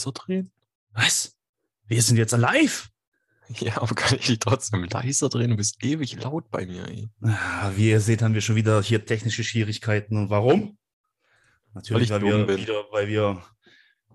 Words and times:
leiser 0.00 0.12
drehen? 0.12 0.50
Was? 0.92 1.36
Wir 1.86 2.02
sind 2.02 2.16
jetzt 2.16 2.32
live. 2.32 2.88
Ja, 3.58 3.82
aber 3.82 3.96
kann 3.96 4.16
ich 4.16 4.26
dich 4.26 4.38
trotzdem 4.38 4.84
leiser 4.84 5.28
drehen? 5.28 5.50
Du 5.50 5.56
bist 5.56 5.82
ewig 5.82 6.22
laut 6.22 6.52
bei 6.52 6.66
mir, 6.66 6.86
ey. 6.86 7.10
Ah, 7.20 7.72
wie 7.74 7.90
ihr 7.90 7.98
seht, 7.98 8.22
haben 8.22 8.32
wir 8.32 8.42
schon 8.42 8.54
wieder 8.54 8.80
hier 8.80 9.04
technische 9.04 9.42
Schwierigkeiten. 9.42 10.16
Und 10.16 10.30
warum? 10.30 10.78
Natürlich, 11.74 12.10
Weil 12.10 12.22
weil, 12.22 12.46
wir 12.46 12.58
wieder, 12.58 12.84
weil 12.92 13.08
wir, 13.08 13.42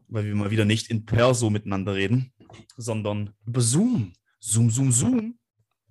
weil 0.08 0.24
wir 0.24 0.36
mal 0.36 0.52
wieder 0.52 0.64
nicht 0.64 0.90
in 0.90 1.06
Perso 1.06 1.50
miteinander 1.50 1.96
reden, 1.96 2.32
sondern 2.78 3.34
über 3.46 3.60
Zoom. 3.60 4.14
Zoom, 4.40 4.70
Zoom, 4.72 4.94
Zoom. 4.94 5.38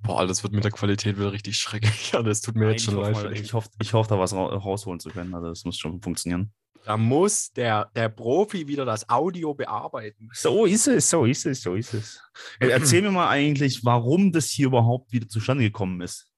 Boah, 0.04 0.26
das 0.26 0.42
wird 0.42 0.52
mit 0.52 0.64
der 0.64 0.70
Qualität 0.70 1.16
wieder 1.16 1.32
richtig 1.32 1.56
schrecklich. 1.56 1.94
Ja, 2.12 2.22
das 2.22 2.42
tut 2.42 2.54
mir 2.56 2.70
jetzt 2.70 2.86
Nein, 2.86 2.94
schon 2.94 3.10
ich, 3.10 3.16
leid. 3.16 3.24
mal, 3.24 3.32
ich, 3.32 3.52
hoffe, 3.54 3.70
ich 3.80 3.92
hoffe, 3.94 4.08
da 4.10 4.18
was 4.18 4.34
ra 4.34 4.44
rausholen 4.46 5.00
zu 5.00 5.08
können. 5.08 5.34
Also 5.34 5.48
das 5.48 5.64
muss 5.64 5.78
schon 5.78 6.00
funktionieren. 6.00 6.52
Da 6.84 6.98
muss 6.98 7.50
der, 7.52 7.90
der 7.96 8.10
Profi 8.10 8.68
wieder 8.68 8.84
das 8.84 9.08
Audio 9.08 9.54
bearbeiten. 9.54 10.28
So 10.34 10.66
ist 10.66 10.86
es, 10.86 11.08
so 11.08 11.24
ist 11.24 11.46
es, 11.46 11.62
so 11.62 11.74
ist 11.74 11.94
es. 11.94 12.20
Äh, 12.60 12.68
Erzähl 12.70 13.00
mir 13.00 13.10
mal 13.10 13.28
eigentlich, 13.28 13.82
warum 13.84 14.30
das 14.32 14.50
hier 14.50 14.66
überhaupt 14.66 15.10
wieder 15.10 15.26
zustande 15.26 15.64
gekommen 15.64 16.02
ist. 16.02 16.30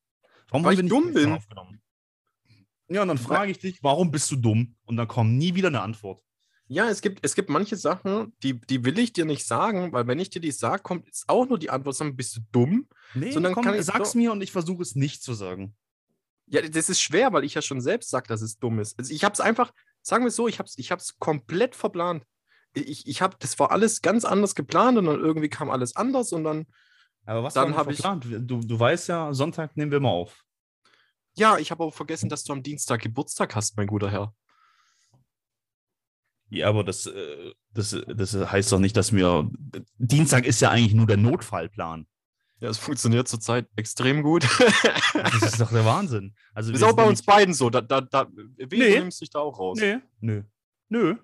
Warum 0.49 0.65
Weil 0.65 0.79
ich 0.79 0.89
dumm 0.89 1.13
bin. 1.13 1.33
aufgenommen? 1.33 1.83
Ja, 2.89 3.03
und 3.03 3.09
dann 3.09 3.19
frage 3.19 3.51
ich 3.51 3.59
dich, 3.59 3.83
warum 3.83 4.13
bist 4.13 4.31
du 4.31 4.37
dumm? 4.37 4.77
Und 4.85 4.97
dann 4.97 5.09
kommt 5.09 5.33
nie 5.33 5.57
wieder 5.57 5.69
eine 5.69 5.81
Antwort. 5.81 6.23
Ja, 6.69 6.89
es 6.89 7.01
gibt, 7.01 7.25
es 7.25 7.35
gibt 7.37 7.49
manche 7.49 7.77
Sachen, 7.77 8.35
die, 8.43 8.61
die 8.61 8.85
will 8.85 8.99
ich 8.99 9.13
dir 9.13 9.25
nicht 9.25 9.47
sagen, 9.47 9.93
weil 9.93 10.07
wenn 10.09 10.19
ich 10.19 10.31
dir 10.31 10.41
die 10.41 10.51
sage, 10.51 10.83
kommt 10.83 11.07
jetzt 11.07 11.29
auch 11.29 11.49
nur 11.49 11.59
die 11.59 11.71
Antwort, 11.71 11.95
sagen, 11.95 12.17
bist 12.17 12.37
du 12.37 12.41
dumm? 12.51 12.89
Nee, 13.15 13.31
So, 13.31 13.39
dann 13.41 13.55
komm, 13.55 13.65
kann 13.65 13.75
ich 13.77 13.85
sag's 13.85 14.15
mir 14.17 14.33
und 14.33 14.41
ich 14.43 14.51
versuche 14.51 14.83
es 14.83 14.97
nicht 14.97 15.23
zu 15.23 15.35
sagen. 15.35 15.77
Ja, 16.47 16.63
das 16.63 16.89
ist 16.89 17.01
schwer, 17.01 17.33
weil 17.33 17.45
ich 17.45 17.55
ja 17.55 17.63
schon 17.63 17.81
selbst 17.81 18.11
sage, 18.11 18.27
dass 18.29 18.41
es 18.43 18.59
dumm 18.59 18.81
ist. 18.81 18.99
Also 18.99 19.13
ich 19.15 19.23
habe 19.25 19.33
es 19.33 19.41
einfach, 19.41 19.73
sagen 20.03 20.25
wir 20.25 20.29
es 20.29 20.37
so, 20.37 20.49
ich 20.49 20.59
habe 20.59 20.67
es 20.67 20.77
ich 20.79 20.91
hab's 20.91 21.19
komplett 21.19 21.77
verplant. 21.77 22.25
Ich, 22.75 23.07
ich 23.07 23.23
habe, 23.23 23.37
das 23.39 23.59
war 23.59 23.71
alles 23.71 24.03
ganz 24.03 24.25
anders 24.25 24.55
geplant 24.55 24.99
und 24.99 25.07
dann 25.07 25.21
irgendwie 25.21 25.49
kam 25.49 25.71
alles 25.71 25.95
anders 25.97 26.33
und 26.33 26.43
dann, 26.45 26.67
Aber 27.25 27.43
was 27.45 27.55
Dann 27.55 27.71
war 27.71 27.79
hab 27.79 27.87
denn 27.87 27.95
ich- 27.95 28.01
verplant? 28.01 28.51
Du, 28.51 28.61
du 28.61 28.79
weißt 28.79 29.09
ja, 29.09 29.33
Sonntag 29.33 29.77
nehmen 29.77 29.93
wir 29.93 30.01
mal 30.01 30.11
auf. 30.11 30.43
ja, 31.37 31.59
ich 31.59 31.71
habe 31.71 31.85
aber 31.85 31.93
vergessen, 31.93 32.29
dass 32.29 32.43
du 32.45 32.53
am 32.53 32.63
Dienstag 32.63 33.03
Geburtstag 33.03 33.55
hast, 33.55 33.77
mein 33.77 33.87
guter 33.87 34.11
Herr. 34.11 34.35
Ja, 36.49 36.69
aber 36.69 36.85
das, 36.85 37.07
äh, 37.07 37.53
das, 37.73 37.97
das 38.07 38.35
heißt 38.35 38.71
doch 38.73 38.79
nicht, 38.79 38.97
dass 38.97 39.13
wir. 39.13 39.51
Dienstag 39.99 40.47
ist 40.47 40.61
ja 40.61 40.71
eigentlich 40.71 40.95
nur 40.95 41.07
der 41.07 41.17
Notfallplan. 41.17 42.07
Ja, 42.61 42.71
es 42.71 42.79
funktioniert 42.79 43.29
zurzeit 43.29 43.69
extrem 43.77 44.23
gut. 44.23 44.45
Das 45.13 45.43
ist 45.43 45.61
doch 45.61 45.71
der 45.71 45.85
Wahnsinn. 45.85 46.35
Also 46.55 46.73
ist 46.75 46.83
auch 46.83 46.97
bei 46.97 47.05
uns 47.05 47.23
beiden 47.23 47.53
so. 47.53 47.69
Da, 47.69 47.81
da, 47.81 48.01
da, 48.01 48.27
Nee. 48.35 48.67
du 48.67 48.77
nimmst 48.77 49.21
dich 49.21 49.31
da 49.31 49.41
auch 49.41 49.59
raus. 49.59 49.79
Nee, 49.81 49.99
nö. 50.21 50.43
Nö. 50.89 51.17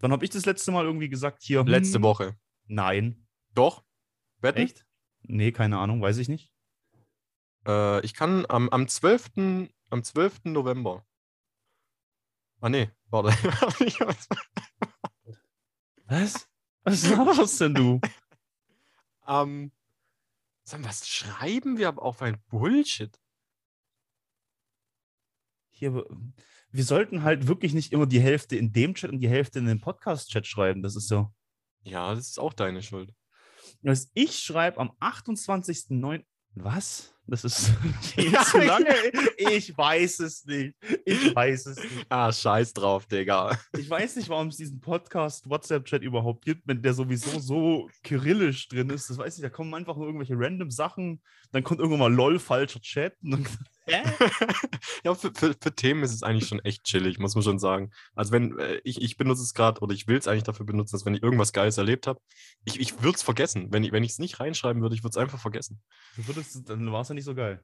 Dann 0.00 0.10
habe 0.10 0.24
ich 0.24 0.30
das 0.30 0.46
letzte 0.46 0.72
Mal 0.72 0.84
irgendwie 0.84 1.08
gesagt, 1.08 1.42
hier. 1.42 1.62
Letzte 1.64 1.96
hm, 1.96 2.02
Woche. 2.02 2.36
Nein. 2.66 3.26
Doch. 3.54 3.84
Wetten? 4.40 4.62
Echt? 4.62 4.84
Nee, 5.22 5.52
keine 5.52 5.78
Ahnung, 5.78 6.02
weiß 6.02 6.18
ich 6.18 6.28
nicht. 6.28 6.50
Äh, 7.66 8.04
ich 8.04 8.14
kann 8.14 8.44
am, 8.48 8.68
am 8.70 8.88
12. 8.88 9.68
am 9.90 10.02
12. 10.02 10.46
November. 10.46 11.06
Ah 12.60 12.68
nee, 12.68 12.90
warte. 13.12 13.30
Was? 16.06 16.48
Was 16.84 17.08
laberst 17.08 17.60
denn 17.60 17.74
du? 17.74 18.00
ähm, 19.26 19.72
mal, 20.72 20.84
was 20.84 21.08
schreiben 21.08 21.78
wir 21.78 21.88
aber 21.88 22.02
auf 22.02 22.22
ein 22.22 22.42
Bullshit? 22.48 23.18
Hier, 25.70 26.04
wir 26.70 26.84
sollten 26.84 27.22
halt 27.22 27.46
wirklich 27.46 27.72
nicht 27.72 27.92
immer 27.92 28.06
die 28.06 28.20
Hälfte 28.20 28.56
in 28.56 28.72
dem 28.72 28.94
Chat 28.94 29.10
und 29.10 29.20
die 29.20 29.28
Hälfte 29.28 29.58
in 29.58 29.66
den 29.66 29.80
Podcast-Chat 29.80 30.46
schreiben. 30.46 30.82
Das 30.82 30.96
ist 30.96 31.08
so. 31.08 31.32
Ja, 31.82 32.14
das 32.14 32.28
ist 32.28 32.38
auch 32.38 32.52
deine 32.52 32.82
Schuld. 32.82 33.14
Ich 34.14 34.38
schreibe 34.38 34.78
am 34.78 34.90
28.09. 35.00 36.24
Was? 36.54 37.11
Das 37.26 37.44
ist 37.44 37.70
viel 38.02 38.36
zu 38.40 38.58
lange. 38.58 38.94
Ich 39.36 39.76
weiß 39.76 40.20
es 40.20 40.44
nicht. 40.44 40.74
Ich 41.04 41.34
weiß 41.34 41.66
es 41.66 41.76
nicht. 41.76 42.06
Ah, 42.08 42.32
scheiß 42.32 42.72
drauf, 42.72 43.06
Digga. 43.06 43.58
Ich 43.78 43.88
weiß 43.88 44.16
nicht, 44.16 44.28
warum 44.28 44.48
es 44.48 44.56
diesen 44.56 44.80
Podcast 44.80 45.48
WhatsApp-Chat 45.48 46.02
überhaupt 46.02 46.44
gibt, 46.44 46.66
wenn 46.66 46.82
der 46.82 46.94
sowieso 46.94 47.38
so 47.38 47.88
kyrillisch 48.02 48.68
drin 48.68 48.90
ist. 48.90 49.08
Das 49.08 49.18
weiß 49.18 49.36
ich, 49.36 49.42
da 49.42 49.50
kommen 49.50 49.72
einfach 49.74 49.96
nur 49.96 50.06
irgendwelche 50.06 50.34
random 50.36 50.70
Sachen. 50.70 51.22
Dann 51.52 51.62
kommt 51.62 51.80
irgendwann 51.80 52.00
mal 52.00 52.12
LOL, 52.12 52.38
falscher 52.38 52.80
Chat. 52.80 53.14
Und 53.22 53.30
dann, 53.30 53.46
hä? 53.86 54.02
ja, 55.04 55.14
für, 55.14 55.32
für, 55.34 55.54
für 55.60 55.74
Themen 55.74 56.02
ist 56.02 56.12
es 56.12 56.22
eigentlich 56.22 56.48
schon 56.48 56.60
echt 56.60 56.84
chillig, 56.84 57.18
muss 57.18 57.34
man 57.34 57.44
schon 57.44 57.58
sagen. 57.58 57.90
Also 58.14 58.32
wenn, 58.32 58.58
äh, 58.58 58.80
ich, 58.84 59.00
ich 59.02 59.16
benutze 59.16 59.42
es 59.42 59.54
gerade 59.54 59.80
oder 59.80 59.94
ich 59.94 60.06
will 60.06 60.16
es 60.16 60.28
eigentlich 60.28 60.42
dafür 60.44 60.66
benutzen, 60.66 60.96
dass 60.96 61.04
wenn 61.04 61.14
ich 61.14 61.22
irgendwas 61.22 61.52
Geiles 61.52 61.78
erlebt 61.78 62.06
habe, 62.06 62.20
ich, 62.64 62.80
ich 62.80 63.02
würde 63.02 63.16
es 63.16 63.22
vergessen. 63.22 63.68
Wenn 63.70 63.84
ich 63.84 63.92
es 63.92 64.18
nicht 64.18 64.40
reinschreiben 64.40 64.82
würde, 64.82 64.94
ich 64.94 65.02
würde 65.02 65.12
es 65.12 65.16
einfach 65.16 65.40
vergessen. 65.40 65.80
Du 66.16 66.26
würdest, 66.26 66.68
dann 66.68 66.92
war 66.92 67.02
es 67.02 67.08
ja 67.08 67.14
nicht 67.14 67.24
so 67.24 67.34
geil. 67.34 67.62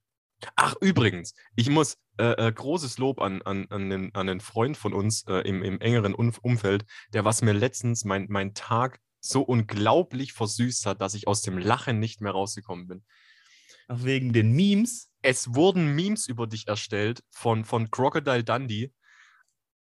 Ach, 0.54 0.74
übrigens, 0.80 1.34
ich 1.56 1.68
muss 1.68 1.96
äh, 2.16 2.46
äh, 2.46 2.52
großes 2.52 2.98
Lob 2.98 3.20
an, 3.20 3.42
an, 3.42 3.66
an, 3.70 3.90
den, 3.90 4.14
an 4.14 4.28
den 4.28 4.40
Freund 4.40 4.76
von 4.76 4.92
uns 4.92 5.24
äh, 5.26 5.40
im, 5.40 5.62
im 5.62 5.80
engeren 5.80 6.14
Umf- 6.14 6.38
Umfeld, 6.42 6.84
der 7.12 7.24
was 7.24 7.42
mir 7.42 7.52
letztens 7.52 8.04
mein, 8.04 8.26
mein 8.28 8.54
Tag 8.54 9.00
so 9.20 9.42
unglaublich 9.42 10.32
versüßt 10.32 10.86
hat, 10.86 11.00
dass 11.00 11.14
ich 11.14 11.26
aus 11.26 11.42
dem 11.42 11.58
Lachen 11.58 11.98
nicht 11.98 12.20
mehr 12.20 12.32
rausgekommen 12.32 12.86
bin. 12.86 13.04
Ach, 13.88 14.04
wegen 14.04 14.32
den 14.32 14.52
Memes. 14.52 15.07
Es 15.22 15.54
wurden 15.54 15.94
Memes 15.94 16.26
über 16.26 16.46
dich 16.46 16.68
erstellt 16.68 17.22
von, 17.30 17.64
von 17.64 17.90
Crocodile 17.90 18.44
Dundee. 18.44 18.92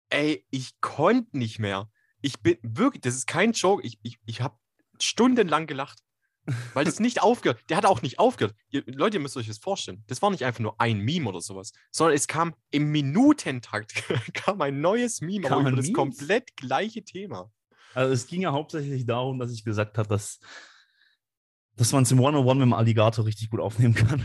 Ey, 0.09 0.45
ich 0.51 0.81
konnte 0.81 1.39
nicht 1.39 1.59
mehr. 1.59 1.89
Ich 2.21 2.41
bin 2.41 2.59
wirklich, 2.63 3.01
das 3.03 3.15
ist 3.15 3.27
kein 3.27 3.53
Joke, 3.53 3.87
ich, 3.87 3.99
ich, 4.03 4.19
ich 4.27 4.41
habe 4.41 4.57
stundenlang 5.01 5.67
gelacht. 5.67 6.01
Weil 6.75 6.85
das 6.85 7.01
nicht 7.01 7.23
aufgehört. 7.23 7.63
Der 7.69 7.77
hat 7.77 7.87
auch 7.87 8.03
nicht 8.03 8.19
aufgehört. 8.19 8.55
Ihr, 8.71 8.83
Leute, 8.87 9.19
ihr 9.19 9.21
müsst 9.21 9.37
euch 9.37 9.47
das 9.47 9.59
vorstellen. 9.59 10.03
Das 10.09 10.21
war 10.23 10.31
nicht 10.31 10.45
einfach 10.45 10.61
nur 10.61 10.81
ein 10.81 10.99
Meme 10.99 11.29
oder 11.29 11.41
sowas, 11.41 11.73
sondern 11.91 12.17
es 12.17 12.27
kam 12.27 12.55
im 12.71 12.91
Minutentakt 12.91 13.95
kam 14.35 14.61
ein 14.61 14.81
neues 14.81 15.21
Meme, 15.21 15.47
aber 15.47 15.57
Kamen 15.57 15.67
über 15.69 15.77
das 15.77 15.87
Memes? 15.87 15.97
komplett 15.97 16.57
gleiche 16.57 17.05
Thema. 17.05 17.51
Also 17.95 18.13
es 18.13 18.27
ging 18.27 18.43
ja 18.43 18.53
hauptsächlich 18.53 19.05
darum, 19.07 19.39
dass 19.39 19.53
ich 19.53 19.65
gesagt 19.65 19.99
habe, 19.99 20.09
dass, 20.09 20.39
dass 21.77 21.93
man 21.93 22.05
es 22.05 22.13
im 22.13 22.21
One-on-One 22.21 22.61
mit 22.61 22.67
dem 22.67 22.73
Alligator 22.73 23.27
richtig 23.27 23.51
gut 23.51 23.61
aufnehmen 23.61 23.95
kann. 23.95 24.25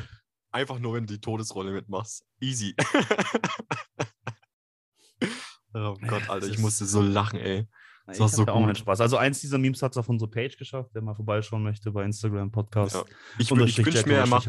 Einfach 0.55 0.79
nur, 0.79 0.93
wenn 0.93 1.05
du 1.05 1.13
die 1.15 1.19
Todesrolle 1.19 1.73
mitmachst. 1.73 2.25
Easy. 2.39 2.75
oh 5.73 5.95
Gott, 6.07 6.21
Ja, 6.23 6.29
Alter, 6.29 6.47
ich 6.47 6.59
musste 6.59 6.85
so 6.85 7.01
lachen, 7.01 7.39
ey. 7.39 7.67
Ich 8.07 8.17
Das 8.17 8.19
war 8.19 8.29
so 8.29 8.47
auch 8.47 8.65
gut. 8.65 8.77
Spaß. 8.77 9.01
Also 9.01 9.17
eins 9.17 9.41
dieser 9.41 9.57
Memes 9.57 9.81
hat 9.81 9.91
es 9.91 9.97
auf 9.97 10.07
unsere 10.07 10.31
Page 10.31 10.55
geschafft, 10.57 10.95
der 10.95 11.01
mal 11.01 11.13
vorbeischauen 11.13 11.61
möchte 11.61 11.91
bei 11.91 12.05
Instagram 12.05 12.53
Podcast. 12.53 12.95
Ja. 12.95 13.03
Ich, 13.37 13.51
ich 13.51 13.85
wünsche 13.85 14.07
mir, 14.07 14.15
er 14.15 14.27
macht, 14.27 14.47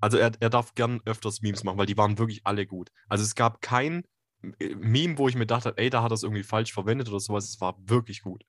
also 0.00 0.16
er, 0.16 0.32
er 0.40 0.48
darf 0.48 0.74
gern 0.74 1.02
öfters 1.04 1.42
Memes 1.42 1.62
machen, 1.62 1.76
weil 1.76 1.84
die 1.86 1.98
waren 1.98 2.16
wirklich 2.16 2.46
alle 2.46 2.66
gut. 2.66 2.90
Also 3.10 3.22
es 3.22 3.34
gab 3.34 3.60
kein 3.60 4.04
äh, 4.58 4.74
Meme, 4.76 5.18
wo 5.18 5.28
ich 5.28 5.34
mir 5.34 5.46
dachte, 5.46 5.74
ey, 5.76 5.90
da 5.90 6.02
hat 6.02 6.10
er 6.10 6.14
es 6.14 6.22
irgendwie 6.22 6.42
falsch 6.42 6.72
verwendet 6.72 7.10
oder 7.10 7.20
sowas. 7.20 7.50
Es 7.50 7.60
war 7.60 7.76
wirklich 7.80 8.22
gut. 8.22 8.44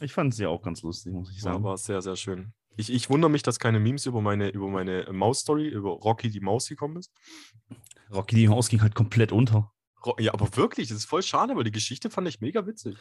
Ich 0.00 0.12
fand 0.12 0.38
ja 0.38 0.48
auch 0.48 0.62
ganz 0.62 0.82
lustig, 0.82 1.12
muss 1.12 1.30
ich 1.32 1.38
Ja, 1.38 1.42
sagen. 1.54 1.64
war 1.64 1.76
sehr, 1.76 2.02
sehr 2.02 2.14
schön. 2.14 2.54
Ich, 2.76 2.92
ich 2.92 3.10
wundere 3.10 3.30
mich, 3.30 3.42
dass 3.42 3.58
keine 3.58 3.80
Memes 3.80 4.06
über 4.06 4.20
meine, 4.20 4.48
über 4.48 4.68
meine 4.68 5.08
Maus-Story, 5.12 5.68
über 5.68 5.90
Rocky 5.90 6.30
die 6.30 6.40
Maus 6.40 6.68
gekommen 6.68 6.96
ist. 6.96 7.12
Rocky 8.12 8.36
die 8.36 8.48
Maus 8.48 8.68
ging 8.68 8.82
halt 8.82 8.94
komplett 8.94 9.32
unter. 9.32 9.72
Ja, 10.18 10.34
aber 10.34 10.56
wirklich, 10.56 10.88
das 10.88 10.98
ist 10.98 11.04
voll 11.04 11.22
schade, 11.22 11.54
weil 11.54 11.64
die 11.64 11.70
Geschichte 11.70 12.10
fand 12.10 12.26
ich 12.26 12.40
mega 12.40 12.66
witzig. 12.66 12.96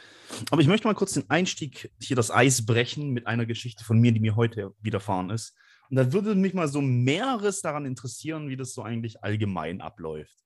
Aber 0.52 0.62
ich 0.62 0.68
möchte 0.68 0.88
mal 0.88 0.94
kurz 0.94 1.14
den 1.14 1.30
Einstieg, 1.30 1.92
hier 2.00 2.16
das 2.16 2.30
Eis 2.30 2.66
brechen 2.66 3.10
mit 3.10 3.26
einer 3.26 3.46
Geschichte 3.48 3.84
von 3.84 4.00
mir, 4.00 4.12
die 4.12 4.20
mir 4.20 4.36
heute 4.36 4.76
widerfahren 4.82 5.32
ist. 5.32 5.56
Und 5.90 5.98
da 5.98 6.14
würde 6.14 6.36
mich 6.36 6.54
mal 6.54 6.68
so 6.68 6.80
mehreres 6.82 7.62
daran 7.62 7.86
interessieren, 7.86 8.50
wie 8.50 8.56
das 8.56 8.74
so 8.74 8.84
eigentlich 8.84 9.24
allgemein 9.24 9.82
abläuft. 9.82 10.38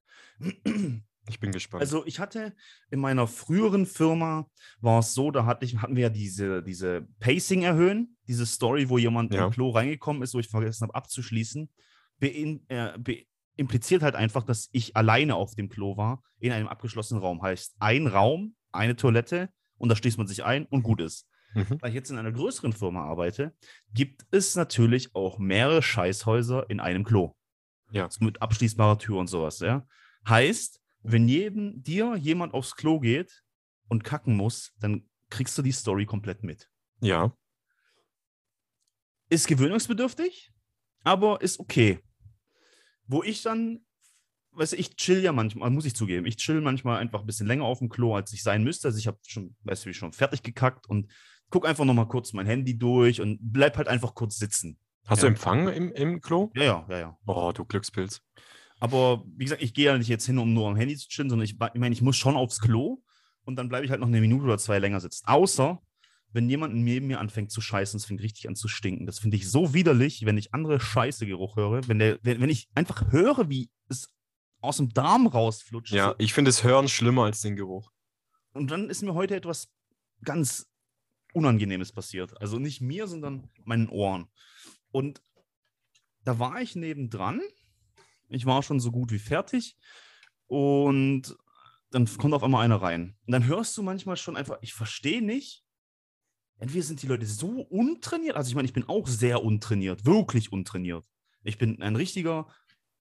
Ich 1.27 1.39
bin 1.39 1.51
gespannt. 1.51 1.81
Also 1.81 2.06
ich 2.06 2.19
hatte 2.19 2.56
in 2.92 3.00
meiner 3.00 3.27
früheren 3.27 3.86
Firma 3.86 4.48
war 4.80 5.00
es 5.00 5.13
so, 5.13 5.31
da 5.31 5.45
hatte 5.45 5.66
ich, 5.66 5.77
hatten 5.77 5.95
wir 5.95 6.04
ja 6.04 6.10
diese, 6.10 6.62
diese 6.62 7.07
Pacing 7.19 7.63
erhöhen, 7.63 8.16
diese 8.27 8.45
Story, 8.45 8.89
wo 8.89 8.98
jemand 8.98 9.33
Ja. 9.33 9.45
im 9.45 9.51
Klo 9.51 9.72
reingekommen 9.72 10.22
ist, 10.22 10.33
wo 10.33 10.39
ich 10.39 10.48
vergessen 10.48 10.83
habe 10.83 10.95
abzuschließen, 10.95 11.69
bein, 12.19 12.63
äh, 12.69 12.98
be, 13.00 13.25
impliziert 13.56 14.04
halt 14.04 14.16
einfach, 14.16 14.44
dass 14.44 14.69
ich 14.72 14.95
alleine 14.95 15.36
auf 15.36 15.56
dem 15.56 15.69
Klo 15.69 15.98
war, 15.98 16.22
in 16.39 16.51
einem 16.51 16.68
abgeschlossenen 16.68 17.24
Raum. 17.24 17.42
Heißt, 17.42 17.75
ein 17.80 18.06
Raum, 18.07 18.56
eine 18.71 18.95
Toilette 18.95 19.50
und 19.78 19.89
da 19.89 19.95
schließt 19.95 20.18
man 20.18 20.28
sich 20.28 20.44
ein 20.44 20.66
und 20.66 20.83
gut 20.83 21.01
ist. 21.01 21.28
Mhm. 21.54 21.78
Da 21.80 21.88
ich 21.88 21.94
jetzt 21.94 22.12
in 22.12 22.18
einer 22.18 22.33
größeren 22.33 22.74
Firma 22.74 23.04
arbeite, 23.06 23.56
gibt 23.94 24.25
es 24.31 24.56
natürlich 24.56 25.16
auch 25.16 25.39
mehrere 25.39 25.81
Scheißhäuser 25.81 26.69
in 26.69 26.80
einem 26.81 27.04
Klo. 27.06 27.33
Ja. 27.92 28.10
So 28.10 28.25
mit 28.25 28.42
abschließbarer 28.42 29.00
Tür 29.00 29.18
und 29.18 29.28
sowas, 29.28 29.60
ja. 29.60 29.88
Heißt, 30.28 30.81
wenn 31.07 31.25
neben 31.25 31.81
dir 31.84 32.16
jemand 32.16 32.54
aufs 32.54 32.75
Klo 32.75 33.00
geht 33.00 33.44
und 33.88 34.04
kacken 34.04 34.36
muss, 34.36 34.74
dann 34.80 35.10
kriegst 35.30 35.57
du 35.57 35.62
die 35.62 35.72
Story 35.72 36.06
komplett 36.06 36.44
mit. 36.44 36.69
Ja. 37.02 37.36
Ist 39.30 39.48
gewöhnungsbedürftig, 39.48 40.52
aber 41.04 41.42
ist 41.42 41.60
okay. 41.60 42.00
Wo 43.07 43.24
ich 43.24 43.42
dann, 43.42 43.86
weißt 44.52 44.74
du, 44.74 44.78
ich 44.78 44.96
chill 44.96 45.22
ja 45.24 45.31
manchmal, 45.31 45.69
muss 45.69 45.86
ich 45.86 45.96
zugeben, 45.96 46.25
ich 46.25 46.38
chill 46.38 46.62
manchmal 46.62 46.98
einfach 47.00 47.22
ein 47.22 47.25
bisschen 47.25 47.48
länger 47.48 47.66
auf 47.66 47.80
dem 47.80 47.90
Klo, 47.90 48.16
als 48.16 48.34
ich 48.34 48.44
sein 48.44 48.63
müsste. 48.63 48.88
Also 48.88 48.98
ich 49.00 49.07
habe 49.07 49.19
schon, 49.25 49.56
weißt 49.63 49.86
du, 49.86 49.90
wie 49.90 49.94
schon 49.94 50.13
fertig 50.13 50.44
gekackt 50.44 50.88
und 50.88 51.12
guck 51.50 51.68
einfach 51.68 51.86
nochmal 51.86 52.07
kurz 52.07 52.34
mein 52.34 52.46
Handy 52.46 52.78
durch 52.78 53.22
und 53.22 53.40
bleib 53.42 53.78
halt 53.78 53.88
einfach 53.88 54.13
kurz 54.16 54.38
sitzen. 54.38 54.80
Hast 55.06 55.19
Ja. 55.19 55.24
du 55.24 55.28
Empfang 55.28 55.68
im, 55.69 55.92
im 55.92 56.22
Klo? 56.22 56.52
Ja, 56.56 56.63
ja, 56.63 56.86
ja, 56.90 56.98
ja. 56.98 57.18
Oh, 57.28 57.52
du 57.54 57.66
Glückspilz. 57.66 58.22
Aber 58.80 59.24
wie 59.36 59.45
gesagt, 59.45 59.62
ich 59.62 59.74
gehe 59.74 59.86
ja 59.86 59.98
nicht 59.98 60.07
jetzt 60.07 60.25
hin, 60.25 60.38
um 60.38 60.54
nur 60.54 60.68
am 60.68 60.75
Handy 60.75 60.95
zu 60.98 61.07
chillen, 61.07 61.30
sondern 61.30 61.45
ich, 61.45 61.54
ich 61.54 61.80
meine, 61.80 61.94
ich 61.94 62.01
muss 62.01 62.18
schon 62.18 62.36
aufs 62.36 62.60
Klo 62.60 63.01
und 63.44 63.56
dann 63.56 63.69
bleibe 63.69 63.86
ich 63.86 63.92
halt 63.92 64.01
noch 64.01 64.07
eine 64.07 64.19
Minute 64.22 64.44
oder 64.44 64.57
zwei 64.57 64.80
länger 64.80 65.00
sitzen. 65.00 65.25
Außer, 65.27 65.81
wenn 66.33 66.50
jemand 66.50 66.75
neben 66.75 67.07
mir 67.07 67.19
anfängt 67.19 67.51
zu 67.51 67.62
scheißen, 67.62 67.98
es 67.98 68.06
fängt 68.06 68.22
richtig 68.22 68.48
an 68.50 68.56
zu 68.56 68.68
stinken. 68.68 69.06
Das 69.06 69.19
finde 69.19 69.38
ich 69.38 69.50
so 69.50 69.74
widerlich, 69.74 70.25
wenn 70.25 70.38
ich 70.38 70.54
andere 70.54 70.80
Scheißegeruch 70.80 71.56
höre. 71.56 71.88
Wenn, 71.88 72.00
der, 72.00 72.19
wenn, 72.24 72.42
wenn 72.42 72.50
ich 72.50 72.68
einfach 72.75 73.12
höre, 73.12 73.50
wie 73.50 73.69
es 73.88 74.13
aus 74.60 74.78
dem 74.78 74.89
Darm 74.89 75.28
rausflutscht. 75.28 75.94
Ja, 75.94 76.10
So. 76.10 76.16
ich 76.18 76.33
finde 76.33 76.50
das 76.50 76.63
Hören 76.63 76.89
schlimmer 76.89 77.24
als 77.24 77.42
den 77.42 77.56
Geruch. 77.56 77.92
Und 78.51 78.71
dann 78.71 78.89
ist 78.89 79.01
mir 79.01 79.13
heute 79.13 79.36
etwas 79.36 79.69
ganz 80.24 80.68
Unangenehmes 81.33 81.92
passiert. 81.92 82.39
Also 82.42 82.60
nicht 82.60 82.81
mir, 82.81 83.07
sondern 83.07 83.50
meinen 83.63 83.89
Ohren. 83.89 84.28
Und 84.92 85.21
da 86.24 86.39
war 86.39 86.62
ich 86.62 86.75
nebendran. 86.75 87.42
Ich 88.30 88.45
war 88.45 88.63
schon 88.63 88.80
so 88.80 88.92
gut 88.92 89.12
wie 89.12 89.19
fertig. 89.19 89.77
Und 90.48 91.36
dann 91.92 92.06
kommt 92.18 92.33
auf 92.33 92.44
einmal 92.44 92.63
einer 92.63 92.81
rein. 92.81 93.16
Und 93.25 93.31
dann 93.31 93.45
hörst 93.45 93.77
du 93.77 93.83
manchmal 93.83 94.18
schon 94.18 94.36
einfach, 94.38 94.57
ich 94.62 94.74
verstehe 94.74 95.22
nicht. 95.22 95.63
Entweder 96.57 96.83
sind 96.83 97.01
die 97.01 97.07
Leute 97.07 97.25
so 97.25 97.62
untrainiert. 97.62 98.36
Also 98.36 98.50
ich 98.50 98.56
meine, 98.56 98.66
ich 98.68 98.74
bin 98.74 98.88
auch 98.88 99.07
sehr 99.07 99.44
untrainiert, 99.44 100.06
wirklich 100.06 100.51
untrainiert. 100.51 101.06
Ich 101.44 101.57
bin 101.57 101.81
ein 101.81 101.95
richtiger 101.95 102.48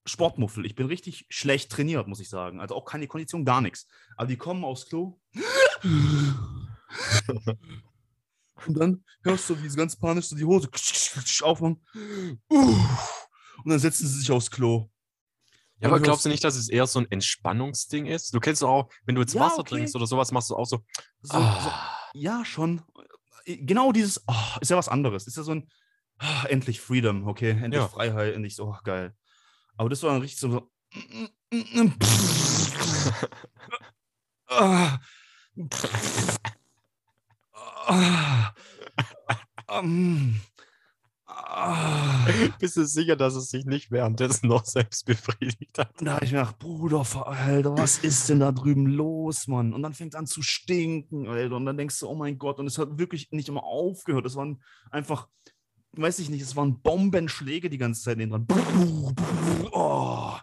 Sportmuffel. 0.05 0.65
Ich 0.65 0.75
bin 0.75 0.87
richtig 0.87 1.25
schlecht 1.29 1.71
trainiert, 1.71 2.07
muss 2.07 2.19
ich 2.19 2.29
sagen. 2.29 2.59
Also 2.59 2.75
auch 2.75 2.85
keine 2.85 3.07
Kondition, 3.07 3.45
gar 3.45 3.61
nichts. 3.61 3.87
Aber 4.17 4.27
die 4.27 4.37
kommen 4.37 4.63
aufs 4.63 4.85
Klo. 4.85 5.19
Und 8.65 8.77
dann 8.77 9.03
hörst 9.23 9.49
du, 9.49 9.61
wie 9.61 9.69
sie 9.69 9.77
ganz 9.77 9.95
panisch 9.95 10.27
so 10.27 10.35
die 10.35 10.45
Hose 10.45 10.69
aufmachen. 11.41 11.83
Und 12.47 13.69
dann 13.69 13.79
setzen 13.79 14.07
sie 14.07 14.19
sich 14.19 14.31
aufs 14.31 14.51
Klo. 14.51 14.89
Ja, 15.79 15.89
aber 15.89 15.99
glaubst 15.99 16.25
du 16.25 16.29
nicht, 16.29 16.43
dass 16.43 16.55
es 16.55 16.69
eher 16.69 16.87
so 16.87 16.99
ein 16.99 17.11
Entspannungsding 17.11 18.05
ist? 18.05 18.33
Du 18.33 18.39
kennst 18.39 18.61
doch 18.61 18.69
auch, 18.69 18.89
wenn 19.05 19.15
du 19.15 19.21
jetzt 19.21 19.33
Ja, 19.33 19.41
Wasser 19.41 19.59
okay. 19.59 19.75
trinkst 19.75 19.95
oder 19.95 20.07
sowas, 20.07 20.31
machst 20.31 20.49
du 20.49 20.55
auch 20.55 20.65
so. 20.65 20.77
So, 21.21 21.33
so, 21.33 21.37
ah. 21.37 21.99
ja, 22.13 22.45
schon. 22.45 22.81
Genau 23.45 23.91
dieses, 23.91 24.23
oh, 24.27 24.57
ist 24.61 24.71
ja 24.71 24.77
was 24.77 24.87
anderes. 24.87 25.27
Ist 25.27 25.37
ja 25.37 25.43
so 25.43 25.51
ein, 25.51 25.69
ah, 26.17 26.45
endlich 26.47 26.79
Freedom, 26.79 27.27
okay, 27.27 27.51
endlich 27.51 27.81
Ja. 27.81 27.89
Freiheit, 27.89 28.35
endlich 28.35 28.55
so, 28.55 28.67
oh, 28.67 28.77
geil. 28.83 29.13
Aber 29.77 29.89
das 29.89 30.01
war 30.01 30.11
dann 30.11 30.21
richtig 30.21 30.39
so, 30.39 30.49
so 30.49 30.71
ah. 41.27 42.27
Bist 42.59 42.77
du 42.77 42.85
sicher, 42.85 43.15
dass 43.15 43.35
es 43.35 43.49
sich 43.49 43.65
nicht 43.65 43.91
währenddessen 43.91 44.47
noch 44.47 44.65
selbst 44.65 45.05
befriedigt 45.05 45.77
hat? 45.77 45.99
Und 45.99 46.05
da 46.07 46.15
habe 46.15 46.25
ich 46.25 46.31
mir 46.31 46.39
gedacht, 46.39 46.59
Bruder, 46.59 47.05
Alter, 47.25 47.77
was 47.77 47.97
ist 48.03 48.29
denn 48.29 48.39
da 48.39 48.51
drüben 48.51 48.87
los, 48.87 49.47
Mann? 49.47 49.73
Und 49.73 49.83
dann 49.83 49.93
fängt 49.93 50.13
es 50.13 50.19
an 50.19 50.27
zu 50.27 50.41
stinken, 50.41 51.27
Alter. 51.27 51.55
Und 51.55 51.65
dann 51.65 51.77
denkst 51.77 51.99
du, 51.99 52.07
oh 52.07 52.15
mein 52.15 52.37
Gott, 52.37 52.59
und 52.59 52.67
es 52.67 52.77
hat 52.77 52.97
wirklich 52.97 53.31
nicht 53.31 53.49
immer 53.49 53.63
aufgehört. 53.63 54.25
Es 54.25 54.35
waren 54.35 54.61
einfach, 54.91 55.27
weiß 55.93 56.19
ich 56.19 56.29
nicht, 56.29 56.41
es 56.41 56.55
waren 56.55 56.81
Bombenschläge 56.81 57.69
die 57.69 57.77
ganze 57.77 58.01
Zeit 58.03 58.19
dran. 58.19 58.47
Oh, 59.71 60.37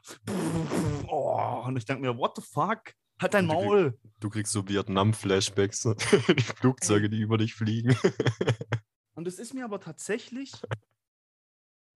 oh. 1.08 1.62
Und 1.66 1.76
ich 1.76 1.84
denke 1.84 2.02
mir, 2.02 2.16
what 2.18 2.36
the 2.36 2.42
fuck? 2.42 2.94
Halt 3.20 3.34
dein 3.34 3.48
Und 3.48 3.50
du 3.50 3.58
krieg- 3.60 3.66
Maul. 3.68 3.98
Du 4.20 4.30
kriegst 4.30 4.52
so 4.52 4.68
Vietnam-Flashbacks, 4.68 5.82
die 6.36 6.42
Flugzeuge, 6.42 7.08
die 7.08 7.20
über 7.20 7.38
dich 7.38 7.54
fliegen. 7.54 7.96
Und 9.14 9.26
es 9.26 9.38
ist 9.38 9.54
mir 9.54 9.64
aber 9.64 9.80
tatsächlich, 9.80 10.52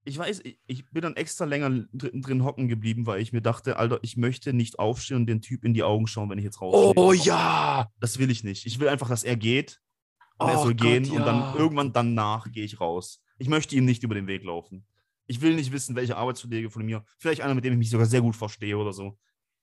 ich 0.04 0.18
weiß, 0.18 0.40
ich, 0.44 0.60
ich 0.66 0.90
bin 0.90 1.02
dann 1.02 1.16
extra 1.16 1.44
länger 1.44 1.70
drin, 1.92 2.22
drin 2.22 2.44
hocken 2.44 2.68
geblieben, 2.68 3.06
weil 3.06 3.20
ich 3.20 3.32
mir 3.32 3.42
dachte, 3.42 3.76
Alter, 3.76 3.98
ich 4.02 4.16
möchte 4.16 4.52
nicht 4.52 4.78
aufstehen 4.78 5.18
und 5.18 5.26
den 5.26 5.42
Typ 5.42 5.64
in 5.64 5.74
die 5.74 5.82
Augen 5.82 6.06
schauen, 6.06 6.30
wenn 6.30 6.38
ich 6.38 6.44
jetzt 6.44 6.60
rausgehe. 6.60 6.92
Oh 7.02 7.12
ja! 7.12 7.90
Das 8.00 8.18
will 8.18 8.30
ich 8.30 8.44
nicht. 8.44 8.66
Ich 8.66 8.78
will 8.78 8.88
einfach, 8.88 9.08
dass 9.08 9.24
er 9.24 9.36
geht. 9.36 9.80
Und 10.38 10.48
er 10.48 10.58
Oh 10.60 10.64
soll 10.64 10.74
Gott, 10.74 10.82
gehen 10.82 11.10
und 11.10 11.18
ja. 11.18 11.24
dann 11.24 11.56
irgendwann 11.56 11.92
danach 11.92 12.52
gehe 12.52 12.64
ich 12.64 12.78
raus. 12.80 13.22
Ich 13.38 13.48
möchte 13.48 13.74
ihm 13.74 13.86
nicht 13.86 14.02
über 14.02 14.14
den 14.14 14.26
Weg 14.26 14.44
laufen. 14.44 14.86
Ich 15.26 15.40
will 15.40 15.54
nicht 15.56 15.72
wissen, 15.72 15.96
welche 15.96 16.16
Arbeitskollege 16.16 16.70
von 16.70 16.84
mir, 16.84 17.04
vielleicht 17.18 17.40
einer, 17.40 17.54
mit 17.54 17.64
dem 17.64 17.72
ich 17.72 17.78
mich 17.78 17.90
sogar 17.90 18.06
sehr 18.06 18.20
gut 18.20 18.36
verstehe 18.36 18.78
oder 18.78 18.92
so, 18.92 19.18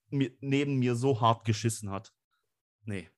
mir, 0.09 0.31
neben 0.41 0.77
mir 0.77 0.95
so 0.95 1.21
hart 1.21 1.45
geschissen 1.45 1.89
hat. 1.89 2.11
Nee. 2.83 3.09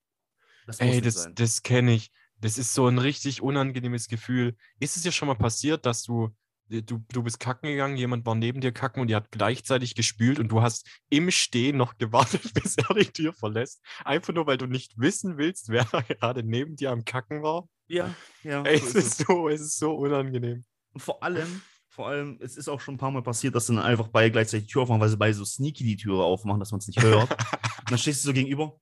Das 0.66 0.80
Ey, 0.80 1.00
das, 1.00 1.28
das 1.34 1.62
kenne 1.62 1.94
ich. 1.94 2.12
Das 2.40 2.58
ist 2.58 2.74
so 2.74 2.86
ein 2.86 2.98
richtig 2.98 3.42
unangenehmes 3.42 4.08
Gefühl. 4.08 4.56
Ist 4.78 4.96
es 4.96 5.02
dir 5.02 5.12
schon 5.12 5.28
mal 5.28 5.34
passiert, 5.34 5.86
dass 5.86 6.02
du, 6.02 6.34
du, 6.68 7.04
du 7.10 7.22
bist 7.22 7.40
kacken 7.40 7.70
gegangen, 7.70 7.96
jemand 7.96 8.26
war 8.26 8.34
neben 8.34 8.60
dir 8.60 8.72
kacken 8.72 9.00
und 9.00 9.08
ihr 9.08 9.16
habt 9.16 9.32
gleichzeitig 9.32 9.94
gespült 9.94 10.38
und 10.38 10.48
du 10.48 10.60
hast 10.60 10.86
im 11.08 11.30
Stehen 11.30 11.76
noch 11.76 11.96
gewartet, 11.96 12.52
bis 12.54 12.76
er 12.76 12.94
die 12.94 13.06
Tür 13.06 13.32
verlässt? 13.32 13.82
Einfach 14.04 14.34
nur, 14.34 14.46
weil 14.46 14.58
du 14.58 14.66
nicht 14.66 14.98
wissen 14.98 15.38
willst, 15.38 15.68
wer 15.70 15.84
da 15.84 16.02
gerade 16.02 16.42
neben 16.42 16.76
dir 16.76 16.90
am 16.90 17.04
Kacken 17.04 17.42
war? 17.42 17.68
Ja, 17.88 18.14
ja. 18.42 18.62
Ey, 18.64 18.78
so 18.78 18.86
es 18.86 18.94
ist 18.94 18.96
ist 18.96 19.20
es. 19.20 19.26
so, 19.26 19.48
es 19.48 19.60
ist 19.60 19.78
so 19.78 19.94
unangenehm. 19.94 20.64
Und 20.92 21.00
vor 21.00 21.22
allem, 21.22 21.62
vor 21.88 22.08
allem, 22.08 22.38
es 22.42 22.56
ist 22.56 22.68
auch 22.68 22.80
schon 22.80 22.94
ein 22.94 22.98
paar 22.98 23.10
Mal 23.10 23.22
passiert, 23.22 23.54
dass 23.54 23.66
dann 23.66 23.78
einfach 23.78 24.08
beide 24.08 24.30
gleichzeitig 24.30 24.66
die 24.66 24.72
Tür 24.72 24.82
aufmachen, 24.82 25.00
weil 25.00 25.08
sie 25.08 25.16
beide 25.16 25.34
so 25.34 25.44
sneaky 25.44 25.84
die 25.84 25.96
Türe 25.96 26.22
aufmachen, 26.22 26.60
dass 26.60 26.70
man 26.70 26.80
es 26.80 26.88
nicht 26.88 27.02
hört. 27.02 27.30
Und 27.80 27.90
dann 27.90 27.98
stehst 27.98 28.22
du 28.24 28.28
so 28.28 28.32
gegenüber. 28.34 28.78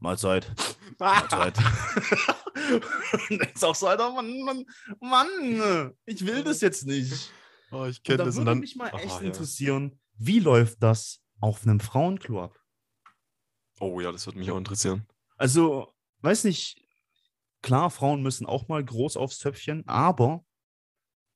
Mahlzeit. 0.00 0.52
Mahlzeit. 0.98 1.54
Und 3.30 3.40
denkst 3.40 3.62
auch 3.62 3.74
so, 3.74 3.86
Alter, 3.88 4.12
Mann, 4.12 4.40
Mann, 4.42 4.64
Mann, 5.00 5.92
ich 6.06 6.24
will 6.26 6.42
das 6.44 6.60
jetzt 6.60 6.86
nicht. 6.86 7.32
Oh, 7.70 7.84
ich 7.86 7.98
Und 7.98 8.04
kenne 8.04 8.18
da 8.18 8.24
das. 8.24 8.36
Und 8.36 8.42
würde 8.42 8.50
dann, 8.52 8.60
mich 8.60 8.76
mal 8.76 8.88
echt 8.88 9.16
Ah, 9.16 9.20
ja. 9.20 9.26
interessieren, 9.26 9.98
wie 10.16 10.38
läuft 10.38 10.82
das 10.82 11.20
auf 11.40 11.62
einem 11.62 11.80
Frauenklo 11.80 12.44
ab? 12.44 12.58
Oh 13.80 14.00
ja, 14.00 14.12
das 14.12 14.26
würde 14.26 14.38
mich 14.38 14.50
auch 14.50 14.56
interessieren. 14.56 15.06
Also, 15.36 15.92
weiß 16.20 16.44
nicht, 16.44 16.80
klar, 17.62 17.90
Frauen 17.90 18.22
müssen 18.22 18.46
auch 18.46 18.68
mal 18.68 18.84
groß 18.84 19.16
aufs 19.16 19.38
Töpfchen, 19.38 19.86
aber, 19.88 20.44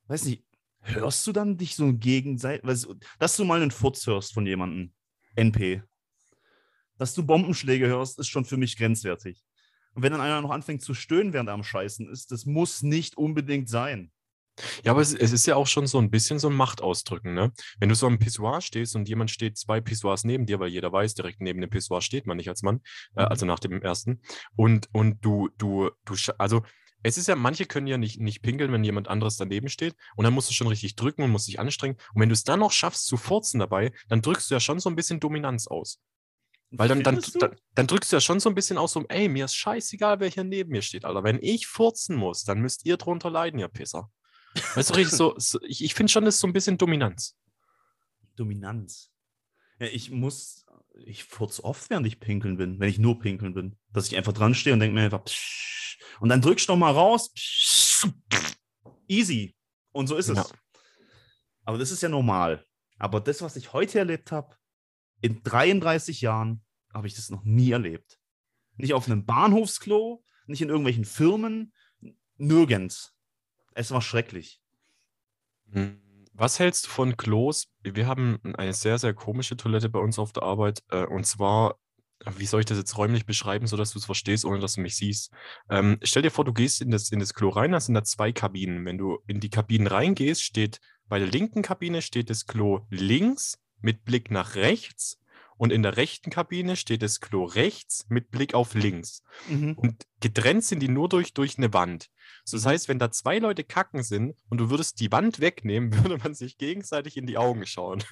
weiß 0.06 0.24
nicht, 0.26 0.44
hörst 0.80 1.26
du 1.26 1.32
dann 1.32 1.56
dich 1.56 1.74
so 1.74 1.92
gegenseitig, 1.92 2.64
weißt 2.64 2.88
dass 3.18 3.36
du 3.36 3.44
mal 3.44 3.60
einen 3.60 3.72
Furz 3.72 4.06
hörst 4.06 4.32
von 4.32 4.46
jemandem, 4.46 4.94
NP, 5.34 5.82
dass 6.96 7.14
du 7.14 7.24
Bombenschläge 7.24 7.86
hörst, 7.86 8.18
ist 8.18 8.28
schon 8.28 8.44
für 8.44 8.56
mich 8.56 8.76
grenzwertig. 8.76 9.44
Und 9.98 10.04
wenn 10.04 10.12
dann 10.12 10.20
einer 10.20 10.40
noch 10.40 10.52
anfängt 10.52 10.80
zu 10.80 10.94
stöhnen, 10.94 11.32
während 11.32 11.48
er 11.48 11.54
am 11.54 11.64
Scheißen 11.64 12.08
ist, 12.08 12.30
das 12.30 12.46
muss 12.46 12.82
nicht 12.84 13.16
unbedingt 13.16 13.68
sein. 13.68 14.12
Ja, 14.84 14.92
aber 14.92 15.00
es, 15.00 15.12
es 15.12 15.32
ist 15.32 15.44
ja 15.46 15.56
auch 15.56 15.66
schon 15.66 15.88
so 15.88 15.98
ein 15.98 16.08
bisschen 16.08 16.38
so 16.38 16.48
ein 16.48 16.54
Machtausdrücken, 16.54 17.34
ne? 17.34 17.50
Wenn 17.80 17.88
du 17.88 17.96
so 17.96 18.06
am 18.06 18.20
Pissoir 18.20 18.60
stehst 18.60 18.94
und 18.94 19.08
jemand 19.08 19.32
steht 19.32 19.58
zwei 19.58 19.80
Pissoirs 19.80 20.22
neben 20.22 20.46
dir, 20.46 20.60
weil 20.60 20.68
jeder 20.68 20.92
weiß, 20.92 21.14
direkt 21.14 21.40
neben 21.40 21.60
dem 21.60 21.68
Pissoir 21.68 22.00
steht 22.00 22.28
man 22.28 22.36
nicht 22.36 22.48
als 22.48 22.62
Mann, 22.62 22.76
äh, 23.16 23.22
Mhm. 23.22 23.28
also 23.28 23.44
nach 23.44 23.58
dem 23.58 23.82
ersten. 23.82 24.20
Und, 24.54 24.88
und 24.92 25.24
du, 25.24 25.48
du, 25.58 25.90
du, 26.04 26.14
also 26.38 26.62
es 27.02 27.18
ist 27.18 27.26
ja, 27.26 27.34
manche 27.34 27.66
können 27.66 27.88
ja 27.88 27.98
nicht, 27.98 28.20
nicht 28.20 28.40
pinkeln, 28.42 28.70
wenn 28.70 28.84
jemand 28.84 29.08
anderes 29.08 29.36
daneben 29.36 29.68
steht. 29.68 29.96
Und 30.14 30.22
dann 30.26 30.32
musst 30.32 30.48
du 30.48 30.54
schon 30.54 30.68
richtig 30.68 30.94
drücken 30.94 31.24
und 31.24 31.32
musst 31.32 31.48
dich 31.48 31.58
anstrengen. 31.58 31.96
Und 32.14 32.22
wenn 32.22 32.28
du 32.28 32.34
es 32.34 32.44
dann 32.44 32.60
noch 32.60 32.70
schaffst 32.70 33.06
zu 33.06 33.16
furzen 33.16 33.58
dabei, 33.58 33.90
dann 34.06 34.22
drückst 34.22 34.48
du 34.48 34.54
ja 34.54 34.60
schon 34.60 34.78
so 34.78 34.88
ein 34.90 34.94
bisschen 34.94 35.18
Dominanz 35.18 35.66
aus. 35.66 36.00
Weil 36.70 36.88
dann, 36.88 37.02
dann, 37.02 37.20
dann, 37.40 37.56
dann 37.74 37.86
drückst 37.86 38.12
du 38.12 38.16
ja 38.16 38.20
schon 38.20 38.40
so 38.40 38.48
ein 38.50 38.54
bisschen 38.54 38.76
aus, 38.76 38.92
so, 38.92 39.04
ey, 39.08 39.28
mir 39.28 39.46
ist 39.46 39.54
scheißegal, 39.54 40.20
wer 40.20 40.28
hier 40.28 40.44
neben 40.44 40.70
mir 40.70 40.82
steht, 40.82 41.04
Alter. 41.04 41.24
Wenn 41.24 41.38
ich 41.42 41.66
furzen 41.66 42.16
muss, 42.16 42.44
dann 42.44 42.60
müsst 42.60 42.84
ihr 42.84 42.98
drunter 42.98 43.30
leiden, 43.30 43.58
ihr 43.58 43.68
Pisser. 43.68 44.10
Weißt 44.74 44.90
du, 44.90 44.94
richtig 44.94 45.16
so, 45.16 45.34
so 45.38 45.58
ich, 45.62 45.82
ich 45.82 45.94
finde 45.94 46.12
schon, 46.12 46.24
das 46.24 46.34
ist 46.34 46.40
so 46.40 46.46
ein 46.46 46.52
bisschen 46.52 46.76
Dominanz. 46.76 47.36
Dominanz. 48.36 49.10
Ja, 49.78 49.86
ich 49.86 50.10
muss, 50.10 50.66
ich 51.04 51.24
furz 51.24 51.60
oft, 51.60 51.88
während 51.88 52.06
ich 52.06 52.20
pinkeln 52.20 52.56
bin, 52.56 52.80
wenn 52.80 52.88
ich 52.88 52.98
nur 52.98 53.18
pinkeln 53.18 53.54
bin. 53.54 53.78
Dass 53.92 54.08
ich 54.08 54.16
einfach 54.16 54.32
dran 54.32 54.54
stehe 54.54 54.74
und 54.74 54.80
denke 54.80 54.94
mir 54.94 55.04
einfach, 55.04 55.24
psch, 55.24 55.98
und 56.20 56.28
dann 56.28 56.42
drückst 56.42 56.68
du 56.68 56.72
noch 56.72 56.78
mal 56.78 56.92
raus. 56.92 57.32
Psch, 57.32 58.06
easy. 59.06 59.56
Und 59.92 60.06
so 60.06 60.16
ist 60.16 60.28
es. 60.28 60.36
Ja. 60.36 60.46
Aber 61.64 61.78
das 61.78 61.90
ist 61.90 62.02
ja 62.02 62.08
normal. 62.08 62.64
Aber 62.98 63.20
das, 63.20 63.42
was 63.42 63.56
ich 63.56 63.72
heute 63.72 63.98
erlebt 63.98 64.32
habe, 64.32 64.56
in 65.20 65.42
33 65.42 66.20
Jahren, 66.20 66.62
habe 66.92 67.06
ich 67.06 67.14
das 67.14 67.30
noch 67.30 67.44
nie 67.44 67.70
erlebt. 67.70 68.18
Nicht 68.76 68.94
auf 68.94 69.06
einem 69.06 69.24
Bahnhofsklo, 69.24 70.22
nicht 70.46 70.62
in 70.62 70.68
irgendwelchen 70.68 71.04
Firmen, 71.04 71.72
nirgends. 72.36 73.14
Es 73.74 73.90
war 73.90 74.00
schrecklich. 74.00 74.60
Hm, 75.72 76.00
Was 76.32 76.58
hältst 76.58 76.86
du 76.86 76.90
von 76.90 77.16
Klos? 77.16 77.68
Wir 77.82 78.06
haben 78.06 78.38
eine 78.56 78.72
sehr, 78.72 78.98
sehr 78.98 79.14
komische 79.14 79.56
Toilette 79.56 79.88
bei 79.88 79.98
uns 79.98 80.18
auf 80.18 80.32
der 80.32 80.44
Arbeit. 80.44 80.82
Äh, 80.90 81.04
und 81.04 81.26
zwar, 81.26 81.78
wie 82.36 82.46
soll 82.46 82.60
ich 82.60 82.66
das 82.66 82.78
jetzt 82.78 82.96
räumlich 82.96 83.26
beschreiben, 83.26 83.66
sodass 83.66 83.92
du 83.92 83.98
es 83.98 84.04
verstehst, 84.04 84.44
ohne 84.44 84.60
dass 84.60 84.74
du 84.74 84.80
mich 84.80 84.96
siehst? 84.96 85.32
Ähm, 85.68 85.98
stell 86.02 86.22
dir 86.22 86.30
vor, 86.30 86.44
du 86.44 86.52
gehst 86.52 86.80
in 86.80 86.90
das, 86.90 87.10
in 87.10 87.18
das 87.18 87.34
Klo 87.34 87.50
rein, 87.50 87.72
da 87.72 87.80
sind 87.80 87.94
da 87.94 88.04
zwei 88.04 88.32
Kabinen. 88.32 88.84
Wenn 88.84 88.98
du 88.98 89.18
in 89.26 89.40
die 89.40 89.50
Kabinen 89.50 89.86
reingehst, 89.86 90.42
steht 90.42 90.80
bei 91.08 91.18
der 91.18 91.28
linken 91.28 91.62
Kabine 91.62 92.02
steht 92.02 92.30
das 92.30 92.46
Klo 92.46 92.86
links 92.90 93.58
mit 93.80 94.04
Blick 94.04 94.30
nach 94.30 94.54
rechts 94.54 95.18
und 95.58 95.72
in 95.72 95.82
der 95.82 95.96
rechten 95.96 96.30
Kabine 96.30 96.76
steht 96.76 97.02
das 97.02 97.20
Klo 97.20 97.44
rechts 97.44 98.06
mit 98.08 98.30
Blick 98.30 98.54
auf 98.54 98.74
links. 98.74 99.24
Mhm. 99.48 99.74
Und 99.74 100.06
getrennt 100.20 100.64
sind 100.64 100.80
die 100.80 100.88
nur 100.88 101.08
durch, 101.08 101.34
durch 101.34 101.58
eine 101.58 101.72
Wand. 101.72 102.10
So, 102.44 102.56
das 102.56 102.64
heißt, 102.64 102.88
wenn 102.88 103.00
da 103.00 103.10
zwei 103.10 103.38
Leute 103.38 103.64
kacken 103.64 104.04
sind 104.04 104.36
und 104.48 104.58
du 104.58 104.70
würdest 104.70 105.00
die 105.00 105.10
Wand 105.10 105.40
wegnehmen, 105.40 105.92
würde 106.04 106.18
man 106.18 106.34
sich 106.34 106.58
gegenseitig 106.58 107.16
in 107.16 107.26
die 107.26 107.38
Augen 107.38 107.66
schauen. 107.66 108.04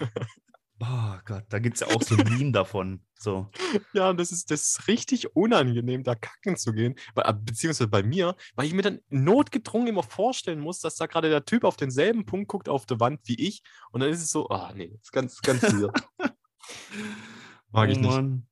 Oh 0.78 1.14
Gott, 1.25 1.45
da 1.49 1.59
gibt 1.59 1.76
es 1.76 1.80
ja 1.80 1.87
auch 1.97 2.02
so 2.02 2.16
ein 2.16 2.28
Meme 2.28 2.52
davon. 2.52 3.02
So. 3.18 3.50
Ja, 3.95 4.11
und 4.11 4.21
das 4.21 4.30
ist, 4.30 4.50
das 4.50 4.61
ist 4.68 4.88
richtig 4.88 5.35
unangenehm, 5.35 6.02
da 6.02 6.14
kacken 6.14 6.56
zu 6.56 6.73
gehen. 6.73 6.97
Weil- 7.14 7.25
äh, 7.28 7.33
Beziehungsweise 7.35 7.88
bei 7.88 8.02
mir, 8.02 8.37
weil 8.54 8.66
ich 8.66 8.75
mir 8.75 8.83
dann 8.83 9.00
notgedrungen 9.09 9.88
immer 9.88 10.02
vorstellen 10.02 10.61
muss, 10.61 10.80
dass 10.80 10.97
da 10.97 11.06
gerade 11.06 11.30
der 11.30 11.45
Typ 11.47 11.64
auf 11.64 11.76
denselben 11.76 12.26
Punkt 12.26 12.49
guckt 12.49 12.68
auf 12.68 12.85
der 12.85 13.00
Wand 13.00 13.21
wie 13.25 13.37
ich. 13.40 13.62
Und 13.90 14.00
dann 14.00 14.11
ist 14.11 14.23
es 14.23 14.30
so, 14.30 14.50
ah 14.50 14.73
nee, 14.75 14.88
das 14.92 15.02
ist 15.04 15.12
ganz, 15.12 15.40
ganz 15.40 15.62
weird. 15.62 15.97
Mag 17.71 17.88
ich 17.90 17.97
oh, 17.99 18.00
nicht. 18.00 18.11
Mann. 18.11 18.47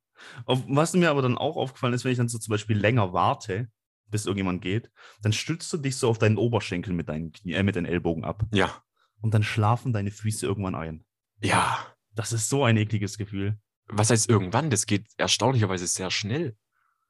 Auf, 0.45 0.63
was 0.67 0.93
mir 0.93 1.11
aber 1.11 1.21
dann 1.21 1.37
auch 1.37 1.55
aufgefallen 1.57 1.93
ist, 1.93 2.03
wenn 2.03 2.11
ich 2.11 2.17
dann 2.17 2.29
so 2.29 2.39
zum 2.39 2.51
Beispiel 2.51 2.77
länger 2.77 3.13
warte, 3.13 3.69
bis 4.07 4.25
irgendjemand 4.25 4.61
geht, 4.61 4.89
dann 5.21 5.33
stützt 5.33 5.71
du 5.73 5.77
dich 5.77 5.95
so 5.97 6.09
auf 6.09 6.17
deinen 6.17 6.37
Oberschenkel 6.37 6.93
mit 6.93 7.09
deinen, 7.09 7.31
Knie, 7.31 7.53
äh, 7.53 7.63
mit 7.63 7.75
deinen 7.75 7.85
Ellbogen 7.85 8.23
ab. 8.23 8.43
Ja, 8.51 8.81
Und 9.21 9.33
dann 9.33 9.43
schlafen 9.43 9.93
deine 9.93 10.11
Füße 10.11 10.45
irgendwann 10.45 10.75
ein. 10.75 11.05
ja. 11.41 11.85
Das 12.15 12.31
ist 12.31 12.49
so 12.49 12.63
ein 12.63 12.77
ekliges 12.77 13.17
Gefühl. 13.17 13.59
Was 13.87 14.09
heißt 14.09 14.29
irgendwann? 14.29 14.69
Das 14.69 14.85
geht 14.85 15.07
erstaunlicherweise 15.17 15.85
sehr 15.85 16.09
schnell. 16.09 16.57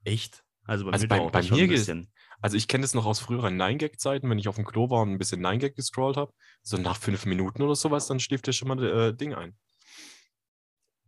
Echt? 0.03 0.43
Also 0.63 0.85
bei 0.85 0.91
Also 0.93 1.03
mir, 1.05 1.09
bei- 1.09 1.29
bei 1.29 1.41
mir 1.43 1.67
geht- 1.67 1.69
bisschen. 1.69 2.11
Also 2.41 2.57
ich 2.57 2.67
kenne 2.67 2.81
das 2.81 2.93
noch 2.93 3.05
aus 3.05 3.19
früheren 3.19 3.55
Nine-Gag-Zeiten, 3.55 4.29
wenn 4.29 4.39
ich 4.39 4.47
auf 4.47 4.55
dem 4.55 4.65
Klo 4.65 4.89
war 4.89 5.01
und 5.03 5.11
ein 5.11 5.17
bisschen 5.17 5.41
Nine-Gag 5.41 5.75
gescrollt 5.75 6.17
habe. 6.17 6.33
So 6.63 6.77
nach 6.77 6.97
fünf 6.97 7.25
Minuten 7.25 7.61
oder 7.61 7.75
sowas, 7.75 8.07
dann 8.07 8.19
schläft 8.19 8.47
dir 8.47 8.53
schon 8.53 8.67
mal 8.67 8.83
äh, 8.83 9.15
Ding 9.15 9.33
ein. 9.33 9.57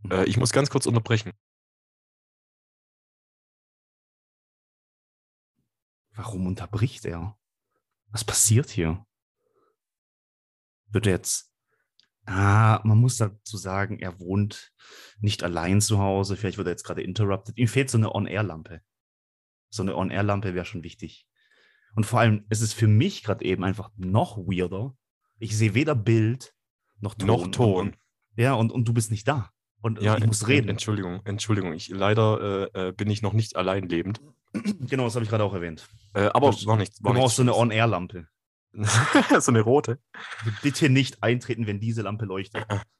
Äh, 0.09 0.25
ich 0.25 0.37
muss 0.37 0.51
ganz 0.51 0.69
kurz 0.69 0.85
unterbrechen. 0.85 1.33
Warum 6.11 6.47
unterbricht 6.47 7.05
er? 7.05 7.37
Was 8.09 8.23
passiert 8.23 8.69
hier? 8.69 9.05
Wird 10.87 11.05
er 11.07 11.13
jetzt. 11.13 11.46
Ah, 12.29 12.81
man 12.83 12.97
muss 12.97 13.17
dazu 13.17 13.55
sagen, 13.57 13.99
er 13.99 14.19
wohnt 14.19 14.73
nicht 15.21 15.43
allein 15.43 15.79
zu 15.79 15.99
Hause. 15.99 16.35
Vielleicht 16.35 16.57
wird 16.57 16.67
er 16.67 16.71
jetzt 16.71 16.83
gerade 16.83 17.01
interrupted. 17.01 17.57
Ihm 17.57 17.67
fehlt 17.69 17.89
so 17.89 17.97
eine 17.97 18.13
On-Air-Lampe. 18.13 18.81
So 19.69 19.81
eine 19.81 19.95
On-Air-Lampe 19.95 20.53
wäre 20.53 20.65
schon 20.65 20.83
wichtig. 20.83 21.25
Und 21.95 22.05
vor 22.05 22.19
allem 22.19 22.45
ist 22.49 22.61
es 22.61 22.73
für 22.73 22.87
mich 22.87 23.23
gerade 23.23 23.45
eben 23.45 23.63
einfach 23.63 23.89
noch 23.95 24.37
weirder. 24.37 24.93
Ich 25.39 25.57
sehe 25.57 25.73
weder 25.73 25.95
Bild 25.95 26.53
noch 26.99 27.15
Ton. 27.15 27.27
Noch 27.27 27.47
Ton. 27.47 27.95
ja, 28.35 28.53
und, 28.55 28.71
und 28.71 28.87
du 28.87 28.93
bist 28.93 29.09
nicht 29.09 29.27
da. 29.27 29.51
Und 29.81 30.01
Ja, 30.01 30.17
ich 30.17 30.25
muss 30.25 30.41
en- 30.41 30.47
reden. 30.47 30.69
Entschuldigung, 30.69 31.21
Entschuldigung. 31.23 31.71
Ich, 31.73 31.87
leider 31.89 32.69
äh, 32.75 32.87
äh, 32.89 32.91
bin 32.91 33.09
ich 33.09 33.21
noch 33.21 33.33
nicht 33.33 33.55
allein 33.55 33.87
lebend. 33.87 34.21
Genau, 34.89 35.03
das 35.05 35.15
habe 35.15 35.23
ich 35.23 35.29
gerade 35.29 35.43
auch 35.43 35.53
erwähnt. 35.53 35.87
Äh, 36.13 36.29
aber 36.33 36.51
Du- 36.51 36.65
war 36.65 36.77
nicht. 36.77 36.99
Du 36.99 37.03
War 37.05 37.13
brauchst 37.13 37.35
so 37.37 37.41
eine 37.43 37.51
nichts 37.51 37.61
On-Air-Lampe. 37.61 38.27
So 39.39 39.51
eine 39.51 39.61
rote. 39.61 39.99
Bitte 40.61 40.89
nicht 40.89 41.23
eintreten, 41.23 41.67
wenn 41.67 41.79
diese 41.79 42.01
Lampe 42.01 42.25
leuchtet. 42.25 42.65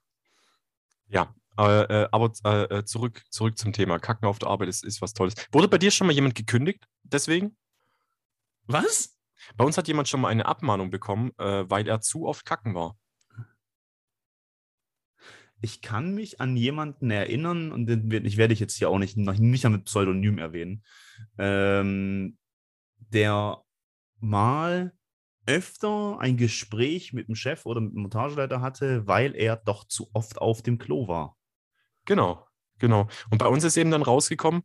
Ja. 1.10 1.34
Äh, 1.58 2.02
äh, 2.02 2.08
aber 2.12 2.30
äh, 2.44 2.64
äh, 2.64 2.84
zurück, 2.84 3.24
zurück 3.30 3.56
zum 3.56 3.72
Thema. 3.72 3.98
Kacken 3.98 4.28
auf 4.28 4.38
der 4.38 4.50
Arbeit 4.50 4.68
ist, 4.68 4.84
ist 4.84 5.00
was 5.00 5.14
Tolles. 5.14 5.34
Wurde 5.52 5.66
bei 5.66 5.78
dir 5.78 5.90
schon 5.90 6.06
mal 6.06 6.12
jemand 6.12 6.34
gekündigt? 6.34 6.86
Deswegen? 7.02 7.56
Was? 8.66 9.18
Bei 9.56 9.64
uns 9.64 9.78
hat 9.78 9.88
jemand 9.88 10.08
schon 10.08 10.20
mal 10.20 10.28
eine 10.28 10.44
Abmahnung 10.44 10.90
bekommen, 10.90 11.32
äh, 11.38 11.64
weil 11.68 11.88
er 11.88 12.02
zu 12.02 12.26
oft 12.26 12.44
kacken 12.44 12.74
war. 12.74 12.98
Ich 15.60 15.80
kann 15.80 16.14
mich 16.14 16.40
an 16.40 16.56
jemanden 16.56 17.10
erinnern, 17.10 17.72
und 17.72 17.86
den 17.86 18.24
ich 18.24 18.36
werde 18.36 18.52
ich 18.52 18.60
jetzt 18.60 18.76
hier 18.76 18.90
auch 18.90 18.98
nicht, 18.98 19.16
noch 19.16 19.36
nicht 19.36 19.68
mit 19.68 19.84
Pseudonym 19.86 20.38
erwähnen, 20.38 20.84
ähm, 21.38 22.38
der 22.98 23.62
mal 24.20 24.92
öfter 25.48 26.18
ein 26.20 26.36
Gespräch 26.36 27.12
mit 27.12 27.26
dem 27.26 27.34
Chef 27.34 27.64
oder 27.64 27.80
mit 27.80 27.94
dem 27.94 28.02
Montageleiter 28.02 28.60
hatte, 28.60 29.06
weil 29.06 29.34
er 29.34 29.56
doch 29.56 29.84
zu 29.84 30.08
oft 30.12 30.38
auf 30.38 30.62
dem 30.62 30.78
Klo 30.78 31.08
war. 31.08 31.36
Genau, 32.04 32.46
genau. 32.78 33.08
Und 33.30 33.38
bei 33.38 33.46
uns 33.48 33.64
ist 33.64 33.76
eben 33.76 33.90
dann 33.90 34.02
rausgekommen, 34.02 34.62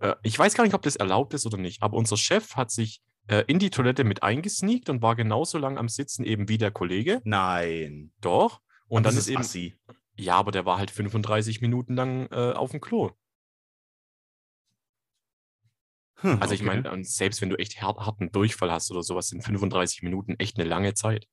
äh, 0.00 0.14
ich 0.22 0.38
weiß 0.38 0.54
gar 0.54 0.64
nicht, 0.64 0.74
ob 0.74 0.82
das 0.82 0.96
erlaubt 0.96 1.34
ist 1.34 1.46
oder 1.46 1.56
nicht, 1.56 1.82
aber 1.82 1.96
unser 1.96 2.16
Chef 2.16 2.56
hat 2.56 2.70
sich 2.72 3.00
äh, 3.28 3.44
in 3.46 3.58
die 3.58 3.70
Toilette 3.70 4.04
mit 4.04 4.22
eingesneakt 4.22 4.90
und 4.90 5.02
war 5.02 5.14
genauso 5.16 5.56
lang 5.58 5.78
am 5.78 5.88
Sitzen 5.88 6.24
eben 6.24 6.48
wie 6.48 6.58
der 6.58 6.72
Kollege. 6.72 7.22
Nein. 7.24 8.12
Doch. 8.20 8.60
Und 8.88 8.98
Aber 8.98 9.10
dann 9.10 9.14
das 9.14 9.24
ist 9.24 9.28
eben, 9.28 9.40
assi. 9.40 9.76
ja, 10.16 10.34
aber 10.34 10.50
der 10.50 10.66
war 10.66 10.78
halt 10.78 10.90
35 10.90 11.60
Minuten 11.60 11.94
lang 11.94 12.26
äh, 12.32 12.52
auf 12.52 12.72
dem 12.72 12.80
Klo. 12.80 13.12
Hm, 16.24 16.40
Also 16.40 16.54
ich 16.54 16.62
okay. 16.62 16.80
meine, 16.82 17.04
selbst 17.04 17.42
wenn 17.42 17.50
du 17.50 17.56
echt 17.56 17.82
hart, 17.82 18.00
harten 18.00 18.32
Durchfall 18.32 18.72
hast 18.72 18.90
oder 18.90 19.02
sowas, 19.02 19.28
sind 19.28 19.42
35 19.42 20.02
Minuten 20.02 20.36
echt 20.38 20.58
eine 20.58 20.66
lange 20.66 20.94
Zeit. 20.94 21.28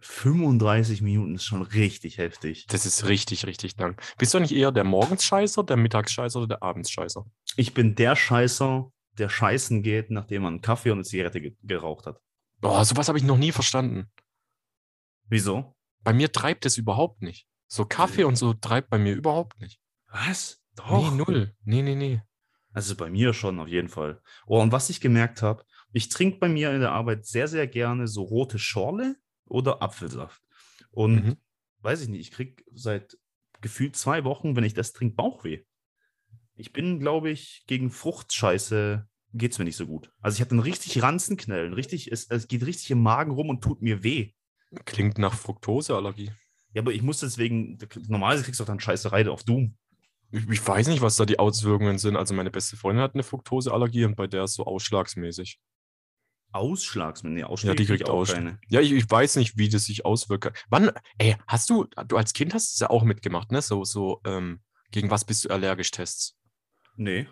35 0.00 1.00
Minuten 1.00 1.36
ist 1.36 1.44
schon 1.44 1.62
richtig 1.62 2.18
heftig. 2.18 2.66
Das 2.66 2.86
ist 2.86 3.06
richtig, 3.06 3.46
richtig 3.46 3.76
lang. 3.78 3.98
Bist 4.18 4.34
du 4.34 4.40
nicht 4.40 4.52
eher 4.52 4.72
der 4.72 4.84
Morgensscheißer, 4.84 5.62
der 5.62 5.76
Mittagsscheißer 5.76 6.40
oder 6.40 6.48
der 6.48 6.62
Abendsscheißer? 6.62 7.24
Ich 7.56 7.72
bin 7.72 7.94
der 7.94 8.16
Scheißer, 8.16 8.90
der 9.16 9.28
scheißen 9.28 9.82
geht, 9.84 10.10
nachdem 10.10 10.42
man 10.42 10.54
einen 10.54 10.60
Kaffee 10.60 10.90
und 10.90 10.98
eine 10.98 11.04
Zigarette 11.04 11.40
ge 11.40 11.56
geraucht 11.62 12.06
hat. 12.06 12.20
Boah, 12.60 12.84
sowas 12.84 13.06
habe 13.06 13.16
ich 13.16 13.24
noch 13.24 13.38
nie 13.38 13.52
verstanden. 13.52 14.10
Wieso? 15.28 15.76
Bei 16.02 16.12
mir 16.12 16.32
treibt 16.32 16.66
es 16.66 16.76
überhaupt 16.78 17.22
nicht. 17.22 17.46
So 17.68 17.86
Kaffee 17.86 18.24
und 18.24 18.36
so 18.36 18.54
treibt 18.54 18.90
bei 18.90 18.98
mir 18.98 19.14
überhaupt 19.14 19.60
nicht. 19.60 19.80
Was? 20.08 20.60
Nee, 20.90 21.10
null. 21.10 21.54
Nee, 21.64 21.82
nee, 21.82 21.94
nee. 21.94 22.22
Also 22.72 22.96
bei 22.96 23.08
mir 23.08 23.32
schon 23.32 23.60
auf 23.60 23.68
jeden 23.68 23.88
Fall. 23.88 24.20
Oh, 24.46 24.60
und 24.60 24.72
was 24.72 24.90
ich 24.90 25.00
gemerkt 25.00 25.42
habe, 25.42 25.64
ich 25.92 26.08
trinke 26.08 26.38
bei 26.38 26.48
mir 26.48 26.72
in 26.72 26.80
der 26.80 26.92
Arbeit 26.92 27.24
sehr, 27.24 27.46
sehr 27.46 27.68
gerne 27.68 28.08
so 28.08 28.22
rote 28.22 28.58
Schorle 28.58 29.16
oder 29.46 29.80
Apfelsaft. 29.80 30.42
Und 30.90 31.14
Mhm. 31.14 31.36
weiß 31.82 32.02
ich 32.02 32.08
nicht, 32.08 32.20
ich 32.20 32.30
kriege 32.32 32.64
seit 32.72 33.16
gefühlt 33.60 33.94
zwei 33.96 34.24
Wochen, 34.24 34.56
wenn 34.56 34.64
ich 34.64 34.74
das 34.74 34.92
trinke, 34.92 35.14
Bauchweh. 35.14 35.60
Ich 36.56 36.72
bin, 36.72 36.98
glaube 36.98 37.30
ich, 37.30 37.64
gegen 37.66 37.90
Fruchtscheiße 37.90 39.08
geht 39.32 39.52
es 39.52 39.58
mir 39.58 39.64
nicht 39.64 39.76
so 39.76 39.86
gut. 39.86 40.12
Also 40.20 40.36
ich 40.36 40.40
hatte 40.40 40.52
einen 40.52 40.60
richtig 40.60 41.02
Ranzenknellen, 41.02 41.72
richtig, 41.72 42.10
es, 42.10 42.28
es 42.30 42.46
geht 42.48 42.64
richtig 42.66 42.90
im 42.90 43.02
Magen 43.02 43.32
rum 43.32 43.48
und 43.48 43.62
tut 43.62 43.82
mir 43.82 44.02
weh. 44.04 44.32
Klingt 44.84 45.18
nach 45.18 45.34
Fructoseallergie. 45.34 46.32
Ja, 46.72 46.82
aber 46.82 46.92
ich 46.92 47.02
muss 47.02 47.20
deswegen, 47.20 47.78
normalerweise 48.08 48.44
kriegst 48.44 48.58
du 48.60 48.64
auch 48.64 48.68
dann 48.68 48.80
Scheißerei 48.80 49.28
auf 49.28 49.44
Doom. 49.44 49.76
Ich, 50.30 50.48
ich 50.48 50.66
weiß 50.66 50.88
nicht, 50.88 51.00
was 51.02 51.16
da 51.16 51.24
die 51.26 51.38
Auswirkungen 51.38 51.98
sind. 51.98 52.16
Also 52.16 52.34
meine 52.34 52.50
beste 52.50 52.76
Freundin 52.76 53.02
hat 53.02 53.14
eine 53.14 53.22
Fructoseallergie 53.22 54.04
und 54.04 54.16
bei 54.16 54.26
der 54.26 54.44
ist 54.44 54.54
so 54.54 54.64
ausschlagsmäßig. 54.64 55.58
Ausschlagsmittel, 56.52 57.34
nee, 57.34 57.40
Ja, 57.40 57.46
Ausschläge 57.46 57.76
die 57.76 57.86
kriegt 57.86 58.08
auch 58.08 58.14
Ausschlag. 58.20 58.38
keine. 58.38 58.60
Ja, 58.68 58.80
ich, 58.80 58.92
ich 58.92 59.10
weiß 59.10 59.36
nicht, 59.36 59.58
wie 59.58 59.68
das 59.68 59.84
sich 59.86 60.04
auswirkt. 60.04 60.64
Wann, 60.70 60.90
ey, 61.18 61.36
hast 61.48 61.68
du, 61.68 61.84
du 62.06 62.16
als 62.16 62.32
Kind 62.32 62.54
hast 62.54 62.74
es 62.74 62.80
ja 62.80 62.90
auch 62.90 63.02
mitgemacht, 63.02 63.50
ne? 63.50 63.60
So, 63.60 63.84
so, 63.84 64.20
ähm, 64.24 64.60
gegen 64.92 65.10
was 65.10 65.24
bist 65.24 65.44
du 65.44 65.50
allergisch 65.50 65.90
Tests? 65.90 66.36
Nee, 66.96 67.26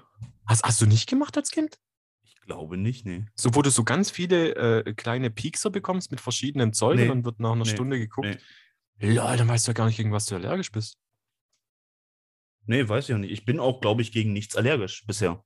Hast, 0.47 0.65
hast 0.65 0.81
du 0.81 0.87
nicht 0.87 1.09
gemacht 1.09 1.37
als 1.37 1.51
Kind? 1.51 1.79
ich 2.25 2.35
glaube 2.47 2.77
nicht, 2.77 3.07
nee. 3.07 3.25
So, 3.37 3.55
wo 3.55 3.63
du 3.63 3.71
so 3.71 3.85
ganz 3.85 4.11
viele 4.11 4.57
äh, 4.85 4.95
kleine 4.95 5.31
Piekser 5.31 5.71
bekommst 5.71 6.11
mit 6.11 6.21
verschiedenem 6.21 6.73
Zeug 6.73 6.97
Nee. 6.97 7.03
und 7.03 7.09
dann 7.09 7.25
wird 7.25 7.39
nach 7.39 7.53
einer 7.53 7.65
Nee. 7.65 7.71
Stunde 7.71 8.01
geguckt. 8.01 8.37
Nee. 8.99 9.11
Lol, 9.15 9.37
dann 9.37 9.47
weißt 9.47 9.69
du 9.69 9.71
ja 9.71 9.75
gar 9.75 9.87
nicht, 9.87 9.97
gegen 9.97 10.11
was 10.11 10.27
du 10.27 10.35
allergisch 10.35 10.73
bist. 10.73 10.97
Nee, 12.67 12.89
weiß 12.89 13.09
ich 13.09 13.15
auch 13.15 13.19
nicht. 13.19 13.33
Ich 13.33 13.45
bin 13.45 13.59
auch, 13.61 13.81
glaube 13.81 14.03
ich, 14.03 14.13
gegen 14.13 14.33
nichts 14.33 14.57
allergisch 14.57 15.05
bisher. 15.07 15.45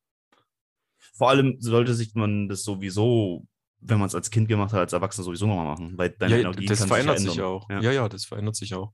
Vor 1.14 1.30
allem 1.30 1.56
sollte 1.61 1.94
sich 1.94 2.14
man 2.14 2.49
das 2.49 2.62
sowieso, 2.62 3.46
wenn 3.78 3.99
man 3.99 4.06
es 4.06 4.14
als 4.14 4.30
Kind 4.30 4.49
gemacht 4.49 4.73
hat, 4.73 4.80
als 4.80 4.92
Erwachsener 4.92 5.25
sowieso 5.25 5.46
nochmal 5.46 5.66
machen, 5.66 5.96
weil 5.96 6.11
deine 6.11 6.35
Ja, 6.35 6.40
Energie 6.40 6.66
das 6.66 6.80
kann 6.80 6.88
verändert 6.88 7.18
sich, 7.18 7.28
sich 7.28 7.38
ja 7.38 7.46
auch. 7.46 7.68
Ja. 7.70 7.80
Ja. 7.80 7.92
ja, 7.92 8.08
das 8.08 8.25
verändert 8.25 8.56
sich 8.56 8.75
auch. 8.75 8.92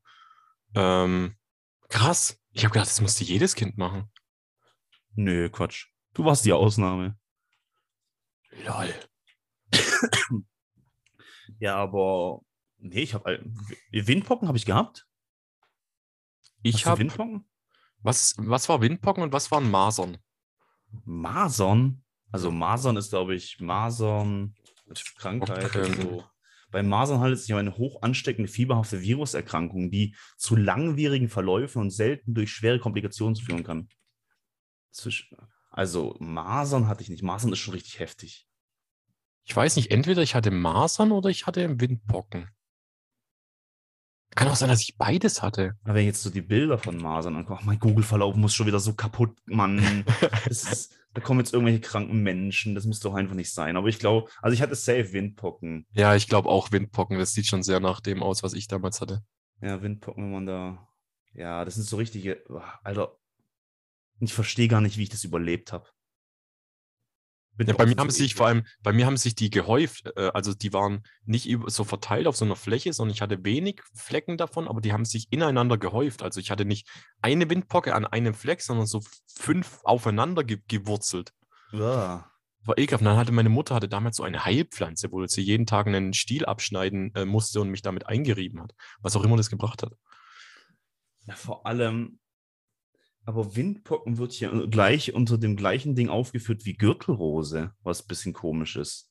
Ähm, 0.74 1.36
krass. 1.88 2.38
Ich 2.52 2.64
habe 2.64 2.72
gedacht, 2.72 2.88
das 2.88 3.00
musste 3.00 3.24
jedes 3.24 3.54
Kind 3.54 3.78
machen. 3.78 4.10
Nö, 5.14 5.48
Quatsch. 5.50 5.88
Du 6.14 6.24
warst 6.24 6.44
die 6.44 6.52
Ausnahme. 6.52 7.18
Lol. 8.66 8.94
Ja, 11.58 11.76
aber 11.76 12.40
nee, 12.78 13.02
ich 13.02 13.14
habe 13.14 13.40
Windpocken 13.90 14.48
habe 14.48 14.58
ich 14.58 14.66
gehabt. 14.66 15.06
Ich 16.62 16.86
habe. 16.86 16.98
Windpocken? 17.00 17.48
Was, 18.02 18.34
was 18.38 18.68
war 18.68 18.80
Windpocken 18.80 19.22
und 19.22 19.32
was 19.32 19.50
waren 19.50 19.70
Masern? 19.70 20.18
Masern. 21.04 22.02
Also 22.30 22.50
Masern 22.50 22.96
ist, 22.96 23.10
glaube 23.10 23.34
ich, 23.34 23.60
Masern 23.60 24.54
Krankheit. 25.16 25.64
Okay. 25.64 25.80
Also, 25.80 26.24
bei 26.70 26.82
Masern 26.82 27.20
handelt 27.20 27.38
es 27.38 27.46
sich 27.46 27.52
um 27.52 27.58
eine 27.58 27.76
hoch 27.76 28.02
ansteckende, 28.02 28.50
fieberhafte 28.50 29.02
Viruserkrankung, 29.02 29.90
die 29.90 30.16
zu 30.38 30.56
langwierigen 30.56 31.28
Verläufen 31.28 31.80
und 31.80 31.90
selten 31.90 32.34
durch 32.34 32.50
schwere 32.50 32.78
Komplikationen 32.78 33.36
führen 33.36 33.62
kann. 33.62 33.88
Also 35.70 36.16
Masern 36.18 36.88
hatte 36.88 37.02
ich 37.02 37.10
nicht. 37.10 37.22
Masern 37.22 37.52
ist 37.52 37.58
schon 37.58 37.74
richtig 37.74 37.98
heftig. 37.98 38.48
Ich 39.44 39.54
weiß 39.54 39.76
nicht, 39.76 39.90
entweder 39.90 40.22
ich 40.22 40.34
hatte 40.34 40.50
Masern 40.50 41.12
oder 41.12 41.28
ich 41.28 41.46
hatte 41.46 41.80
Windpocken. 41.80 42.48
Kann 44.34 44.48
auch 44.48 44.56
sein, 44.56 44.68
dass 44.68 44.80
ich 44.80 44.96
beides 44.96 45.42
hatte. 45.42 45.74
Aber 45.84 45.94
wenn 45.94 46.02
ich 46.02 46.06
jetzt 46.06 46.22
so 46.22 46.30
die 46.30 46.40
Bilder 46.40 46.78
von 46.78 46.96
Masern 46.96 47.36
angucke, 47.36 47.60
ach, 47.60 47.64
mein 47.64 47.78
Google-Verlauf 47.78 48.34
muss 48.34 48.54
schon 48.54 48.66
wieder 48.66 48.80
so 48.80 48.94
kaputt, 48.94 49.36
Mann. 49.46 50.04
Ist, 50.46 50.94
da 51.14 51.20
kommen 51.20 51.40
jetzt 51.40 51.52
irgendwelche 51.52 51.80
kranken 51.80 52.22
Menschen, 52.22 52.74
das 52.74 52.86
muss 52.86 53.00
doch 53.00 53.14
einfach 53.14 53.34
nicht 53.34 53.52
sein. 53.52 53.76
Aber 53.76 53.88
ich 53.88 53.98
glaube, 53.98 54.30
also 54.40 54.54
ich 54.54 54.62
hatte 54.62 54.74
safe 54.74 55.12
Windpocken. 55.12 55.86
Ja, 55.92 56.14
ich 56.14 56.28
glaube 56.28 56.48
auch 56.48 56.72
Windpocken. 56.72 57.18
Das 57.18 57.34
sieht 57.34 57.46
schon 57.46 57.62
sehr 57.62 57.80
nach 57.80 58.00
dem 58.00 58.22
aus, 58.22 58.42
was 58.42 58.54
ich 58.54 58.68
damals 58.68 59.00
hatte. 59.00 59.22
Ja, 59.60 59.82
Windpocken, 59.82 60.24
wenn 60.24 60.32
man 60.32 60.46
da. 60.46 60.88
Ja, 61.34 61.64
das 61.64 61.74
sind 61.74 61.84
so 61.84 61.96
richtige. 61.96 62.42
Alter, 62.82 63.16
ich 64.20 64.32
verstehe 64.32 64.68
gar 64.68 64.80
nicht, 64.80 64.96
wie 64.96 65.02
ich 65.02 65.08
das 65.10 65.24
überlebt 65.24 65.72
habe. 65.72 65.88
Ja, 67.58 67.74
bei 67.74 67.86
mir 67.86 67.96
haben 67.96 68.10
sich 68.10 68.34
vor 68.34 68.46
allem, 68.46 68.64
bei 68.82 68.92
mir 68.92 69.04
haben 69.04 69.18
sich 69.18 69.34
die 69.34 69.50
gehäuft, 69.50 70.10
äh, 70.16 70.30
also 70.32 70.54
die 70.54 70.72
waren 70.72 71.02
nicht 71.24 71.46
über, 71.46 71.70
so 71.70 71.84
verteilt 71.84 72.26
auf 72.26 72.36
so 72.36 72.44
einer 72.44 72.56
Fläche, 72.56 72.92
sondern 72.92 73.14
ich 73.14 73.20
hatte 73.20 73.44
wenig 73.44 73.82
Flecken 73.94 74.38
davon, 74.38 74.68
aber 74.68 74.80
die 74.80 74.92
haben 74.92 75.04
sich 75.04 75.26
ineinander 75.30 75.76
gehäuft. 75.76 76.22
Also 76.22 76.40
ich 76.40 76.50
hatte 76.50 76.64
nicht 76.64 76.88
eine 77.20 77.48
Windpocke 77.50 77.94
an 77.94 78.06
einem 78.06 78.34
Fleck, 78.34 78.62
sondern 78.62 78.86
so 78.86 79.00
fünf 79.26 79.80
aufeinander 79.84 80.44
ge 80.44 80.60
gewurzelt. 80.66 81.32
Ja. 81.72 82.30
War 82.64 82.78
ekelhaft. 82.78 83.02
Und 83.02 83.06
dann 83.06 83.16
hatte 83.16 83.32
meine 83.32 83.48
Mutter 83.48 83.74
hatte 83.74 83.88
damals 83.88 84.16
so 84.16 84.22
eine 84.22 84.44
Heilpflanze, 84.44 85.12
wo 85.12 85.26
sie 85.26 85.42
jeden 85.42 85.66
Tag 85.66 85.86
einen 85.86 86.14
Stiel 86.14 86.46
abschneiden 86.46 87.14
äh, 87.14 87.24
musste 87.24 87.60
und 87.60 87.68
mich 87.68 87.82
damit 87.82 88.06
eingerieben 88.06 88.62
hat. 88.62 88.72
Was 89.00 89.14
auch 89.14 89.24
immer 89.24 89.36
das 89.36 89.50
gebracht 89.50 89.82
hat. 89.82 89.92
Ja, 91.26 91.34
vor 91.34 91.66
allem, 91.66 92.18
aber 93.24 93.56
Windpocken 93.56 94.18
wird 94.18 94.32
hier 94.32 94.66
gleich 94.68 95.14
unter 95.14 95.38
dem 95.38 95.56
gleichen 95.56 95.94
Ding 95.94 96.08
aufgeführt 96.08 96.64
wie 96.64 96.74
Gürtelrose, 96.74 97.72
was 97.82 98.02
ein 98.02 98.08
bisschen 98.08 98.32
komisch 98.32 98.76
ist. 98.76 99.08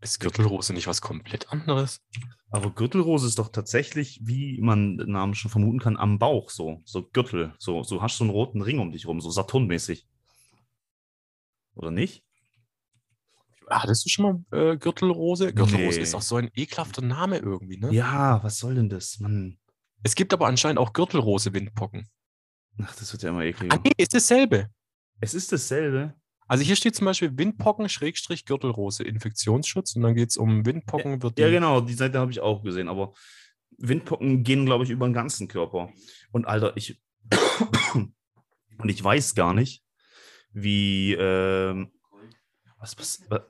Ist 0.00 0.20
Gürtelrose 0.20 0.74
nicht 0.74 0.86
was 0.86 1.00
komplett 1.00 1.50
anderes? 1.50 2.02
Aber 2.50 2.70
Gürtelrose 2.70 3.26
ist 3.26 3.38
doch 3.38 3.48
tatsächlich, 3.48 4.20
wie 4.22 4.60
man 4.60 4.98
den 4.98 5.12
Namen 5.12 5.34
schon 5.34 5.50
vermuten 5.50 5.80
kann, 5.80 5.96
am 5.96 6.18
Bauch 6.18 6.50
so. 6.50 6.82
So 6.84 7.08
Gürtel. 7.08 7.54
So, 7.58 7.82
so 7.82 8.02
hast 8.02 8.20
du 8.20 8.24
einen 8.24 8.30
roten 8.30 8.60
Ring 8.60 8.78
um 8.80 8.92
dich 8.92 9.06
rum, 9.06 9.20
so 9.20 9.30
Saturnmäßig. 9.30 10.06
Oder 11.74 11.90
nicht? 11.90 12.22
Hattest 13.70 14.04
du 14.04 14.10
schon 14.10 14.44
mal 14.50 14.72
äh, 14.72 14.76
Gürtelrose? 14.76 15.54
Gürtelrose 15.54 15.96
Nee. 15.96 16.02
ist 16.02 16.14
auch 16.14 16.22
so 16.22 16.36
ein 16.36 16.50
ekelhafter 16.54 17.00
Name 17.02 17.38
irgendwie, 17.38 17.78
ne? 17.78 17.90
Ja, 17.92 18.44
was 18.44 18.58
soll 18.58 18.74
denn 18.74 18.90
das? 18.90 19.18
Man. 19.20 19.58
Es 20.02 20.14
gibt 20.14 20.34
aber 20.34 20.46
anscheinend 20.46 20.78
auch 20.78 20.92
Gürtelrose-Windpocken. 20.92 22.08
Ach, 22.82 22.94
das 22.96 23.12
wird 23.12 23.22
ja 23.22 23.30
immer 23.30 23.40
Ah, 23.40 23.44
ekliger. 23.44 23.80
nee, 23.84 23.92
ist 23.96 24.14
dasselbe. 24.14 24.68
Es 25.20 25.34
ist 25.34 25.52
dasselbe. 25.52 26.14
Also 26.46 26.62
hier 26.64 26.76
steht 26.76 26.94
zum 26.94 27.06
Beispiel 27.06 27.36
Windpocken, 27.38 27.88
Schrägstrich, 27.88 28.44
Gürtelrose, 28.44 29.02
Infektionsschutz 29.04 29.96
und 29.96 30.02
dann 30.02 30.14
geht 30.14 30.30
es 30.30 30.36
um 30.36 30.66
Windpocken, 30.66 31.22
wird 31.22 31.38
die, 31.38 31.42
Ja, 31.42 31.50
genau, 31.50 31.80
die 31.80 31.94
Seite 31.94 32.18
habe 32.18 32.30
ich 32.32 32.40
auch 32.40 32.62
gesehen, 32.62 32.88
aber 32.88 33.14
Windpocken 33.78 34.42
gehen, 34.44 34.66
glaube 34.66 34.84
ich, 34.84 34.90
über 34.90 35.06
den 35.08 35.14
ganzen 35.14 35.48
Körper. 35.48 35.90
Und 36.32 36.44
Alter, 36.46 36.76
ich. 36.76 37.00
Und 38.78 38.88
ich 38.88 39.02
weiß 39.02 39.34
gar 39.36 39.54
nicht, 39.54 39.82
wie. 40.52 41.14
Ähm, 41.14 41.92
was, 42.78 42.94
pass 42.96 43.22
wa- 43.30 43.46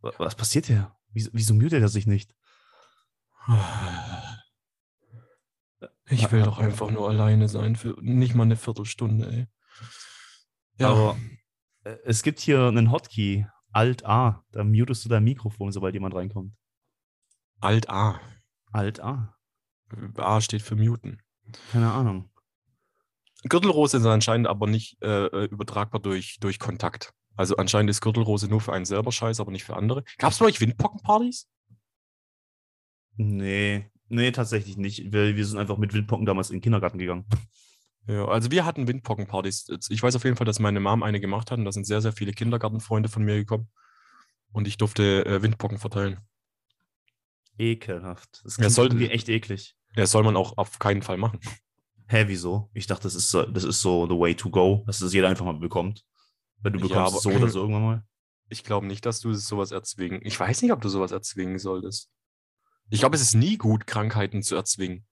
wa- 0.00 0.12
was 0.18 0.34
passiert 0.34 0.66
hier? 0.66 0.96
Wieso, 1.12 1.30
wieso 1.32 1.54
mutet 1.54 1.82
er 1.82 1.88
sich 1.88 2.06
nicht? 2.06 2.34
Ich 6.10 6.30
will 6.32 6.42
doch 6.42 6.58
einfach 6.58 6.90
nur 6.90 7.08
alleine 7.08 7.48
sein 7.48 7.76
für 7.76 7.96
nicht 8.00 8.34
mal 8.34 8.42
eine 8.42 8.56
Viertelstunde, 8.56 9.30
ey. 9.30 9.46
Ja, 10.78 10.90
Aber 10.90 11.16
äh, 11.84 11.96
es 12.04 12.22
gibt 12.22 12.40
hier 12.40 12.66
einen 12.66 12.90
Hotkey, 12.90 13.46
Alt 13.72 14.04
A. 14.04 14.44
Da 14.50 14.64
mutest 14.64 15.04
du 15.04 15.08
dein 15.08 15.24
Mikrofon, 15.24 15.70
sobald 15.72 15.94
jemand 15.94 16.14
reinkommt. 16.14 16.54
Alt 17.60 17.88
A. 17.88 18.20
Alt 18.72 19.00
A. 19.00 19.36
A 20.16 20.40
steht 20.40 20.62
für 20.62 20.76
Muten. 20.76 21.22
Keine 21.72 21.92
Ahnung. 21.92 22.30
Gürtelrose 23.44 23.98
ist 23.98 24.06
anscheinend 24.06 24.48
aber 24.48 24.66
nicht 24.66 25.00
äh, 25.02 25.26
äh, 25.26 25.44
übertragbar 25.46 26.00
durch, 26.00 26.38
durch 26.40 26.58
Kontakt. 26.58 27.14
Also 27.36 27.56
anscheinend 27.56 27.90
ist 27.90 28.00
Gürtelrose 28.00 28.48
nur 28.48 28.60
für 28.60 28.72
einen 28.72 28.84
selber 28.84 29.12
scheiße, 29.12 29.40
aber 29.40 29.50
nicht 29.50 29.64
für 29.64 29.76
andere. 29.76 30.04
Gab 30.18 30.32
es 30.32 30.38
bei 30.38 30.46
euch 30.46 30.60
Windpockenpartys? 30.60 31.48
Nee, 33.16 33.90
nee, 34.10 34.30
tatsächlich 34.32 34.76
nicht. 34.76 35.10
Wir, 35.12 35.34
wir 35.36 35.46
sind 35.46 35.58
einfach 35.58 35.78
mit 35.78 35.94
Windpocken 35.94 36.26
damals 36.26 36.50
in 36.50 36.56
den 36.56 36.62
Kindergarten 36.62 36.98
gegangen. 36.98 37.24
Ja, 38.06 38.26
also 38.26 38.50
wir 38.50 38.64
hatten 38.66 38.86
Windpockenpartys. 38.88 39.68
Ich 39.88 40.02
weiß 40.02 40.16
auf 40.16 40.24
jeden 40.24 40.36
Fall, 40.36 40.44
dass 40.46 40.58
meine 40.58 40.80
Mom 40.80 41.02
eine 41.02 41.20
gemacht 41.20 41.50
hat 41.50 41.58
und 41.58 41.64
da 41.64 41.72
sind 41.72 41.86
sehr, 41.86 42.00
sehr 42.02 42.12
viele 42.12 42.32
Kindergartenfreunde 42.32 43.08
von 43.08 43.22
mir 43.24 43.36
gekommen. 43.36 43.68
Und 44.52 44.66
ich 44.68 44.76
durfte 44.78 45.24
äh, 45.26 45.42
Windpocken 45.42 45.78
verteilen. 45.78 46.18
Ekelhaft. 47.58 48.40
Das 48.44 48.54
Ja, 48.56 48.62
klingt 48.62 48.72
sollte- 48.72 48.94
irgendwie 48.96 49.12
echt 49.12 49.28
eklig. 49.28 49.76
Ja, 49.94 50.02
das 50.02 50.10
soll 50.12 50.22
man 50.24 50.36
auch 50.36 50.56
auf 50.56 50.78
keinen 50.78 51.02
Fall 51.02 51.16
machen. 51.16 51.40
Hä, 52.06 52.24
wieso? 52.26 52.70
Ich 52.74 52.86
dachte, 52.86 53.04
das 53.04 53.14
ist 53.14 53.30
so, 53.30 53.42
das 53.44 53.64
ist 53.64 53.80
so 53.82 54.06
the 54.06 54.18
way 54.18 54.34
to 54.34 54.50
go, 54.50 54.82
dass 54.86 54.98
das 55.00 55.12
jeder 55.12 55.28
einfach 55.28 55.44
mal 55.44 55.52
bekommt. 55.58 56.04
Wenn 56.62 56.72
du 56.72 56.78
Ja, 56.80 56.86
bekommst 56.86 57.22
so 57.22 57.30
aber- 57.30 57.38
oder 57.38 57.48
so 57.50 57.60
irgendwann 57.60 57.82
mal. 57.82 58.04
Ich 58.48 58.64
glaube 58.64 58.86
nicht, 58.86 59.06
dass 59.06 59.20
du 59.20 59.32
sowas 59.34 59.70
erzwingen. 59.70 60.20
Ich 60.24 60.38
weiß 60.38 60.62
nicht, 60.62 60.72
ob 60.72 60.80
du 60.80 60.88
sowas 60.88 61.12
erzwingen 61.12 61.58
solltest. 61.60 62.10
Ich 62.90 63.00
glaube, 63.00 63.16
es 63.16 63.22
ist 63.22 63.34
nie 63.34 63.56
gut, 63.56 63.86
Krankheiten 63.86 64.42
zu 64.42 64.56
erzwingen. 64.56 65.06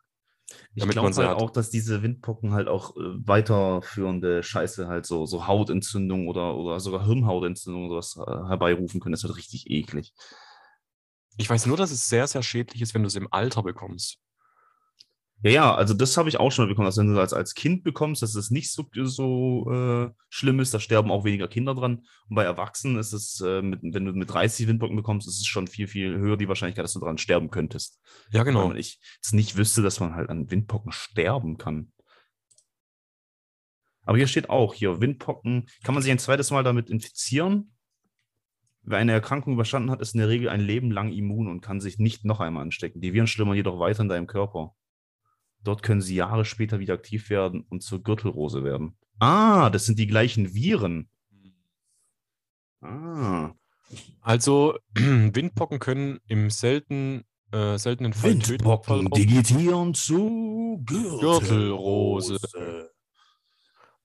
Ich 0.74 0.88
glaube 0.88 1.14
halt 1.14 1.16
hat. 1.16 1.36
auch, 1.36 1.50
dass 1.50 1.70
diese 1.70 2.02
Windpocken 2.02 2.52
halt 2.52 2.68
auch 2.68 2.96
äh, 2.96 3.00
weiterführende 3.26 4.42
Scheiße 4.42 4.88
halt 4.88 5.06
so, 5.06 5.26
so 5.26 5.46
Hautentzündung 5.46 6.26
oder, 6.26 6.56
oder 6.56 6.80
sogar 6.80 7.04
Hirnhautentzündung 7.04 7.90
oder 7.90 8.02
sowas 8.02 8.26
äh, 8.26 8.48
herbeirufen 8.48 9.00
können. 9.00 9.12
Das 9.12 9.22
ist 9.22 9.28
halt 9.28 9.36
richtig 9.36 9.70
eklig. 9.70 10.14
Ich 11.36 11.48
weiß 11.48 11.66
nur, 11.66 11.76
dass 11.76 11.90
es 11.90 12.08
sehr, 12.08 12.26
sehr 12.26 12.42
schädlich 12.42 12.82
ist, 12.82 12.94
wenn 12.94 13.02
du 13.02 13.08
es 13.08 13.14
im 13.14 13.28
Alter 13.30 13.62
bekommst. 13.62 14.18
Ja, 15.42 15.50
ja, 15.50 15.74
also 15.74 15.94
das 15.94 16.16
habe 16.16 16.28
ich 16.28 16.40
auch 16.40 16.50
schon 16.50 16.64
mal 16.64 16.68
bekommen. 16.68 16.86
Also 16.86 17.00
wenn 17.00 17.08
du 17.08 17.14
das 17.14 17.32
als 17.32 17.54
Kind 17.54 17.84
bekommst, 17.84 18.22
dass 18.22 18.34
es 18.34 18.50
nicht 18.50 18.72
so, 18.72 18.84
so 19.04 19.70
äh, 19.70 20.10
schlimm 20.28 20.58
ist, 20.58 20.74
da 20.74 20.80
sterben 20.80 21.12
auch 21.12 21.24
weniger 21.24 21.46
Kinder 21.46 21.76
dran. 21.76 22.04
Und 22.28 22.34
bei 22.34 22.42
Erwachsenen 22.42 22.98
ist 22.98 23.12
es, 23.12 23.40
äh, 23.40 23.62
mit, 23.62 23.80
wenn 23.82 24.04
du 24.04 24.12
mit 24.12 24.32
30 24.32 24.66
Windpocken 24.66 24.96
bekommst, 24.96 25.28
ist 25.28 25.38
es 25.38 25.46
schon 25.46 25.68
viel, 25.68 25.86
viel 25.86 26.16
höher 26.18 26.36
die 26.36 26.48
Wahrscheinlichkeit, 26.48 26.82
dass 26.82 26.94
du 26.94 27.00
dran 27.00 27.18
sterben 27.18 27.50
könntest. 27.50 28.00
Ja, 28.32 28.42
genau. 28.42 28.68
Weil 28.68 28.78
ich 28.78 28.98
jetzt 29.14 29.32
nicht 29.32 29.56
wüsste, 29.56 29.80
dass 29.80 30.00
man 30.00 30.16
halt 30.16 30.28
an 30.28 30.50
Windpocken 30.50 30.90
sterben 30.90 31.56
kann. 31.56 31.92
Aber 34.02 34.16
hier 34.16 34.26
steht 34.26 34.50
auch, 34.50 34.74
hier, 34.74 35.00
Windpocken, 35.00 35.68
kann 35.84 35.94
man 35.94 36.02
sich 36.02 36.10
ein 36.10 36.18
zweites 36.18 36.50
Mal 36.50 36.64
damit 36.64 36.90
infizieren? 36.90 37.74
Wer 38.82 38.98
eine 38.98 39.12
Erkrankung 39.12 39.52
überstanden 39.52 39.90
hat, 39.90 40.00
ist 40.00 40.14
in 40.14 40.18
der 40.18 40.28
Regel 40.28 40.48
ein 40.48 40.60
Leben 40.60 40.90
lang 40.90 41.12
immun 41.12 41.46
und 41.46 41.60
kann 41.60 41.78
sich 41.78 41.98
nicht 41.98 42.24
noch 42.24 42.40
einmal 42.40 42.62
anstecken. 42.62 43.02
Die 43.02 43.12
Viren 43.12 43.26
schlummern 43.26 43.54
jedoch 43.54 43.78
weiter 43.78 44.00
in 44.00 44.08
deinem 44.08 44.26
Körper. 44.26 44.74
Dort 45.64 45.82
können 45.82 46.00
sie 46.00 46.14
Jahre 46.14 46.44
später 46.44 46.78
wieder 46.78 46.94
aktiv 46.94 47.30
werden 47.30 47.64
und 47.68 47.82
zur 47.82 48.02
Gürtelrose 48.02 48.64
werden. 48.64 48.96
Ah, 49.18 49.70
das 49.70 49.86
sind 49.86 49.98
die 49.98 50.06
gleichen 50.06 50.54
Viren. 50.54 51.08
Ah. 52.80 53.52
Also, 54.20 54.78
Windpocken 54.94 55.78
können 55.78 56.20
im 56.26 56.50
selten, 56.50 57.24
äh, 57.52 57.78
seltenen 57.78 58.12
Fall 58.12 58.34
Windpocken 58.34 59.10
digitieren 59.10 59.94
zu 59.94 60.82
Gürtelrose. 60.84 62.38
Gürtelrose. 62.38 62.90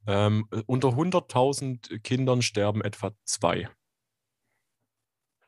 Ähm, 0.06 0.48
äh, 0.52 0.64
unter 0.66 0.90
100.000 0.90 2.00
Kindern 2.00 2.42
sterben 2.42 2.82
etwa 2.82 3.14
zwei. 3.24 3.70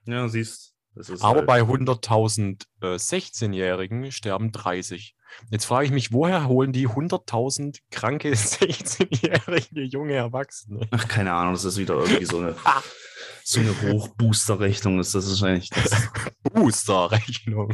Ja, 0.05 0.27
siehst 0.29 0.51
ist 0.51 0.74
Aber 1.21 1.39
halt- 1.39 1.47
bei 1.47 1.61
100.000 1.61 2.65
äh, 2.81 2.85
16-Jährigen 2.95 4.11
sterben 4.11 4.51
30. 4.51 5.15
Jetzt 5.49 5.65
frage 5.65 5.85
ich 5.85 5.91
mich, 5.91 6.13
woher 6.13 6.47
holen 6.47 6.71
die 6.71 6.87
100.000 6.87 7.79
kranke 7.91 8.31
16-jährige 8.33 9.81
junge 9.83 10.13
Erwachsene? 10.13 10.87
Ach, 10.91 11.07
keine 11.07 11.33
Ahnung, 11.33 11.53
das 11.53 11.65
ist 11.65 11.77
wieder 11.77 11.95
irgendwie 11.95 12.25
so 12.25 12.39
eine, 12.39 12.55
so 13.43 13.59
eine 13.59 13.81
Hochbooster-Rechnung. 13.81 14.97
Das 14.97 15.13
ist 15.13 15.29
wahrscheinlich 15.29 15.69
das. 15.69 16.09
Booster-Rechnung. 16.53 17.73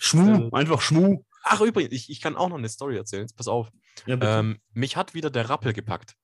Schmu, 0.00 0.50
einfach 0.50 0.80
Schmu. 0.80 1.22
Ach, 1.44 1.60
übrigens, 1.60 1.92
ich, 1.92 2.10
ich 2.10 2.20
kann 2.20 2.36
auch 2.36 2.48
noch 2.48 2.58
eine 2.58 2.68
Story 2.68 2.96
erzählen. 2.96 3.22
Jetzt 3.22 3.36
pass 3.36 3.48
auf. 3.48 3.70
Ja. 4.06 4.16
Ähm, 4.20 4.58
mich 4.72 4.96
hat 4.96 5.14
wieder 5.14 5.30
der 5.30 5.48
Rappel 5.48 5.72
gepackt. 5.72 6.14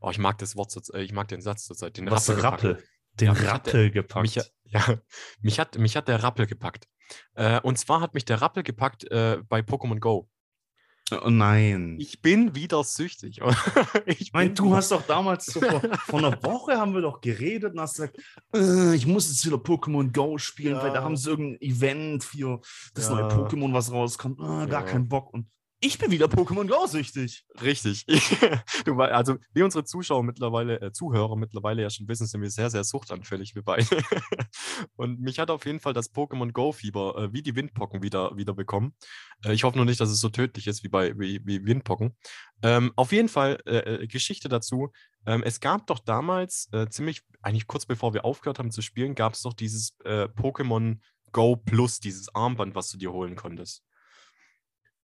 Oh, 0.00 0.10
ich 0.10 0.18
mag 0.18 0.38
das 0.38 0.56
Wort, 0.56 0.74
äh, 0.94 1.02
ich 1.02 1.12
mag 1.12 1.28
den 1.28 1.40
Satz 1.40 1.64
zurzeit. 1.64 1.96
Den 1.96 2.10
Was 2.10 2.28
Rappel. 2.28 2.42
Rappel? 2.42 2.84
Den 3.20 3.26
Ja, 3.28 3.32
Rappel 3.32 3.90
gepackt. 3.90 4.22
Mich, 4.22 4.38
hat- 4.38 4.52
ja, 4.64 4.84
mich, 5.40 5.60
hat, 5.60 5.78
mich 5.78 5.96
hat 5.96 6.08
der 6.08 6.22
Rappel 6.22 6.46
gepackt. 6.46 6.86
Äh, 7.34 7.60
und 7.60 7.78
zwar 7.78 8.00
hat 8.00 8.14
mich 8.14 8.24
der 8.24 8.40
Rappel 8.40 8.62
gepackt 8.62 9.04
äh, 9.10 9.38
bei 9.48 9.60
Pokémon 9.60 9.98
Go. 10.00 10.28
oh 11.10 11.28
nein. 11.28 11.98
Ich 12.00 12.22
bin 12.22 12.54
wieder 12.54 12.82
süchtig. 12.84 13.40
ich 14.06 14.32
meine, 14.32 14.50
du 14.54 14.74
hast 14.74 14.92
doch 14.92 15.02
damals 15.06 15.44
so 15.46 15.60
vor, 15.60 15.82
vor 16.06 16.18
einer 16.20 16.42
Woche 16.42 16.78
haben 16.78 16.94
wir 16.94 17.02
doch 17.02 17.20
geredet 17.20 17.74
und 17.74 17.80
hast 17.80 17.96
gesagt, 17.96 18.16
äh, 18.54 18.94
ich 18.94 19.06
muss 19.06 19.28
jetzt 19.28 19.44
wieder 19.44 19.56
Pokémon 19.56 20.10
Go 20.10 20.38
spielen, 20.38 20.76
weil 20.76 20.88
da 20.90 20.96
Ja. 21.00 21.04
haben 21.04 21.16
sie 21.18 21.28
irgendein 21.28 21.60
Event 21.60 22.24
für 22.24 22.60
das 22.94 23.08
Ja. 23.08 23.14
neue 23.14 23.24
Pokémon, 23.28 23.74
was 23.74 23.92
rauskommt. 23.92 24.40
Ah, 24.40 24.64
gar 24.64 24.86
Ja. 24.86 24.86
keinen 24.86 25.08
Bock. 25.08 25.34
Und 25.34 25.48
Ich 25.84 25.98
bin 25.98 26.12
wieder 26.12 26.26
Pokémon 26.26 26.68
Go 26.68 26.86
süchtig. 26.86 27.44
Richtig. 27.60 28.06
du, 28.84 29.00
also, 29.00 29.38
wie 29.52 29.62
unsere 29.62 29.82
Zuschauer 29.82 30.22
mittlerweile, 30.22 30.80
äh, 30.80 30.92
Zuhörer 30.92 31.34
mittlerweile 31.34 31.82
ja 31.82 31.90
schon 31.90 32.06
wissen, 32.06 32.28
sind 32.28 32.40
wir 32.40 32.50
sehr, 32.50 32.70
sehr 32.70 32.84
suchtanfällig, 32.84 33.56
wir 33.56 33.64
beide. 33.64 33.84
Und 34.94 35.18
mich 35.18 35.40
hat 35.40 35.50
auf 35.50 35.66
jeden 35.66 35.80
Fall 35.80 35.92
das 35.92 36.14
Pokémon 36.14 36.52
Go-Fieber 36.52 37.16
äh, 37.16 37.32
wie 37.32 37.42
die 37.42 37.56
Windpocken 37.56 38.00
wieder, 38.00 38.36
wieder 38.36 38.54
bekommen. 38.54 38.94
Äh, 39.44 39.54
ich 39.54 39.64
hoffe 39.64 39.76
nur 39.76 39.84
nicht, 39.84 39.98
dass 39.98 40.10
es 40.10 40.20
so 40.20 40.28
tödlich 40.28 40.68
ist 40.68 40.84
wie 40.84 40.88
bei 40.88 41.18
wie, 41.18 41.40
wie 41.44 41.64
Windpocken. 41.64 42.16
Ähm, 42.62 42.92
auf 42.94 43.10
jeden 43.10 43.28
Fall 43.28 43.58
äh, 43.66 43.78
äh, 43.78 44.06
Geschichte 44.06 44.48
dazu. 44.48 44.92
Ähm, 45.26 45.42
es 45.42 45.58
gab 45.58 45.88
doch 45.88 45.98
damals, 45.98 46.68
äh, 46.70 46.86
ziemlich, 46.90 47.22
eigentlich 47.40 47.66
kurz 47.66 47.86
bevor 47.86 48.14
wir 48.14 48.24
aufgehört 48.24 48.60
haben 48.60 48.70
zu 48.70 48.82
spielen, 48.82 49.16
gab 49.16 49.32
es 49.32 49.42
doch 49.42 49.52
dieses 49.52 49.98
Pokémon 49.98 50.98
Go 51.32 51.56
Plus, 51.56 51.98
dieses 51.98 52.32
Armband, 52.36 52.76
was 52.76 52.88
du 52.90 52.98
dir 52.98 53.10
holen 53.10 53.34
konntest. 53.34 53.82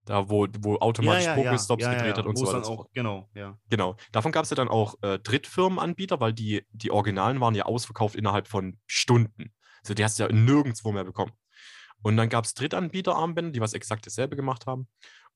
Da, 0.06 0.28
wo, 0.28 0.46
wo 0.60 0.76
automatisch 0.76 1.26
Pokestops 1.28 1.84
gedreht 1.84 2.18
hat 2.18 2.26
und 2.26 2.36
so 2.36 2.46
weiter. 2.46 2.68
auch, 2.68 2.90
genau, 2.92 3.30
ja. 3.34 3.58
Genau. 3.70 3.96
Davon 4.12 4.32
gab 4.32 4.44
es 4.44 4.50
ja 4.50 4.56
dann 4.56 4.68
auch 4.68 4.96
äh, 5.02 5.18
Drittfirmenanbieter, 5.18 6.20
weil 6.20 6.34
die, 6.34 6.66
die 6.72 6.90
Originalen 6.90 7.40
waren 7.40 7.54
ja 7.54 7.64
ausverkauft 7.64 8.14
innerhalb 8.14 8.46
von 8.46 8.78
Stunden. 8.86 9.54
Also 9.82 9.94
die 9.94 10.04
hast 10.04 10.18
du 10.18 10.24
ja 10.24 10.32
nirgendwo 10.32 10.92
mehr 10.92 11.04
bekommen. 11.04 11.32
Und 12.02 12.18
dann 12.18 12.28
gab 12.28 12.44
es 12.44 12.52
Drittanbieter-Armbänder, 12.54 13.52
die 13.52 13.60
was 13.60 13.72
exakt 13.72 14.06
dasselbe 14.06 14.36
gemacht 14.36 14.66
haben. 14.66 14.88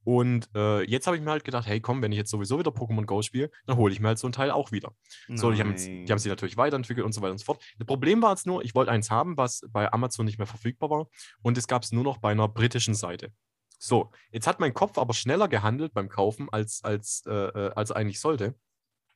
Und 0.04 0.48
äh, 0.54 0.82
jetzt 0.88 1.06
habe 1.06 1.16
ich 1.16 1.22
mir 1.22 1.30
halt 1.30 1.44
gedacht, 1.44 1.66
hey 1.66 1.80
komm, 1.80 2.00
wenn 2.02 2.12
ich 2.12 2.18
jetzt 2.18 2.30
sowieso 2.30 2.58
wieder 2.58 2.70
Pokémon 2.70 3.04
Go 3.04 3.20
spiele, 3.20 3.50
dann 3.66 3.76
hole 3.76 3.92
ich 3.92 4.00
mir 4.00 4.08
halt 4.08 4.18
so 4.18 4.28
ein 4.28 4.32
Teil 4.32 4.50
auch 4.50 4.72
wieder. 4.72 4.92
So, 5.34 5.50
die 5.50 5.60
haben, 5.60 5.74
die 5.76 6.06
haben 6.08 6.18
sich 6.18 6.30
natürlich 6.30 6.56
weiterentwickelt 6.56 7.04
und 7.04 7.12
so 7.12 7.20
weiter 7.20 7.32
und 7.32 7.38
so 7.38 7.44
fort. 7.44 7.62
Das 7.78 7.86
Problem 7.86 8.22
war 8.22 8.30
jetzt 8.30 8.46
nur, 8.46 8.64
ich 8.64 8.74
wollte 8.74 8.90
eins 8.90 9.10
haben, 9.10 9.36
was 9.36 9.62
bei 9.70 9.92
Amazon 9.92 10.24
nicht 10.24 10.38
mehr 10.38 10.46
verfügbar 10.46 10.88
war. 10.88 11.08
Und 11.42 11.58
es 11.58 11.66
gab 11.66 11.82
es 11.82 11.92
nur 11.92 12.04
noch 12.04 12.18
bei 12.18 12.30
einer 12.30 12.48
britischen 12.48 12.94
Seite. 12.94 13.32
So, 13.78 14.10
jetzt 14.32 14.46
hat 14.46 14.60
mein 14.60 14.74
Kopf 14.74 14.98
aber 14.98 15.14
schneller 15.14 15.48
gehandelt 15.48 15.94
beim 15.94 16.08
Kaufen, 16.08 16.48
als, 16.50 16.82
als, 16.82 17.22
äh, 17.26 17.32
äh, 17.32 17.72
als 17.74 17.92
eigentlich 17.92 18.20
sollte. 18.20 18.54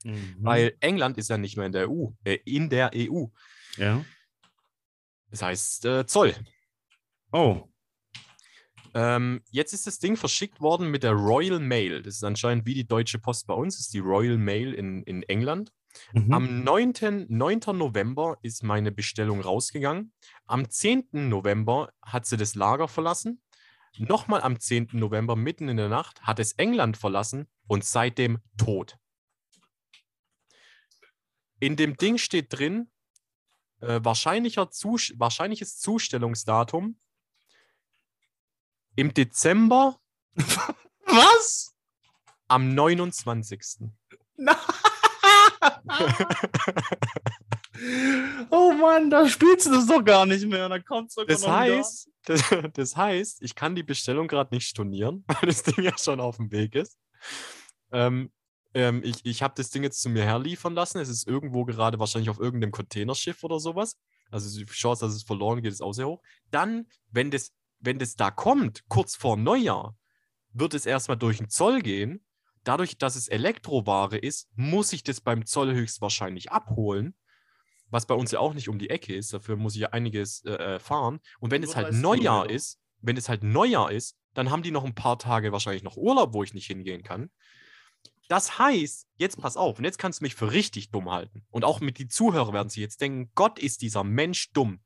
Mhm. 0.04 0.36
Weil 0.40 0.76
England 0.80 1.18
ist 1.18 1.30
ja 1.30 1.38
nicht 1.38 1.56
mehr 1.56 1.66
in 1.66 1.72
der 1.72 1.90
EU, 1.90 2.10
äh, 2.24 2.38
in 2.44 2.70
der 2.70 2.92
EU. 2.94 3.26
Ja. 3.76 4.04
Das 5.30 5.42
heißt 5.42 5.84
äh, 5.86 6.06
Zoll. 6.06 6.34
Oh. 7.32 7.68
Ähm, 8.94 9.42
jetzt 9.50 9.72
ist 9.72 9.86
das 9.86 9.98
Ding 9.98 10.16
verschickt 10.16 10.60
worden 10.60 10.90
mit 10.90 11.02
der 11.02 11.12
Royal 11.12 11.58
Mail. 11.58 12.02
Das 12.02 12.16
ist 12.16 12.24
anscheinend 12.24 12.66
wie 12.66 12.74
die 12.74 12.86
Deutsche 12.86 13.18
Post 13.18 13.46
bei 13.46 13.54
uns, 13.54 13.76
das 13.76 13.86
ist 13.86 13.94
die 13.94 14.00
Royal 14.00 14.36
Mail 14.36 14.74
in, 14.74 15.02
in 15.04 15.22
England. 15.24 15.72
Mhm. 16.12 16.32
Am 16.32 16.64
9. 16.64 17.26
9. 17.28 17.60
November 17.74 18.38
ist 18.42 18.62
meine 18.62 18.92
Bestellung 18.92 19.40
rausgegangen. 19.40 20.12
Am 20.46 20.68
10. 20.68 21.08
November 21.12 21.92
hat 22.02 22.26
sie 22.26 22.36
das 22.36 22.54
Lager 22.54 22.88
verlassen. 22.88 23.41
Nochmal 23.98 24.40
am 24.42 24.58
10. 24.58 24.90
November, 24.92 25.36
mitten 25.36 25.68
in 25.68 25.76
der 25.76 25.88
Nacht, 25.88 26.22
hat 26.22 26.38
es 26.38 26.52
England 26.52 26.96
verlassen 26.96 27.46
und 27.66 27.84
seitdem 27.84 28.40
tot. 28.56 28.98
In 31.60 31.76
dem 31.76 31.96
Ding 31.96 32.18
steht 32.18 32.52
drin, 32.52 32.90
äh, 33.80 34.00
wahrscheinlicher 34.02 34.70
Zus 34.70 35.12
wahrscheinliches 35.16 35.78
Zustellungsdatum 35.78 36.98
im 38.96 39.14
Dezember 39.14 40.00
Was? 41.06 41.74
am 42.48 42.74
29. 42.74 43.90
oh 48.50 48.72
Mann, 48.72 49.10
da 49.10 49.28
spielst 49.28 49.66
du 49.66 49.70
das 49.70 49.86
doch 49.86 50.04
gar 50.04 50.26
nicht 50.26 50.46
mehr. 50.46 50.68
Da 50.68 50.78
kommt's 50.78 51.14
sogar 51.14 51.28
Das 51.28 51.46
heißt, 51.46 52.10
das, 52.24 52.42
das 52.74 52.96
heißt, 52.96 53.42
ich 53.42 53.54
kann 53.54 53.74
die 53.74 53.82
Bestellung 53.82 54.28
gerade 54.28 54.54
nicht 54.54 54.66
stornieren, 54.66 55.24
weil 55.28 55.48
das 55.48 55.62
Ding 55.62 55.84
ja 55.84 55.96
schon 55.96 56.20
auf 56.20 56.36
dem 56.36 56.50
Weg 56.50 56.74
ist. 56.74 56.98
Ähm, 57.90 58.30
ähm, 58.74 59.02
ich 59.04 59.24
ich 59.24 59.42
habe 59.42 59.54
das 59.56 59.70
Ding 59.70 59.82
jetzt 59.82 60.00
zu 60.00 60.08
mir 60.08 60.24
herliefern 60.24 60.74
lassen. 60.74 60.98
Es 60.98 61.08
ist 61.08 61.26
irgendwo 61.26 61.64
gerade 61.64 61.98
wahrscheinlich 61.98 62.30
auf 62.30 62.38
irgendeinem 62.38 62.72
Containerschiff 62.72 63.42
oder 63.44 63.60
sowas. 63.60 63.98
Also 64.30 64.58
die 64.58 64.64
Chance, 64.64 65.04
dass 65.04 65.14
es 65.14 65.24
verloren 65.24 65.62
geht, 65.62 65.72
ist 65.72 65.82
auch 65.82 65.92
sehr 65.92 66.08
hoch. 66.08 66.22
Dann, 66.50 66.86
wenn 67.10 67.30
das, 67.30 67.52
wenn 67.80 67.98
das 67.98 68.16
da 68.16 68.30
kommt, 68.30 68.88
kurz 68.88 69.14
vor 69.14 69.36
Neujahr, 69.36 69.96
wird 70.52 70.74
es 70.74 70.86
erstmal 70.86 71.18
durch 71.18 71.38
den 71.38 71.50
Zoll 71.50 71.80
gehen. 71.82 72.24
Dadurch, 72.64 72.96
dass 72.96 73.16
es 73.16 73.28
Elektroware 73.28 74.16
ist, 74.16 74.48
muss 74.54 74.92
ich 74.92 75.02
das 75.02 75.20
beim 75.20 75.46
Zoll 75.46 75.74
höchstwahrscheinlich 75.74 76.52
abholen. 76.52 77.14
Was 77.92 78.06
bei 78.06 78.14
uns 78.14 78.30
ja 78.32 78.40
auch 78.40 78.54
nicht 78.54 78.68
um 78.68 78.78
die 78.78 78.90
Ecke 78.90 79.14
ist. 79.14 79.32
Dafür 79.32 79.56
muss 79.56 79.74
ich 79.74 79.82
ja 79.82 79.90
einiges 79.90 80.44
äh, 80.44 80.52
äh, 80.52 80.78
fahren. 80.78 81.20
Und 81.40 81.50
wenn 81.50 81.62
es 81.62 81.76
halt 81.76 81.88
30 81.88 82.00
Neujahr 82.00 82.48
ist, 82.50 82.80
wenn 83.02 83.16
es 83.16 83.28
halt 83.28 83.44
Neujahr 83.44 83.92
ist, 83.92 84.16
dann 84.32 84.50
haben 84.50 84.62
die 84.62 84.70
noch 84.70 84.84
ein 84.84 84.94
paar 84.94 85.18
Tage 85.18 85.52
wahrscheinlich 85.52 85.82
noch 85.82 85.96
Urlaub, 85.96 86.32
wo 86.32 86.42
ich 86.42 86.54
nicht 86.54 86.66
hingehen 86.66 87.02
kann. 87.02 87.30
Das 88.28 88.58
heißt, 88.58 89.08
jetzt 89.16 89.38
pass 89.38 89.58
auf, 89.58 89.78
und 89.78 89.84
jetzt 89.84 89.98
kannst 89.98 90.20
du 90.20 90.24
mich 90.24 90.34
für 90.34 90.52
richtig 90.52 90.90
dumm 90.90 91.10
halten. 91.10 91.44
Und 91.50 91.64
auch 91.64 91.80
mit 91.80 91.98
die 91.98 92.08
Zuhörer 92.08 92.54
werden 92.54 92.70
sich 92.70 92.80
jetzt 92.80 93.02
denken, 93.02 93.30
Gott 93.34 93.58
ist 93.58 93.82
dieser 93.82 94.04
Mensch 94.04 94.52
dumm. 94.52 94.80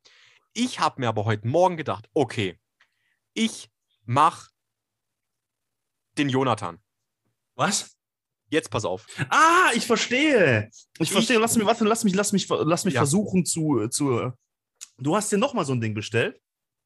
Ich 0.53 0.81
habe 0.81 1.01
mir 1.01 1.09
aber 1.09 1.27
heute 1.27 1.47
Morgen 1.47 1.77
gedacht, 1.77 2.09
okay, 2.13 2.59
ich 3.35 3.71
mach 4.05 4.49
den 6.19 6.29
Jonathan. 6.29 6.83
Was? 7.55 7.96
Jetzt 8.49 8.71
pass 8.71 8.85
auf. 8.85 9.07
Ah, 9.29 9.71
ich 9.75 9.87
verstehe. 9.87 10.69
Ich, 10.95 11.01
Ich- 11.01 11.13
verstehe. 11.13 11.39
Lass 11.39 11.57
mich, 11.57 11.67
warte, 11.67 11.85
lass 11.85 12.05
mich, 12.05 12.15
lass 12.15 12.33
mich, 12.33 12.49
lass 12.49 12.85
mich 12.85 12.95
Ja. 12.95 13.01
versuchen 13.01 13.45
zu, 13.45 13.89
zu. 13.89 14.33
Du 14.99 15.17
hast 15.17 15.31
dir 15.33 15.39
nochmal 15.39 15.65
so 15.65 15.73
ein 15.73 15.81
Ding 15.81 15.95
bestellt. 15.95 16.41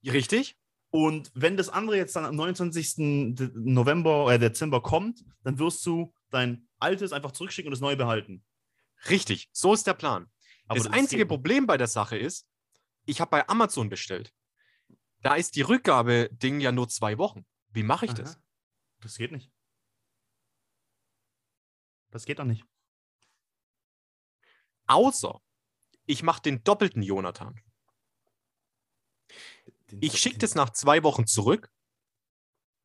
Richtig? 0.05 0.57
Und 0.91 1.31
wenn 1.35 1.57
das 1.57 1.69
andere 1.69 1.97
jetzt 1.97 2.17
dann 2.17 2.25
am 2.25 2.35
29. 2.35 2.95
De- 3.37 3.51
November 3.55 4.25
oder 4.25 4.39
Dezember 4.39 4.81
kommt, 4.83 5.23
dann 5.45 5.59
wirst 5.59 5.85
du 5.87 6.13
dein 6.31 6.67
altes 6.79 7.13
einfach 7.13 7.33
zurückschicken 7.33 7.69
und 7.69 7.73
das 7.73 7.81
neue 7.81 7.97
behalten. 7.97 8.43
Richtig. 9.09 9.49
So 9.53 9.73
ist 9.75 9.87
der 9.87 9.95
Plan. 9.95 10.27
Aber 10.67 10.79
das 10.79 10.87
einzige 10.89 11.19
geht 11.23 11.27
nicht. 11.27 11.29
Problem 11.29 11.67
bei 11.67 11.77
der 11.77 11.87
Sache 11.87 12.17
ist, 12.17 12.47
ich 13.07 13.21
habe 13.21 13.31
bei 13.31 13.49
Amazon 13.49 13.89
bestellt. 13.89 14.33
Da 15.23 15.35
ist 15.35 15.55
die 15.57 15.63
Rückgabe-Ding 15.63 16.61
ja 16.61 16.73
nur 16.73 16.89
zwei 16.89 17.19
Wochen. 17.19 17.45
Wie 17.73 17.83
mache 17.83 18.07
ich 18.07 18.13
das? 18.15 18.35
Aha. 18.37 18.43
Das 19.03 19.17
geht 19.17 19.33
nicht. 19.33 19.51
Das 22.11 22.25
geht 22.25 22.39
doch 22.39 22.45
nicht. 22.45 22.65
Außer 24.87 25.41
ich 26.07 26.23
mache 26.23 26.43
den 26.43 26.65
doppelten 26.65 27.03
Jonathan. 27.03 27.61
Den- 29.91 30.03
Ich 30.03 30.19
schicke 30.19 30.39
das 30.39 30.55
nach 30.55 30.71
zwei 30.71 31.03
Wochen 31.05 31.27
zurück, 31.27 31.71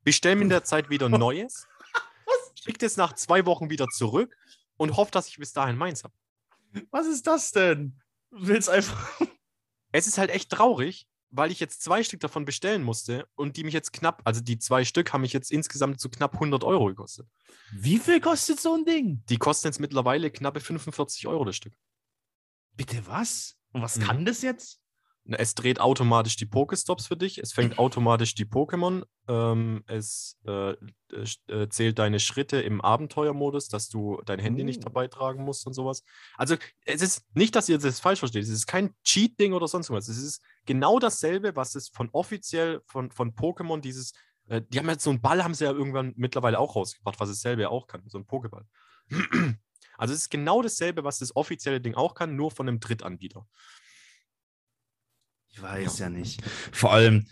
bestelle 0.04 0.36
mir 0.36 0.44
in 0.44 0.50
der 0.50 0.64
Zeit 0.64 0.90
wieder 0.90 1.10
Neues, 1.10 1.68
schicke 2.56 2.78
das 2.80 2.98
nach 2.98 3.14
zwei 3.14 3.46
Wochen 3.46 3.70
wieder 3.70 3.88
zurück 3.88 4.36
und 4.78 4.96
hoffe, 4.98 5.12
dass 5.12 5.28
ich 5.28 5.38
bis 5.38 5.54
dahin 5.54 5.78
meins 5.78 6.04
habe. 6.04 6.14
Was 6.92 7.08
ist 7.08 7.26
das 7.26 7.52
denn? 7.52 8.02
Du 8.30 8.48
willst 8.48 8.70
einfach. 8.70 9.20
Es 9.92 10.08
ist 10.08 10.18
halt 10.18 10.30
echt 10.30 10.50
traurig, 10.52 11.08
weil 11.36 11.52
ich 11.52 11.60
jetzt 11.60 11.82
zwei 11.84 12.04
Stück 12.04 12.20
davon 12.20 12.46
bestellen 12.46 12.84
musste 12.84 13.28
und 13.36 13.58
die 13.58 13.64
mich 13.64 13.74
jetzt 13.74 13.94
knapp, 13.94 14.22
also 14.26 14.42
die 14.42 14.58
zwei 14.58 14.86
Stück 14.86 15.12
haben 15.14 15.22
mich 15.22 15.34
jetzt 15.34 15.52
insgesamt 15.52 16.00
so 16.00 16.10
knapp 16.10 16.34
100 16.36 16.64
Euro 16.64 16.86
gekostet. 16.88 17.28
Wie 17.74 18.00
viel 18.00 18.22
kostet 18.22 18.60
so 18.60 18.74
ein 18.76 18.86
Ding? 18.86 19.24
Die 19.30 19.38
kosten 19.38 19.68
jetzt 19.68 19.80
mittlerweile 19.80 20.32
knappe 20.32 20.60
45 20.60 21.28
Euro 21.28 21.46
das 21.46 21.56
Stück. 21.56 21.74
Bitte 22.74 23.06
was? 23.08 23.58
Und 23.72 23.82
was 23.82 23.98
Mhm. 23.98 24.04
kann 24.04 24.26
das 24.26 24.42
jetzt? 24.42 24.80
Na, 25.28 25.38
Es 25.38 25.56
dreht 25.56 25.80
automatisch 25.80 26.36
die 26.36 26.46
Pokestops 26.46 27.08
für 27.08 27.18
dich, 27.18 27.40
es 27.40 27.52
fängt 27.52 27.80
automatisch 27.80 28.36
die 28.36 28.46
Pokémon, 28.46 29.04
ähm, 29.28 29.84
es 29.88 30.38
äh, 30.46 30.72
äh, 30.72 30.76
äh, 31.48 31.68
zählt 31.70 31.98
deine 31.98 32.20
Schritte 32.20 32.62
im 32.62 32.80
Abenteuermodus, 32.80 33.68
dass 33.68 33.90
du 33.90 34.22
dein 34.26 34.38
Handy 34.40 34.64
nicht 34.64 34.82
Oh. 34.82 34.84
dabei 34.86 35.08
tragen 35.08 35.44
musst 35.44 35.66
und 35.66 35.74
sowas. 35.74 36.04
Also 36.38 36.56
es 36.86 37.02
ist 37.02 37.26
nicht, 37.34 37.56
dass 37.56 37.68
ihr 37.70 37.80
das 37.80 38.00
falsch 38.00 38.20
versteht, 38.20 38.44
es 38.44 38.50
ist 38.50 38.68
kein 38.68 38.94
Cheat-Ding 39.04 39.54
oder 39.54 39.68
sonst 39.68 39.90
was. 39.90 40.08
Es 40.10 40.18
ist 40.22 40.42
genau 40.66 41.00
dasselbe, 41.00 41.56
was 41.56 41.74
es 41.74 41.90
von 41.90 42.10
offiziell 42.12 42.82
von, 42.86 43.10
von 43.12 43.34
Pokémon 43.34 43.82
dieses, 43.82 44.14
äh, 44.48 44.62
die 44.70 44.78
haben 44.78 44.90
jetzt 44.90 45.04
so 45.04 45.10
einen 45.10 45.22
Ball, 45.22 45.44
haben 45.44 45.56
sie 45.56 45.66
ja 45.66 45.72
irgendwann 45.72 46.14
mittlerweile 46.18 46.60
auch 46.60 46.76
rausgebracht, 46.76 47.20
was 47.20 47.30
es 47.30 47.42
selber 47.42 47.64
ja 47.64 47.70
auch 47.70 47.88
kann, 47.88 48.04
so 48.06 48.20
ein 48.20 48.26
Pokéball. 48.28 48.66
Also 49.98 50.14
es 50.14 50.22
ist 50.22 50.30
genau 50.30 50.62
dasselbe, 50.62 51.04
was 51.04 51.20
das 51.20 51.36
offizielle 51.36 51.82
Ding 51.82 51.96
auch 51.96 52.14
kann, 52.16 52.36
nur 52.36 52.52
von 52.52 52.68
einem 52.68 52.80
Drittanbieter. 52.80 53.48
Ich 55.56 55.62
weiß 55.62 56.00
ja 56.00 56.10
nicht. 56.10 56.44
Vor 56.74 56.92
allem, 56.92 57.28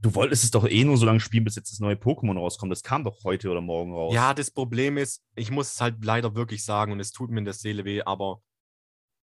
du 0.00 0.14
wolltest 0.14 0.44
es 0.44 0.52
doch 0.52 0.64
eh 0.64 0.84
nur 0.84 0.96
so 0.96 1.04
lange 1.04 1.18
spielen, 1.18 1.42
bis 1.42 1.56
jetzt 1.56 1.72
das 1.72 1.80
neue 1.80 1.96
Pokémon 1.96 2.38
rauskommt. 2.38 2.70
Das 2.70 2.84
kam 2.84 3.02
doch 3.02 3.24
heute 3.24 3.50
oder 3.50 3.60
morgen 3.60 3.92
raus. 3.92 4.14
Ja, 4.14 4.32
das 4.32 4.52
Problem 4.52 4.96
ist, 4.96 5.24
ich 5.34 5.50
muss 5.50 5.72
es 5.72 5.80
halt 5.80 6.04
leider 6.04 6.36
wirklich 6.36 6.64
sagen 6.64 6.92
und 6.92 7.00
es 7.00 7.10
tut 7.10 7.30
mir 7.30 7.38
in 7.38 7.44
der 7.44 7.54
Seele 7.54 7.84
weh, 7.84 8.02
aber 8.02 8.42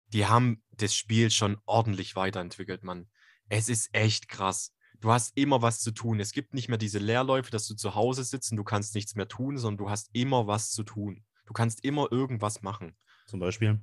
die 0.08 0.26
haben 0.26 0.62
das 0.72 0.94
Spiel 0.94 1.32
schon 1.32 1.58
ordentlich 1.66 2.18
weiterentwickelt, 2.18 2.84
Mann. 2.84 3.10
Es 3.48 3.70
ist 3.70 3.90
echt 3.94 4.28
krass. 4.28 4.76
Du 5.00 5.10
hast 5.10 5.38
immer 5.38 5.62
was 5.62 5.80
zu 5.80 5.92
tun. 5.92 6.20
Es 6.20 6.34
gibt 6.34 6.54
nicht 6.54 6.68
mehr 6.68 6.78
diese 6.78 7.00
Leerläufe, 7.00 7.52
dass 7.52 7.68
du 7.68 7.76
zu 7.76 7.96
Hause 7.96 8.26
sitzt 8.26 8.52
und 8.52 8.58
du 8.58 8.66
kannst 8.66 8.96
nichts 8.96 9.16
mehr 9.16 9.30
tun, 9.30 9.58
sondern 9.58 9.86
du 9.86 9.90
hast 9.90 10.10
immer 10.12 10.46
was 10.46 10.72
zu 10.72 10.84
tun. 10.84 11.24
Du 11.46 11.54
kannst 11.54 11.86
immer 11.86 12.12
irgendwas 12.12 12.62
machen. 12.64 12.98
Zum 13.28 13.40
Beispiel. 13.40 13.82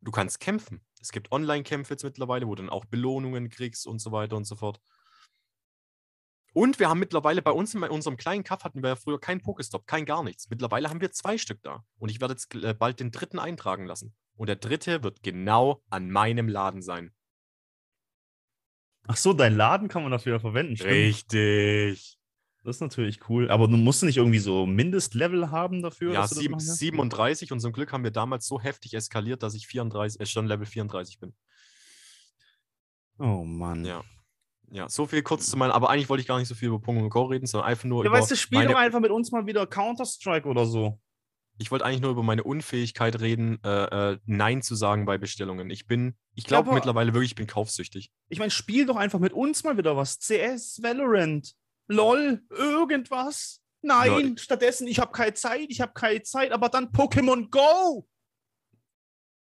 Du 0.00 0.10
kannst 0.10 0.40
kämpfen. 0.40 0.80
Es 1.00 1.12
gibt 1.12 1.32
Online-Kämpfe 1.32 1.94
jetzt 1.94 2.04
mittlerweile, 2.04 2.46
wo 2.46 2.54
du 2.54 2.62
dann 2.62 2.70
auch 2.70 2.84
Belohnungen 2.84 3.48
kriegst 3.48 3.86
und 3.86 4.00
so 4.00 4.12
weiter 4.12 4.36
und 4.36 4.44
so 4.44 4.56
fort. 4.56 4.80
Und 6.54 6.78
wir 6.78 6.88
haben 6.88 6.98
mittlerweile 6.98 7.42
bei 7.42 7.52
uns 7.52 7.74
in 7.74 7.82
unserem 7.84 8.16
kleinen 8.16 8.42
Kaff 8.42 8.64
hatten 8.64 8.82
wir 8.82 8.90
ja 8.90 8.96
früher 8.96 9.20
keinen 9.20 9.42
Pokestop, 9.42 9.86
kein 9.86 10.06
gar 10.06 10.24
nichts. 10.24 10.50
Mittlerweile 10.50 10.88
haben 10.88 11.00
wir 11.00 11.12
zwei 11.12 11.38
Stück 11.38 11.62
da. 11.62 11.84
Und 11.98 12.08
ich 12.10 12.20
werde 12.20 12.34
jetzt 12.34 12.54
äh, 12.54 12.74
bald 12.74 13.00
den 13.00 13.10
dritten 13.10 13.38
eintragen 13.38 13.86
lassen. 13.86 14.14
Und 14.34 14.48
der 14.48 14.56
dritte 14.56 15.02
wird 15.02 15.22
genau 15.22 15.82
an 15.90 16.10
meinem 16.10 16.48
Laden 16.48 16.82
sein. 16.82 17.14
Ach 19.06 19.16
so, 19.16 19.32
dein 19.32 19.56
Laden 19.56 19.88
kann 19.88 20.02
man 20.02 20.12
dafür 20.12 20.40
verwenden. 20.40 20.76
Stimmt. 20.76 20.92
Richtig. 20.92 22.17
Das 22.64 22.76
ist 22.76 22.80
natürlich 22.80 23.20
cool. 23.28 23.50
Aber 23.50 23.66
du 23.68 23.76
musst 23.76 24.02
nicht 24.02 24.16
irgendwie 24.16 24.40
so 24.40 24.66
Mindestlevel 24.66 25.50
haben 25.50 25.80
dafür? 25.80 26.12
Ja, 26.12 26.26
sieben, 26.26 26.52
machen 26.52 26.66
kannst? 26.66 26.78
37 26.78 27.52
und 27.52 27.60
zum 27.60 27.72
Glück 27.72 27.92
haben 27.92 28.04
wir 28.04 28.10
damals 28.10 28.46
so 28.46 28.60
heftig 28.60 28.94
eskaliert, 28.94 29.42
dass 29.42 29.54
ich 29.54 29.66
34, 29.66 30.20
äh, 30.20 30.26
schon 30.26 30.46
Level 30.46 30.66
34 30.66 31.18
bin. 31.20 31.34
Oh 33.18 33.44
Mann. 33.44 33.84
Ja. 33.84 34.02
Ja, 34.70 34.86
so 34.88 35.06
viel 35.06 35.22
kurz 35.22 35.46
zu 35.48 35.56
meinen, 35.56 35.70
aber 35.70 35.88
eigentlich 35.88 36.10
wollte 36.10 36.20
ich 36.20 36.26
gar 36.28 36.38
nicht 36.38 36.48
so 36.48 36.54
viel 36.54 36.68
über 36.68 36.76
Pokémon 36.76 37.08
Go 37.08 37.22
reden, 37.24 37.46
sondern 37.46 37.70
einfach 37.70 37.84
nur 37.84 38.04
Ja, 38.04 38.10
über 38.10 38.18
weißt 38.18 38.30
du, 38.32 38.36
spiel 38.36 38.58
meine, 38.58 38.72
doch 38.72 38.78
einfach 38.78 39.00
mit 39.00 39.10
uns 39.10 39.32
mal 39.32 39.46
wieder 39.46 39.66
Counter-Strike 39.66 40.46
oder 40.46 40.66
so. 40.66 41.00
ich 41.56 41.70
wollte 41.70 41.86
eigentlich 41.86 42.02
nur 42.02 42.10
über 42.10 42.22
meine 42.22 42.44
Unfähigkeit 42.44 43.18
reden, 43.20 43.58
äh, 43.64 44.12
äh, 44.12 44.18
Nein 44.26 44.60
zu 44.60 44.74
sagen 44.74 45.06
bei 45.06 45.16
Bestellungen. 45.16 45.70
Ich 45.70 45.86
bin, 45.86 46.16
ich 46.34 46.44
glaube 46.44 46.68
aber- 46.68 46.74
mittlerweile 46.74 47.14
wirklich, 47.14 47.30
ich 47.30 47.34
bin 47.36 47.46
kaufsüchtig. 47.46 48.10
Ich 48.28 48.38
meine, 48.38 48.50
spiel 48.50 48.84
doch 48.84 48.96
einfach 48.96 49.18
mit 49.20 49.32
uns 49.32 49.64
mal 49.64 49.78
wieder 49.78 49.96
was. 49.96 50.18
CS, 50.18 50.82
Valorant, 50.82 51.54
LOL, 51.88 52.42
irgendwas. 52.50 53.60
Nein, 53.80 54.36
stattdessen, 54.38 54.86
ich 54.88 54.98
habe 54.98 55.12
keine 55.12 55.34
Zeit, 55.34 55.66
ich 55.68 55.80
habe 55.80 55.92
keine 55.92 56.22
Zeit, 56.22 56.52
aber 56.52 56.68
dann 56.68 56.90
Pokémon 56.90 57.48
Go. 57.48 58.06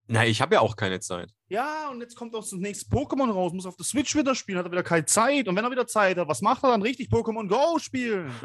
Na, 0.07 0.25
ich 0.25 0.41
habe 0.41 0.55
ja 0.55 0.61
auch 0.61 0.77
keine 0.77 1.01
Zeit. 1.01 1.33
Ja, 1.49 1.91
und 1.91 2.01
jetzt 2.01 2.15
kommt 2.15 2.35
auch 2.35 2.41
das 2.41 2.53
nächste 2.53 2.91
Pokémon 2.91 3.31
raus, 3.31 3.53
muss 3.53 3.67
auf 3.67 3.77
der 3.77 3.85
Switch 3.85 4.15
wieder 4.15 4.35
spielen, 4.35 4.59
hat 4.59 4.67
er 4.67 4.73
wieder 4.73 4.83
keine 4.83 5.05
Zeit. 5.05 5.49
Und 5.49 5.57
wenn 5.57 5.65
er 5.65 5.71
wieder 5.71 5.87
Zeit 5.87 6.17
hat, 6.17 6.29
was 6.29 6.41
macht 6.41 6.65
er 6.65 6.71
dann 6.71 6.83
richtig? 6.83 7.11
Pokémon 7.11 7.49
Go 7.49 7.79
spielen. 7.79 8.33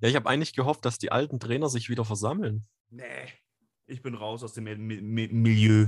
Ja, 0.00 0.08
ich 0.08 0.16
habe 0.16 0.28
eigentlich 0.28 0.54
gehofft, 0.54 0.84
dass 0.84 0.98
die 0.98 1.12
alten 1.12 1.38
Trainer 1.38 1.68
sich 1.68 1.88
wieder 1.88 2.04
versammeln. 2.04 2.66
Nee, 2.90 3.32
ich 3.86 4.02
bin 4.02 4.16
raus 4.16 4.42
aus 4.42 4.52
dem 4.52 4.64
Mi 4.64 4.74
Mi 4.74 5.28
Milieu. 5.28 5.86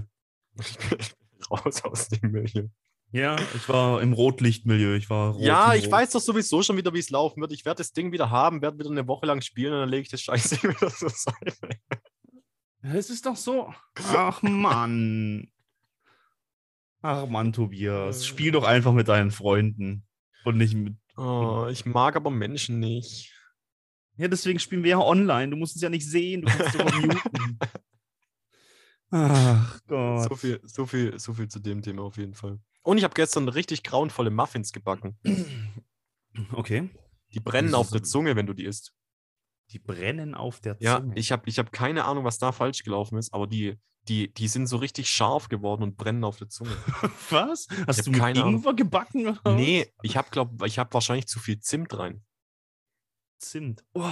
Ich 0.60 0.78
bin 0.78 1.44
raus 1.50 1.82
aus 1.82 2.08
dem 2.08 2.30
Milieu. 2.30 2.68
Ja, 3.12 3.36
ich 3.56 3.68
war 3.68 4.00
im 4.02 4.12
Rotlichtmilieu. 4.12 4.94
Ich 4.94 5.10
war 5.10 5.32
rot 5.32 5.42
Ja, 5.42 5.74
ich 5.74 5.84
rot. 5.86 5.92
weiß 5.92 6.10
doch 6.12 6.20
sowieso 6.20 6.62
schon 6.62 6.76
wieder, 6.76 6.94
wie 6.94 7.00
es 7.00 7.10
laufen 7.10 7.40
wird. 7.40 7.52
Ich 7.52 7.64
werde 7.64 7.78
das 7.78 7.92
Ding 7.92 8.12
wieder 8.12 8.30
haben, 8.30 8.62
werde 8.62 8.78
wieder 8.78 8.90
eine 8.90 9.06
Woche 9.08 9.26
lang 9.26 9.40
spielen 9.40 9.72
und 9.72 9.80
dann 9.80 9.88
lege 9.88 10.02
ich 10.02 10.08
das 10.10 10.20
Scheiße 10.22 10.56
wieder 10.62 10.90
zur 10.90 11.10
Seite. 11.10 11.54
Es 12.82 13.10
ist 13.10 13.26
doch 13.26 13.36
so. 13.36 13.72
Ach 14.14 14.40
Mann. 14.42 15.50
Ach 17.02 17.26
Mann, 17.26 17.52
Tobias. 17.52 18.26
Spiel 18.26 18.52
doch 18.52 18.64
einfach 18.64 18.92
mit 18.92 19.08
deinen 19.08 19.30
Freunden. 19.30 20.06
Und 20.44 20.56
nicht 20.56 20.74
mit. 20.74 20.96
Oh, 21.16 21.66
ich 21.70 21.84
mag 21.84 22.16
aber 22.16 22.30
Menschen 22.30 22.78
nicht. 22.78 23.34
Ja, 24.16 24.28
deswegen 24.28 24.58
spielen 24.58 24.82
wir 24.84 24.90
ja 24.90 24.98
online. 24.98 25.50
Du 25.50 25.56
musst 25.56 25.76
es 25.76 25.82
ja 25.82 25.90
nicht 25.90 26.08
sehen. 26.08 26.42
Du 26.42 26.48
kannst 26.48 26.74
es 26.74 26.80
doch 26.80 26.94
muten. 27.00 27.58
Ach 29.10 29.80
Gott. 29.88 30.28
So 30.28 30.36
viel, 30.36 30.60
so, 30.64 30.86
viel, 30.86 31.18
so 31.18 31.34
viel 31.34 31.48
zu 31.48 31.58
dem 31.58 31.82
Thema 31.82 32.02
auf 32.02 32.16
jeden 32.16 32.34
Fall. 32.34 32.60
Und 32.82 32.98
ich 32.98 33.04
habe 33.04 33.14
gestern 33.14 33.48
richtig 33.48 33.82
grauenvolle 33.82 34.30
Muffins 34.30 34.72
gebacken. 34.72 35.18
Okay. 36.52 36.88
Die 37.34 37.40
brennen 37.40 37.74
auf 37.74 37.90
der? 37.90 38.04
Zunge, 38.04 38.36
wenn 38.36 38.46
du 38.46 38.54
die 38.54 38.64
isst. 38.64 38.94
Die 39.72 39.80
brennen 39.80 40.34
auf 40.36 40.60
der 40.60 40.76
Ja, 40.80 41.00
Zunge. 41.00 41.14
ich 41.16 41.32
habe 41.32 41.42
ich 41.48 41.58
hab 41.58 41.72
keine 41.72 42.04
Ahnung, 42.04 42.24
was 42.24 42.38
da 42.38 42.52
falsch 42.52 42.84
gelaufen 42.84 43.18
ist, 43.18 43.34
aber 43.34 43.48
die, 43.48 43.78
die, 44.08 44.32
die 44.32 44.46
sind 44.48 44.68
so 44.68 44.76
richtig 44.76 45.10
scharf 45.10 45.48
geworden 45.48 45.82
und 45.82 45.96
brennen 45.96 46.22
auf 46.22 46.36
der 46.38 46.48
Zunge. 46.48 46.70
Was? 47.30 47.66
Hast 47.86 48.06
du 48.06 48.12
keine 48.12 48.42
Ahnung. 48.44 48.58
Ingwer 48.60 48.74
gebacken? 48.74 49.26
Oder 49.26 49.54
nee, 49.56 49.92
ich 50.02 50.16
habe, 50.16 50.30
glaube 50.30 50.66
ich, 50.68 50.78
habe 50.78 50.94
wahrscheinlich 50.94 51.26
zu 51.26 51.40
viel 51.40 51.58
Zimt 51.58 51.98
rein. 51.98 52.24
Zimt. 53.38 53.84
Oh, 53.94 54.08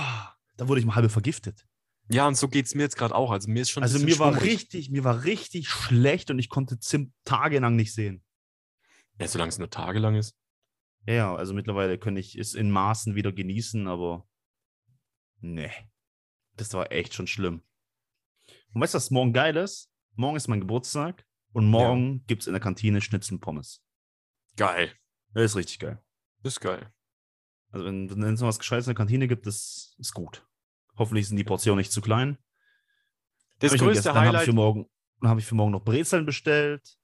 da 0.56 0.66
wurde 0.68 0.80
ich 0.80 0.86
mal 0.86 0.94
halbe 0.96 1.08
vergiftet. 1.08 1.64
Ja, 2.10 2.26
und 2.26 2.36
so 2.36 2.48
geht 2.48 2.66
es 2.66 2.74
mir 2.74 2.82
jetzt 2.82 2.96
gerade 2.96 3.14
auch. 3.14 3.30
Also 3.30 3.50
mir 3.50 3.62
ist 3.62 3.70
schon 3.70 3.82
Also 3.82 3.98
mir 4.00 4.18
war 4.18 4.32
schwummrig. 4.32 4.50
richtig, 4.50 4.90
mir 4.90 5.04
war 5.04 5.24
richtig 5.24 5.68
schlecht 5.68 6.30
und 6.30 6.38
ich 6.38 6.48
konnte 6.48 6.78
Zimt 6.80 7.12
tagelang 7.24 7.76
nicht 7.76 7.94
sehen. 7.94 8.24
Ja, 9.18 9.28
solange 9.28 9.48
es 9.48 9.58
nur 9.58 9.70
tagelang 9.70 10.14
ist. 10.14 10.36
Ja, 11.06 11.14
ja, 11.14 11.34
also 11.34 11.54
mittlerweile 11.54 11.98
kann 11.98 12.16
ich 12.16 12.36
es 12.36 12.54
in 12.54 12.70
Maßen 12.70 13.14
wieder 13.14 13.32
genießen, 13.32 13.86
aber 13.86 14.28
nee. 15.40 15.70
Das 16.56 16.72
war 16.74 16.92
echt 16.92 17.14
schon 17.14 17.26
schlimm. 17.26 17.62
Und 18.72 18.80
weißt 18.80 18.94
du, 18.94 18.96
was 18.96 19.10
morgen 19.10 19.32
geil 19.32 19.56
ist? 19.56 19.90
Morgen 20.14 20.36
ist 20.36 20.48
mein 20.48 20.60
Geburtstag 20.60 21.26
und 21.52 21.66
morgen 21.68 22.24
gibt 22.26 22.42
es 22.42 22.46
in 22.46 22.52
der 22.52 22.60
Kantine 22.60 23.00
Schnitzel 23.00 23.34
und 23.34 23.40
Pommes. 23.40 23.82
Geil. 24.56 24.92
Das 25.32 25.44
ist 25.44 25.56
richtig 25.56 25.78
geil. 25.78 26.02
Das 26.42 26.54
ist 26.54 26.60
geil. 26.60 26.92
Also 27.70 27.86
wenn 27.86 28.10
wenn 28.10 28.34
es 28.34 28.40
noch 28.40 28.48
was 28.48 28.58
Gescheites 28.58 28.86
in 28.86 28.90
der 28.90 28.96
Kantine 28.96 29.28
gibt, 29.28 29.46
das 29.46 29.94
ist 29.98 30.14
gut. 30.14 30.46
Hoffentlich 30.96 31.28
sind 31.28 31.36
die 31.36 31.44
Portionen 31.44 31.78
nicht 31.78 31.92
zu 31.92 32.00
klein. 32.00 32.38
Das 33.60 33.72
Hab 33.72 33.80
größte 33.80 34.02
vergessen. 34.02 34.14
Dann 34.14 34.14
habe 34.16 34.26
ich 34.26 34.32
Highlight. 34.32 34.44
für 34.46 34.52
morgen, 34.52 34.90
dann 35.20 35.30
habe 35.30 35.40
ich 35.40 35.46
für 35.46 35.54
morgen 35.54 35.72
noch 35.72 35.84
Brezeln 35.84 36.26
bestellt. 36.26 36.97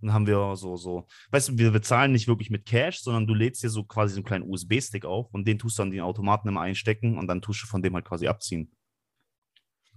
Dann 0.00 0.12
haben 0.12 0.26
wir 0.26 0.54
so, 0.56 0.76
so, 0.76 1.06
weißt 1.30 1.48
du, 1.50 1.58
wir 1.58 1.70
bezahlen 1.70 2.12
nicht 2.12 2.28
wirklich 2.28 2.50
mit 2.50 2.66
Cash, 2.66 3.00
sondern 3.00 3.26
du 3.26 3.34
lädst 3.34 3.62
dir 3.62 3.70
so 3.70 3.84
quasi 3.84 4.14
so 4.14 4.18
einen 4.18 4.24
kleinen 4.24 4.48
USB-Stick 4.48 5.04
auf 5.04 5.32
und 5.32 5.46
den 5.46 5.58
tust 5.58 5.78
du 5.78 5.82
an 5.82 5.90
den 5.90 6.00
Automaten 6.00 6.48
immer 6.48 6.60
einstecken 6.60 7.18
und 7.18 7.26
dann 7.26 7.42
tust 7.42 7.62
du 7.62 7.66
von 7.66 7.82
dem 7.82 7.94
halt 7.94 8.04
quasi 8.04 8.28
abziehen. 8.28 8.70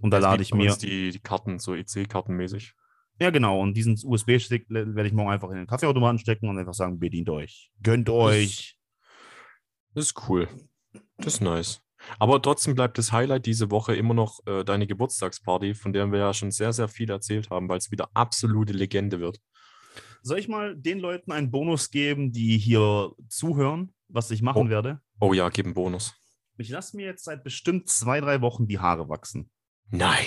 Und 0.00 0.10
da 0.10 0.18
Das 0.18 0.24
lade 0.24 0.42
ich 0.42 0.52
mir, 0.52 0.74
Die, 0.76 1.10
die 1.10 1.20
Karten, 1.20 1.58
so 1.60 1.74
EC-Karten 1.74 2.34
mäßig. 2.34 2.74
ja 3.20 3.30
genau, 3.30 3.60
und 3.60 3.74
diesen 3.76 3.96
USB-Stick 4.02 4.66
werde 4.68 5.06
ich 5.06 5.12
morgen 5.12 5.30
einfach 5.30 5.50
in 5.50 5.56
den 5.56 5.66
Kaffeeautomaten 5.68 6.18
stecken 6.18 6.48
und 6.48 6.58
einfach 6.58 6.74
sagen, 6.74 6.98
bedient 6.98 7.30
euch. 7.30 7.70
Gönnt 7.82 8.10
euch. 8.10 8.78
Das 9.94 10.06
ist 10.06 10.28
cool. 10.28 10.48
Das 11.18 11.34
ist 11.34 11.40
nice. 11.40 11.82
Aber 12.18 12.42
trotzdem 12.42 12.74
bleibt 12.74 12.98
das 12.98 13.12
Highlight 13.12 13.46
diese 13.46 13.70
Woche 13.70 13.94
immer 13.94 14.14
noch 14.14 14.40
äh, 14.46 14.64
deine 14.64 14.86
Geburtstagsparty, 14.88 15.74
von 15.74 15.92
der 15.92 16.10
wir 16.10 16.18
ja 16.18 16.34
schon 16.34 16.50
sehr, 16.50 16.72
sehr 16.72 16.88
viel 16.88 17.10
erzählt 17.10 17.50
haben, 17.50 17.68
weil 17.68 17.78
es 17.78 17.92
wieder 17.92 18.10
absolute 18.14 18.72
Legende 18.72 19.20
wird. 19.20 19.38
Soll 20.22 20.38
ich 20.38 20.48
mal 20.48 20.76
den 20.76 20.98
Leuten 21.00 21.32
einen 21.32 21.50
Bonus 21.50 21.90
geben, 21.90 22.32
die 22.32 22.56
hier 22.58 23.12
zuhören, 23.28 23.92
was 24.08 24.30
ich 24.30 24.40
machen 24.42 24.66
Oh. 24.66 24.68
werde? 24.70 25.00
Oh 25.20 25.32
ja, 25.32 25.48
gib 25.48 25.66
einen 25.66 25.74
Bonus. 25.74 26.14
Ich 26.58 26.68
lasse 26.68 26.96
mir 26.96 27.06
jetzt 27.06 27.24
seit 27.24 27.42
bestimmt 27.44 27.88
zwei, 27.88 28.20
drei 28.20 28.40
Wochen 28.40 28.66
die 28.68 28.78
Haare 28.78 29.08
wachsen. 29.08 29.50
Nein. 29.90 30.26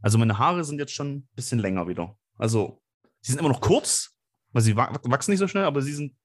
Also 0.00 0.18
meine 0.18 0.38
Haare 0.38 0.64
sind 0.64 0.78
jetzt 0.78 0.92
schon 0.94 1.10
ein 1.16 1.28
bisschen 1.34 1.58
länger 1.58 1.86
wieder. 1.86 2.18
Also, 2.38 2.82
sie 3.20 3.32
sind 3.32 3.38
immer 3.40 3.50
noch 3.50 3.60
kurz, 3.60 4.16
weil 4.52 4.62
sie 4.62 4.74
wa- 4.76 4.98
wachsen 5.04 5.30
nicht 5.30 5.40
so 5.40 5.46
schnell, 5.48 5.64
aber 5.64 5.82
sie 5.82 5.92
sind 5.92 6.16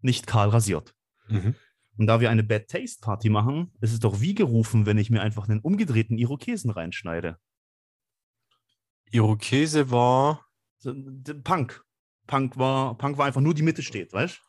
nicht 0.00 0.26
kahl 0.26 0.48
rasiert. 0.48 0.94
Mhm. 1.28 1.54
Und 1.98 2.06
da 2.06 2.20
wir 2.20 2.30
eine 2.30 2.44
Bad 2.44 2.68
Taste 2.68 3.00
Party 3.00 3.28
machen, 3.28 3.72
ist 3.80 3.92
es 3.92 4.00
doch 4.00 4.20
wie 4.20 4.34
gerufen, 4.34 4.86
wenn 4.86 4.98
ich 4.98 5.10
mir 5.10 5.22
einfach 5.22 5.48
einen 5.48 5.60
umgedrehten 5.60 6.18
Irokesen 6.18 6.70
reinschneide. 6.70 7.38
Irokese 9.10 9.90
war. 9.90 10.46
Punk. 11.44 11.84
Punk 12.26 12.56
war, 12.56 12.96
Punk 12.96 13.18
war 13.18 13.26
einfach 13.26 13.40
nur 13.40 13.54
die 13.54 13.62
Mitte 13.62 13.82
steht, 13.82 14.12
weißt 14.12 14.40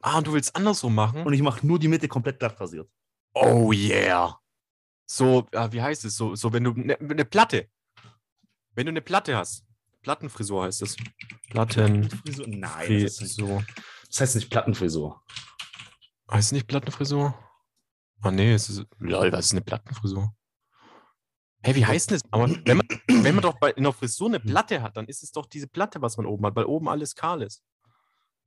Ah, 0.00 0.18
und 0.18 0.26
du 0.26 0.32
willst 0.32 0.54
andersrum 0.54 0.94
machen? 0.94 1.24
Und 1.26 1.32
ich 1.32 1.42
mache 1.42 1.66
nur 1.66 1.78
die 1.78 1.88
Mitte 1.88 2.06
komplett 2.08 2.38
glatt 2.38 2.60
rasiert. 2.60 2.88
oh 3.34 3.72
yeah. 3.72 4.38
So, 5.06 5.46
ah, 5.54 5.72
wie 5.72 5.82
heißt 5.82 6.04
es? 6.04 6.16
So, 6.16 6.34
so 6.36 6.52
wenn 6.52 6.64
du 6.64 6.72
eine 6.72 6.96
ne 7.00 7.24
Platte. 7.24 7.68
Wenn 8.74 8.86
du 8.86 8.90
eine 8.90 9.00
Platte 9.00 9.36
hast. 9.36 9.64
Plattenfrisur 10.02 10.64
heißt 10.64 10.82
es. 10.82 10.96
Platten. 11.50 12.08
Frisur? 12.08 12.46
Nein, 12.46 13.08
Frisur. 13.08 13.64
das 14.08 14.20
heißt 14.20 14.34
nicht 14.36 14.50
Plattenfrisur. 14.50 15.20
Heißt 16.30 16.52
nicht 16.52 16.66
Plattenfrisur? 16.68 17.34
Ah, 18.20 18.30
nee, 18.30 18.52
es 18.52 18.68
ist. 18.68 18.84
Lol, 18.98 19.32
was 19.32 19.46
ist 19.46 19.52
eine 19.52 19.62
Plattenfrisur? 19.62 20.32
Hä, 21.62 21.74
wie 21.74 21.84
heißt 21.84 22.10
denn 22.10 22.20
das? 22.20 22.32
Aber 22.32 22.48
wenn 22.64 22.76
man, 22.76 22.86
wenn 23.08 23.34
man 23.34 23.42
doch 23.42 23.58
bei 23.58 23.70
in 23.72 23.84
der 23.84 23.92
Frisur 23.92 24.28
eine 24.28 24.40
Platte 24.40 24.82
hat, 24.82 24.96
dann 24.96 25.06
ist 25.06 25.22
es 25.22 25.32
doch 25.32 25.46
diese 25.46 25.66
Platte, 25.66 26.00
was 26.00 26.16
man 26.16 26.26
oben 26.26 26.46
hat, 26.46 26.56
weil 26.56 26.64
oben 26.64 26.88
alles 26.88 27.14
kahl 27.14 27.42
ist. 27.42 27.62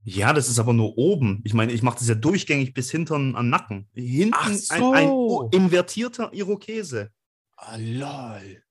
Ja, 0.04 0.34
das 0.34 0.50
ist 0.50 0.58
aber 0.58 0.74
nur 0.74 0.97
oben. 0.97 1.41
Ich 1.43 1.54
meine, 1.54 1.74
ich 1.74 1.84
mache 1.84 2.00
das 2.00 2.08
ja 2.08 2.15
durchgängig 2.15 2.74
bis 2.74 2.89
hintern 2.89 3.36
am 3.36 3.50
Nacken. 3.50 3.88
Hinten 3.93 4.34
Ach 4.36 4.47
ein, 4.47 4.60
ein 4.93 5.08
so. 5.08 5.50
invertierter 5.52 6.34
Irokese. 6.34 7.12
Ah, 7.56 7.76
lol. 7.78 8.63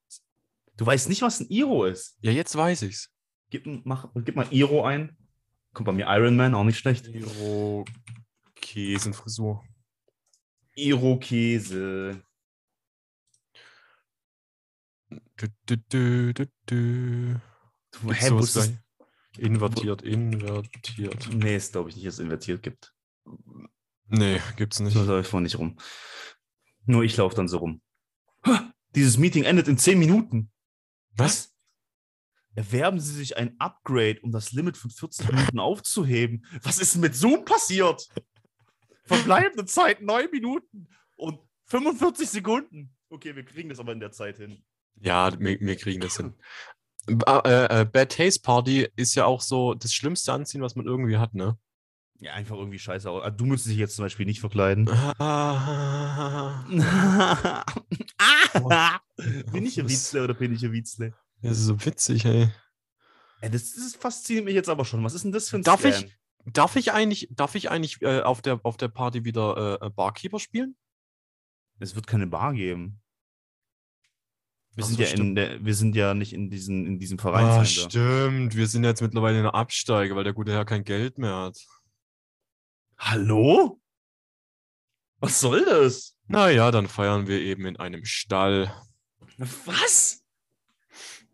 Du 0.77 0.87
weißt 0.87 1.09
nicht, 1.09 1.23
was 1.23 1.39
ein 1.41 1.49
Iro 1.49 1.85
ist. 1.85 2.19
Ja, 2.23 2.33
jetzt 2.33 2.57
weiß 2.57 2.83
ich's. 2.83 3.11
Gib, 3.51 3.65
mach, 3.85 4.09
gib 4.15 4.35
mal 4.35 4.49
Iro 4.51 4.85
ein. 4.85 5.17
Kommt 5.73 5.87
bei 5.87 5.93
mir 5.93 6.07
Iron 6.09 6.35
Man, 6.37 6.55
auch 6.55 6.65
nicht 6.65 6.79
schlecht. 6.79 7.07
Irokesenfrisur. 7.07 9.63
Irokese. 10.75 12.25
Du, 15.41 15.49
du, 15.67 15.77
du, 15.89 16.35
du, 16.35 16.47
du. 16.67 17.41
Gibt's 18.03 18.23
Hä, 18.23 18.29
gleich? 18.29 18.79
Invertiert, 19.39 20.03
invertiert. 20.03 21.29
nee, 21.33 21.57
ist 21.57 21.73
glaube 21.73 21.89
ich 21.89 21.97
nicht, 21.97 22.07
dass 22.07 22.15
es 22.15 22.21
invertiert 22.21 22.63
gibt. 22.63 22.95
Nee, 24.09 24.41
gibt's 24.57 24.81
nicht. 24.81 24.93
So 24.93 25.03
läuft 25.05 25.33
man 25.33 25.45
nicht 25.45 25.59
rum. 25.59 25.79
Nur 26.85 27.05
ich 27.05 27.17
laufe 27.17 27.37
dann 27.37 27.49
so 27.49 27.59
rum. 27.59 27.81
Ha, 28.45 28.71
Dieses 28.95 29.17
Meeting 29.17 29.45
endet 29.45 29.69
in 29.69 29.79
10 29.79 29.99
Minuten. 29.99 30.51
Was? 31.13 31.55
Erwerben 32.55 33.01
Sie 33.01 33.15
sich 33.15 33.37
ein 33.39 33.59
Upgrade, 33.59 34.21
um 34.21 34.33
das 34.33 34.53
Limit 34.53 34.77
von 34.77 34.91
14 34.91 35.27
Minuten 35.35 35.59
aufzuheben. 35.59 36.45
Was 36.63 36.81
ist 36.81 36.95
denn 36.95 37.01
mit 37.01 37.15
Zoom 37.15 37.45
passiert? 37.47 38.09
Verbleibende 39.05 39.65
Zeit 39.65 40.03
9 40.03 40.31
Minuten 40.31 40.89
und 41.17 41.41
45 41.67 42.29
Sekunden. 42.29 42.95
Okay, 43.09 43.35
wir 43.35 43.45
kriegen 43.45 43.71
das 43.71 43.79
aber 43.79 43.93
in 43.93 44.01
der 44.01 44.13
Zeit 44.13 44.37
hin. 44.37 44.63
Ja, 45.01 45.39
wir, 45.39 45.61
wir 45.61 45.77
kriegen 45.77 46.01
das 46.01 46.17
hin. 46.17 46.35
Äh, 47.09 47.81
äh, 47.81 47.85
Bad 47.85 48.13
Taste 48.17 48.41
Party 48.43 48.89
ist 48.97 49.15
ja 49.15 49.25
auch 49.25 49.41
so 49.41 49.75
das 49.75 49.93
schlimmste 49.95 50.33
Anziehen, 50.33 50.61
was 50.63 50.77
man 50.77 50.87
irgendwie 50.87 51.17
hat, 51.17 51.35
ne? 51.35 51.59
Ja, 52.19 52.35
einfach 52.35 52.57
irgendwie 52.57 52.79
scheiße. 52.79 53.09
Ah, 53.11 53.31
Du 53.31 53.47
müsstest 53.47 53.73
dich 53.73 53.79
jetzt 53.79 53.97
zum 53.97 54.05
Beispiel 54.05 54.27
nicht 54.27 54.41
verkleiden. 54.41 54.85
Bin 59.53 59.67
ich 59.67 59.79
ein? 59.81 59.89
Witzle 59.89 60.25
oder 60.25 60.35
bin 60.35 60.53
ich 60.55 60.65
ein 60.65 60.73
Witzle? 60.73 61.15
das 61.43 61.59
ist 61.59 61.65
so 61.67 61.85
witzig, 61.85 62.25
ey. 62.27 62.49
Ey, 63.41 63.51
das, 63.51 63.73
das 63.73 63.95
fasziniert 63.97 64.45
mich 64.45 64.55
jetzt 64.55 64.69
aber 64.69 64.85
schon. 64.85 65.03
Was 65.03 65.15
ist 65.15 65.25
denn 65.25 65.33
das 65.33 65.49
für 65.49 65.57
ein 65.57 65.63
Darf 65.63 65.81
Scam? 65.81 65.91
ich- 65.93 66.17
Darf 66.47 66.77
ich 66.77 66.93
eigentlich, 66.93 67.29
darf 67.31 67.55
ich 67.55 67.71
eigentlich 67.71 68.01
äh, 68.01 68.21
auf, 68.23 68.41
der, 68.41 68.61
auf 68.63 68.79
der 68.79 68.89
Party 68.89 69.25
wieder 69.27 69.79
äh, 69.83 69.91
Barkeeper 69.91 70.39
spielen? 70.39 70.75
Es 71.79 71.95
wird 71.95 72.07
keine 72.07 72.27
Bar 72.27 72.55
geben. 72.55 73.01
Wir 74.81 74.85
Ach 74.85 74.89
sind, 74.89 74.97
so, 74.97 75.03
ja 75.03 75.11
in 75.11 75.35
der, 75.35 75.65
wir 75.65 75.75
sind 75.75 75.95
ja 75.95 76.15
nicht 76.15 76.33
in, 76.33 76.49
diesen, 76.51 76.87
in 76.87 76.99
diesem 76.99 77.19
Ah, 77.19 77.23
Verein. 77.23 77.67
stimmt. 77.67 78.57
Wir 78.57 78.67
sind 78.67 78.85
jetzt 78.85 79.03
mittlerweile 79.03 79.37
in 79.39 79.43
der 79.45 79.55
Absteige, 79.55 80.17
weil 80.17 80.25
der 80.25 80.33
gute 80.33 80.53
Herr 80.53 80.65
kein 80.65 80.85
Geld 80.85 81.19
mehr 81.19 81.35
hat. 81.37 81.59
Hallo? 82.99 83.81
Was 85.19 85.41
soll 85.41 85.65
das? 85.65 86.17
Naja, 86.29 86.71
dann 86.71 86.89
feiern 86.89 87.27
wir 87.27 87.41
eben 87.41 87.67
in 87.67 87.77
einem 87.77 88.05
Stall. 88.05 88.73
Was? 89.67 90.23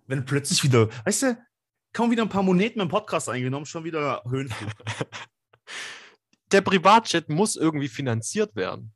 Wenn 0.07 0.25
plötzlich 0.25 0.63
wieder, 0.65 0.89
weißt 1.05 1.23
du, 1.23 1.47
kaum 1.93 2.11
wieder 2.11 2.23
ein 2.23 2.29
paar 2.29 2.43
Moneten 2.43 2.81
im 2.81 2.89
Podcast 2.89 3.29
eingenommen, 3.29 3.67
schon 3.67 3.85
wieder 3.85 4.23
Höhenflug. 4.29 4.71
Der 6.53 6.61
Privatjet 6.61 7.29
muss 7.29 7.57
irgendwie 7.57 7.89
finanziert 7.89 8.55
werden. 8.55 8.93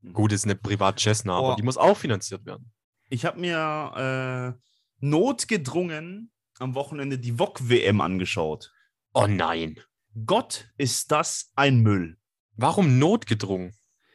Mhm. 0.00 0.12
Gut, 0.14 0.32
ist 0.32 0.44
eine 0.44 0.54
Privat-Cessna, 0.54 1.34
aber 1.36 1.52
Oh. 1.52 1.56
die 1.56 1.62
muss 1.62 1.76
auch 1.76 1.96
finanziert 1.96 2.44
werden. 2.46 2.72
Ich 3.08 3.24
habe 3.24 3.40
mir 3.40 4.56
äh, 4.58 5.06
notgedrungen 5.06 6.30
am 6.58 6.74
Wochenende 6.74 7.18
die 7.18 7.38
VOG-WM 7.38 8.00
angeschaut. 8.00 8.72
Oh 9.14 9.26
nein. 9.26 9.80
Gott, 10.26 10.70
ist 10.76 11.12
das 11.12 11.52
ein 11.54 11.80
Müll. 11.80 12.18
Warum 12.56 12.98
notgedrungen? 12.98 13.72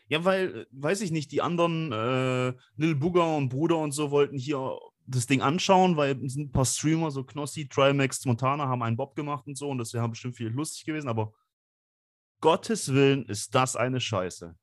Ja, 0.07 0.25
weil, 0.25 0.67
weiß 0.71 1.01
ich 1.01 1.11
nicht, 1.11 1.31
die 1.31 1.41
anderen 1.41 1.91
äh, 1.91 2.53
Lil 2.75 2.95
Booger 2.95 3.35
und 3.35 3.49
Bruder 3.49 3.77
und 3.77 3.93
so 3.93 4.11
wollten 4.11 4.37
hier 4.37 4.77
das 5.05 5.27
Ding 5.27 5.41
anschauen, 5.41 5.97
weil 5.97 6.15
ein 6.15 6.51
paar 6.51 6.65
Streamer, 6.65 7.11
so 7.11 7.23
Knossi, 7.23 7.67
Trimax, 7.67 8.25
Montana, 8.25 8.67
haben 8.67 8.83
einen 8.83 8.97
Bob 8.97 9.15
gemacht 9.15 9.47
und 9.47 9.57
so 9.57 9.69
und 9.69 9.77
das 9.77 9.93
wäre 9.93 10.07
bestimmt 10.07 10.35
viel 10.35 10.49
lustig 10.49 10.85
gewesen, 10.85 11.09
aber 11.09 11.33
Gottes 12.41 12.93
Willen 12.93 13.25
ist 13.25 13.55
das 13.55 13.75
eine 13.75 14.01
Scheiße. 14.01 14.55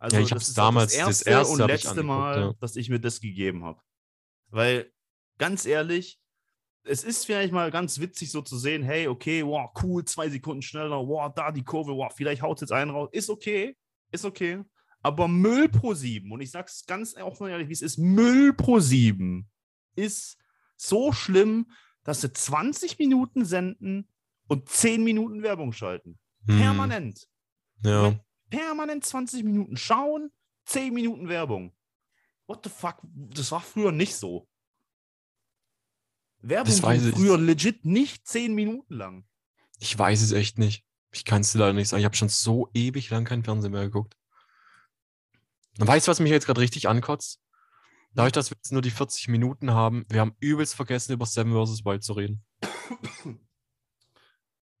Also, 0.00 0.16
Ja, 0.16 0.22
ich 0.22 0.30
das 0.30 0.48
ist 0.48 0.58
auch 0.58 0.64
damals- 0.64 0.96
das 0.96 1.22
erste 1.22 1.52
und 1.52 1.60
hab 1.60 1.68
ich 1.68 1.74
letzte 1.74 1.90
angeguckt, 1.90 2.08
Mal, 2.08 2.40
ja. 2.40 2.54
dass 2.60 2.74
ich 2.76 2.88
mir 2.88 2.98
das 3.00 3.20
gegeben 3.20 3.64
habe. 3.64 3.80
Weil, 4.48 4.90
ganz 5.38 5.66
ehrlich, 5.66 6.18
es 6.84 7.04
ist 7.04 7.26
vielleicht 7.26 7.52
mal 7.52 7.70
ganz 7.70 8.00
witzig 8.00 8.32
so 8.32 8.40
zu 8.40 8.58
sehen, 8.58 8.82
hey, 8.82 9.06
okay, 9.06 9.44
wow, 9.44 9.70
cool, 9.82 10.04
zwei 10.06 10.30
Sekunden 10.30 10.62
schneller, 10.62 11.06
wow, 11.06 11.30
da 11.34 11.52
die 11.52 11.62
Kurve, 11.62 11.92
wow, 11.92 12.10
vielleicht 12.16 12.40
haut 12.42 12.60
jetzt 12.62 12.72
einen 12.72 12.90
raus. 12.90 13.10
Ist 13.12 13.28
okay, 13.28 13.76
ist 14.10 14.24
okay. 14.24 14.64
Aber 15.02 15.28
Müll 15.28 15.68
pro 15.68 15.94
7, 15.94 16.32
und 16.32 16.40
ich 16.40 16.50
sag's 16.50 16.84
ganz 16.86 17.14
offen 17.16 17.44
und 17.44 17.50
ehrlich, 17.50 17.68
wie 17.68 17.72
es 17.74 17.82
ist, 17.82 17.98
Müll 17.98 18.52
pro 18.54 18.80
7 18.80 19.48
ist 19.96 20.38
so 20.76 21.12
schlimm, 21.12 21.70
dass 22.04 22.22
sie 22.22 22.32
20 22.32 22.98
Minuten 22.98 23.44
senden 23.44 24.08
und 24.48 24.68
10 24.68 25.04
Minuten 25.04 25.42
Werbung 25.42 25.72
schalten. 25.72 26.18
Hm, 26.46 26.58
Permanent. 26.58 27.28
Ja. 27.84 28.18
Permanent 28.50 29.04
20 29.04 29.44
Minuten 29.44 29.76
schauen, 29.76 30.30
10 30.66 30.92
Minuten 30.92 31.28
Werbung. 31.28 31.72
What 32.46 32.60
the 32.64 32.70
fuck? 32.70 32.98
Das 33.02 33.52
war 33.52 33.60
früher 33.60 33.92
nicht 33.92 34.14
so. 34.16 34.48
Werbung 36.42 36.82
weiß 36.82 37.00
ging 37.00 37.10
ich. 37.10 37.14
früher 37.14 37.38
legit 37.38 37.84
nicht 37.84 38.26
10 38.26 38.54
Minuten 38.54 38.94
lang. 38.94 39.24
Ich 39.78 39.96
weiß 39.98 40.20
es 40.22 40.32
echt 40.32 40.58
nicht. 40.58 40.84
Ich 41.12 41.24
kann 41.24 41.42
es 41.42 41.52
dir 41.52 41.58
leider 41.58 41.72
nicht 41.72 41.88
sagen. 41.88 42.00
Ich 42.00 42.04
habe 42.04 42.16
schon 42.16 42.28
so 42.28 42.68
ewig 42.74 43.10
lang 43.10 43.24
kein 43.24 43.42
Fernsehen 43.44 43.72
mehr 43.72 43.84
geguckt. 43.84 44.16
Und 45.78 45.86
weißt 45.86 46.06
du, 46.06 46.10
was 46.10 46.20
mich 46.20 46.30
jetzt 46.30 46.46
gerade 46.46 46.60
richtig 46.60 46.88
ankotzt? 46.88 47.40
Dadurch, 48.12 48.32
dass 48.32 48.50
wir 48.50 48.56
jetzt 48.56 48.72
nur 48.72 48.82
die 48.82 48.90
40 48.90 49.28
Minuten 49.28 49.70
haben, 49.70 50.04
wir 50.08 50.20
haben 50.20 50.34
übelst 50.40 50.74
vergessen, 50.74 51.12
über 51.12 51.26
Seven 51.26 51.52
vs. 51.52 51.84
Wild 51.84 52.02
zu 52.02 52.14
reden. 52.14 52.44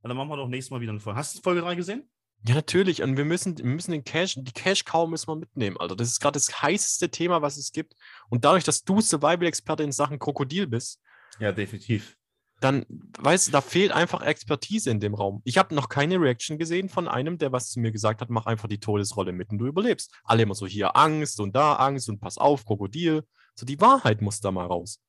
Dann 0.02 0.16
machen 0.16 0.28
wir 0.28 0.36
doch 0.36 0.48
nächstes 0.48 0.70
Mal 0.70 0.80
wieder 0.80 0.90
eine 0.90 1.00
Folge. 1.00 1.18
Hast 1.18 1.38
du 1.38 1.42
Folge 1.42 1.60
3 1.60 1.74
gesehen? 1.76 2.10
Ja, 2.46 2.54
natürlich. 2.54 3.02
Und 3.02 3.16
wir 3.18 3.24
müssen, 3.26 3.58
wir 3.58 3.64
müssen 3.66 3.90
den 3.92 4.02
Cash, 4.04 4.34
die 4.38 4.52
Cash-Cow 4.52 5.08
müssen 5.08 5.28
wir 5.28 5.36
mitnehmen, 5.36 5.76
Alter. 5.78 5.94
Das 5.96 6.08
ist 6.08 6.20
gerade 6.20 6.34
das 6.38 6.62
heißeste 6.62 7.10
Thema, 7.10 7.42
was 7.42 7.56
es 7.58 7.70
gibt. 7.72 7.94
Und 8.30 8.44
dadurch, 8.44 8.64
dass 8.64 8.82
du 8.82 9.00
Survival-Experte 9.00 9.82
in 9.82 9.92
Sachen 9.92 10.18
Krokodil 10.18 10.66
bist, 10.66 11.00
Ja, 11.38 11.52
definitiv. 11.52 12.16
dann, 12.60 12.86
weißt 13.18 13.48
du, 13.48 13.52
da 13.52 13.60
fehlt 13.60 13.92
einfach 13.92 14.22
Expertise 14.22 14.90
in 14.90 15.00
dem 15.00 15.14
Raum. 15.14 15.42
Ich 15.44 15.58
habe 15.58 15.74
noch 15.74 15.88
keine 15.90 16.18
Reaction 16.18 16.58
gesehen 16.58 16.88
von 16.88 17.08
einem, 17.08 17.36
der 17.36 17.52
was 17.52 17.68
zu 17.70 17.78
mir 17.80 17.92
gesagt 17.92 18.22
hat, 18.22 18.30
mach 18.30 18.46
einfach 18.46 18.68
die 18.68 18.80
Todesrolle 18.80 19.32
mit 19.32 19.50
und 19.50 19.58
du 19.58 19.66
überlebst. 19.66 20.10
Alle 20.24 20.42
immer 20.44 20.54
so 20.54 20.66
hier 20.66 20.96
Angst 20.96 21.40
und 21.40 21.54
da 21.54 21.74
Angst 21.74 22.08
und 22.08 22.20
pass 22.20 22.38
auf, 22.38 22.64
Krokodil. 22.64 23.22
So 23.54 23.66
die 23.66 23.80
Wahrheit 23.80 24.22
muss 24.22 24.40
da 24.40 24.50
mal 24.50 24.66
raus. 24.66 25.02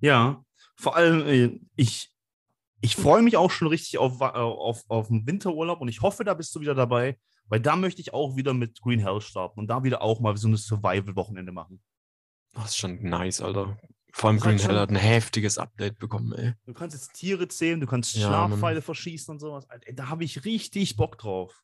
Ja, 0.00 0.44
vor 0.76 0.96
allem, 0.96 1.26
äh, 1.28 1.60
ich, 1.76 2.10
ich 2.84 2.96
freue 2.96 3.22
mich 3.22 3.36
auch 3.36 3.50
schon 3.50 3.68
richtig 3.68 3.98
auf, 3.98 4.20
äh, 4.20 4.24
auf, 4.24 4.84
auf 4.88 5.08
den 5.08 5.26
Winterurlaub 5.26 5.80
und 5.80 5.88
ich 5.88 6.02
hoffe, 6.02 6.22
da 6.24 6.34
bist 6.34 6.54
du 6.54 6.60
wieder 6.60 6.74
dabei, 6.74 7.18
weil 7.48 7.60
da 7.60 7.76
möchte 7.76 8.00
ich 8.02 8.12
auch 8.12 8.36
wieder 8.36 8.52
mit 8.52 8.80
Green 8.82 9.00
Hell 9.00 9.20
starten 9.20 9.58
und 9.58 9.68
da 9.68 9.82
wieder 9.84 10.02
auch 10.02 10.20
mal 10.20 10.36
so 10.36 10.48
ein 10.48 10.56
Survival-Wochenende 10.56 11.50
machen. 11.50 11.82
Das 12.52 12.66
ist 12.66 12.76
schon 12.76 13.02
nice, 13.02 13.40
Alter. 13.40 13.76
Vor 14.12 14.30
allem 14.30 14.38
Green 14.38 14.58
Hell 14.58 14.78
hat 14.78 14.90
ein 14.90 14.96
heftiges 14.96 15.56
Update 15.58 15.98
bekommen, 15.98 16.32
ey. 16.34 16.52
Du 16.66 16.74
kannst 16.74 16.94
jetzt 16.94 17.14
Tiere 17.14 17.48
zähmen, 17.48 17.80
du 17.80 17.86
kannst 17.86 18.14
Ja. 18.14 18.28
Schlafpfeile 18.28 18.82
verschießen 18.82 19.32
und 19.32 19.40
sowas. 19.40 19.68
Alter, 19.68 19.88
ey, 19.88 19.94
Da 19.94 20.08
habe 20.08 20.22
ich 20.24 20.44
richtig 20.44 20.96
Bock 20.96 21.16
drauf. 21.18 21.62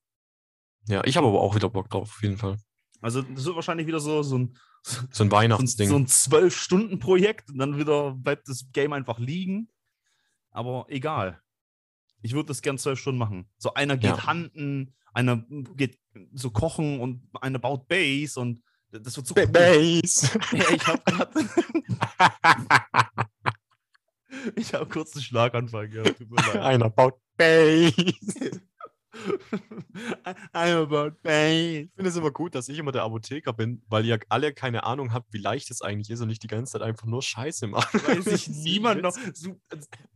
Ja, 0.88 1.04
ich 1.04 1.16
habe 1.18 1.26
aber 1.28 1.40
auch 1.42 1.54
wieder 1.54 1.68
Bock 1.68 1.90
drauf, 1.90 2.10
auf 2.16 2.22
jeden 2.22 2.38
Fall. 2.38 2.56
Also, 3.02 3.22
das 3.22 3.44
wird 3.44 3.54
wahrscheinlich 3.56 3.86
wieder 3.86 4.00
so, 4.00 4.22
so 4.22 4.38
ein, 4.38 4.56
So 4.82 5.00
ein 5.02 5.08
so 5.12 5.24
ein, 5.24 5.30
Weihnachtsding. 5.30 5.88
so 5.90 5.96
ein 5.96 6.06
12-Stunden-Projekt 6.06 7.50
und 7.50 7.58
dann 7.58 7.78
wieder 7.78 8.12
bleibt 8.14 8.48
das 8.48 8.66
Game 8.72 8.92
einfach 8.94 9.18
liegen. 9.18 9.68
Aber 10.50 10.86
egal. 10.88 11.40
Ich 12.22 12.32
würde 12.32 12.48
das 12.48 12.62
gern 12.62 12.78
zwölf 12.78 12.98
Stunden 12.98 13.18
machen. 13.18 13.48
So 13.56 13.74
einer 13.74 13.96
geht 13.96 14.10
Ja. 14.10 14.26
handen, 14.26 14.94
einer 15.12 15.38
geht 15.76 15.98
so 16.32 16.50
kochen 16.50 17.00
und 17.00 17.28
einer 17.40 17.58
baut 17.58 17.88
Base 17.88 18.38
und 18.38 18.62
das 18.90 19.16
wird 19.16 19.26
so 19.26 19.34
cool. 19.36 19.46
Base. 19.46 20.28
Ja, 20.52 20.64
ich 20.74 20.86
habe 20.86 21.02
gerade 21.06 21.32
ich 24.56 24.74
habe 24.74 24.86
kurz 24.86 25.14
einen 25.14 25.22
Schlaganfall 25.22 25.88
gehabt. 25.88 26.20
Einer 26.56 26.90
baut 26.90 27.14
Base. 27.36 27.94
I'm 30.52 30.82
about 30.82 31.16
Base. 31.22 31.82
Ich 31.82 31.90
finde 31.94 32.10
es 32.10 32.16
immer 32.16 32.30
gut, 32.30 32.54
dass 32.54 32.68
ich 32.68 32.78
immer 32.78 32.92
der 32.92 33.02
Apotheker 33.02 33.52
bin, 33.52 33.82
weil 33.88 34.04
ihr 34.06 34.18
alle 34.28 34.52
keine 34.52 34.84
Ahnung 34.84 35.12
habt, 35.12 35.32
wie 35.32 35.38
leicht 35.38 35.70
es 35.70 35.82
eigentlich 35.82 36.10
ist 36.10 36.20
und 36.20 36.28
nicht 36.28 36.42
die 36.42 36.48
ganze 36.48 36.72
Zeit 36.72 36.82
einfach 36.82 37.06
nur 37.06 37.22
Scheiße 37.22 37.66
mache. 37.66 37.98
Weiß 38.06 38.26
ich 38.26 38.48
niemand 38.64 39.02
noch. 39.02 39.16
So, 39.34 39.60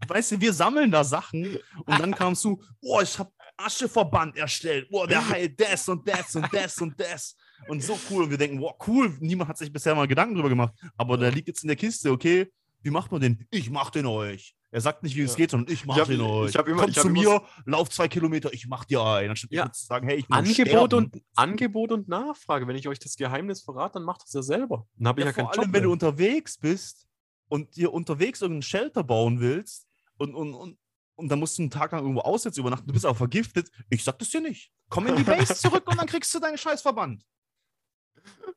weißt 0.06 0.32
du, 0.32 0.40
wir 0.40 0.52
sammeln 0.52 0.90
da 0.90 1.04
Sachen 1.04 1.58
und 1.86 1.98
dann 1.98 2.14
kamst 2.14 2.44
du, 2.44 2.60
boah, 2.80 3.02
ich 3.02 3.18
habe 3.18 3.30
Ascheverband 3.56 4.36
erstellt, 4.36 4.88
boah, 4.90 5.06
der 5.06 5.28
heilt 5.28 5.60
das 5.60 5.88
und 5.88 6.06
das 6.08 6.34
und 6.34 6.52
das 6.52 6.80
und 6.80 6.98
das. 6.98 7.36
Und 7.68 7.82
so 7.82 7.98
cool. 8.10 8.24
Und 8.24 8.30
wir 8.30 8.38
denken, 8.38 8.58
boah, 8.58 8.76
cool, 8.86 9.16
niemand 9.20 9.48
hat 9.48 9.58
sich 9.58 9.72
bisher 9.72 9.94
mal 9.94 10.08
Gedanken 10.08 10.34
drüber 10.34 10.48
gemacht. 10.48 10.74
Aber 10.96 11.16
der 11.16 11.30
liegt 11.30 11.48
jetzt 11.48 11.62
in 11.62 11.68
der 11.68 11.76
Kiste, 11.76 12.10
okay? 12.10 12.50
Wie 12.82 12.90
macht 12.90 13.10
man 13.10 13.20
den? 13.20 13.46
Ich 13.50 13.70
mach 13.70 13.90
den 13.90 14.06
euch. 14.06 14.54
Er 14.74 14.80
sagt 14.80 15.04
nicht, 15.04 15.14
wie 15.14 15.20
es 15.22 15.30
Ja. 15.32 15.36
geht, 15.36 15.50
sondern 15.52 15.72
ich 15.72 15.84
mach 15.86 15.94
Ich 15.94 16.00
hab- 16.00 16.08
den 16.08 16.20
euch. 16.20 16.50
ich 16.50 16.56
hab 16.56 16.66
immer- 16.66 16.80
Kommt 16.82 16.96
ich 16.96 17.00
zu 17.02 17.08
immer 17.08 17.20
mir, 17.20 17.42
lauf 17.64 17.90
zwei 17.90 18.08
Kilometer, 18.08 18.52
ich 18.52 18.66
mach 18.66 18.84
dir 18.84 19.02
ein. 19.04 19.30
Anstatt 19.30 19.52
Ja. 19.52 19.66
ja. 19.66 19.72
zu 19.72 19.86
sagen, 19.86 20.08
hey, 20.08 20.16
ich 20.18 20.26
am 20.28 20.38
Angebot 20.38 20.66
Sterben. 20.90 20.94
und, 20.94 21.22
Angebot 21.36 21.92
und 21.92 22.08
Nachfrage. 22.08 22.66
Wenn 22.66 22.74
ich 22.74 22.88
euch 22.88 22.98
das 22.98 23.14
Geheimnis 23.16 23.62
verrate, 23.62 23.94
dann 23.94 24.02
macht 24.02 24.22
das 24.24 24.32
ja 24.32 24.42
selber. 24.42 24.88
Dann 24.96 25.06
habe 25.08 25.20
ich 25.20 25.24
Ja, 25.26 25.30
ja, 25.30 25.32
keinen 25.36 25.44
vor 25.46 25.54
Job 25.54 25.62
allem, 25.64 25.72
wenn 25.74 25.82
du 25.84 25.92
unterwegs 25.92 26.58
bist 26.58 27.06
und 27.48 27.76
dir 27.76 27.92
unterwegs 27.92 28.42
irgendein 28.42 28.62
Shelter 28.62 29.04
bauen 29.04 29.38
willst 29.38 29.86
und, 30.18 30.34
und, 30.34 30.54
und, 30.54 30.76
und 31.14 31.28
dann 31.28 31.38
musst 31.38 31.56
du 31.56 31.62
einen 31.62 31.70
Tag 31.70 31.92
lang 31.92 32.00
irgendwo 32.02 32.22
aussetzen, 32.22 32.58
übernachten, 32.58 32.88
du 32.88 32.92
bist 32.94 33.06
auch 33.06 33.16
vergiftet. 33.16 33.70
Ich 33.90 34.02
sag 34.02 34.18
das 34.18 34.30
dir 34.30 34.40
nicht. 34.40 34.72
Komm 34.88 35.06
in 35.06 35.14
die 35.14 35.22
Base 35.22 35.54
zurück 35.54 35.86
und 35.88 35.96
dann 36.00 36.08
kriegst 36.08 36.34
du 36.34 36.40
deinen 36.40 36.58
Scheißverband. 36.58 37.24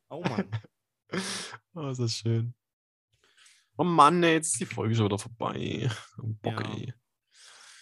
Oh 0.09 0.21
Mann. 0.21 0.49
Oh, 1.75 1.89
ist 1.89 1.99
das 2.01 2.13
schön. 2.15 2.55
Oh 3.77 3.83
Mann, 3.83 4.23
ey, 4.23 4.33
jetzt 4.33 4.53
ist 4.53 4.59
die 4.59 4.65
Folge 4.65 4.95
schon 4.95 5.05
wieder 5.05 5.19
vorbei. 5.19 5.89
Oh, 6.19 6.27
Bock, 6.41 6.61
Ja. 6.61 6.73
ey. 6.75 6.93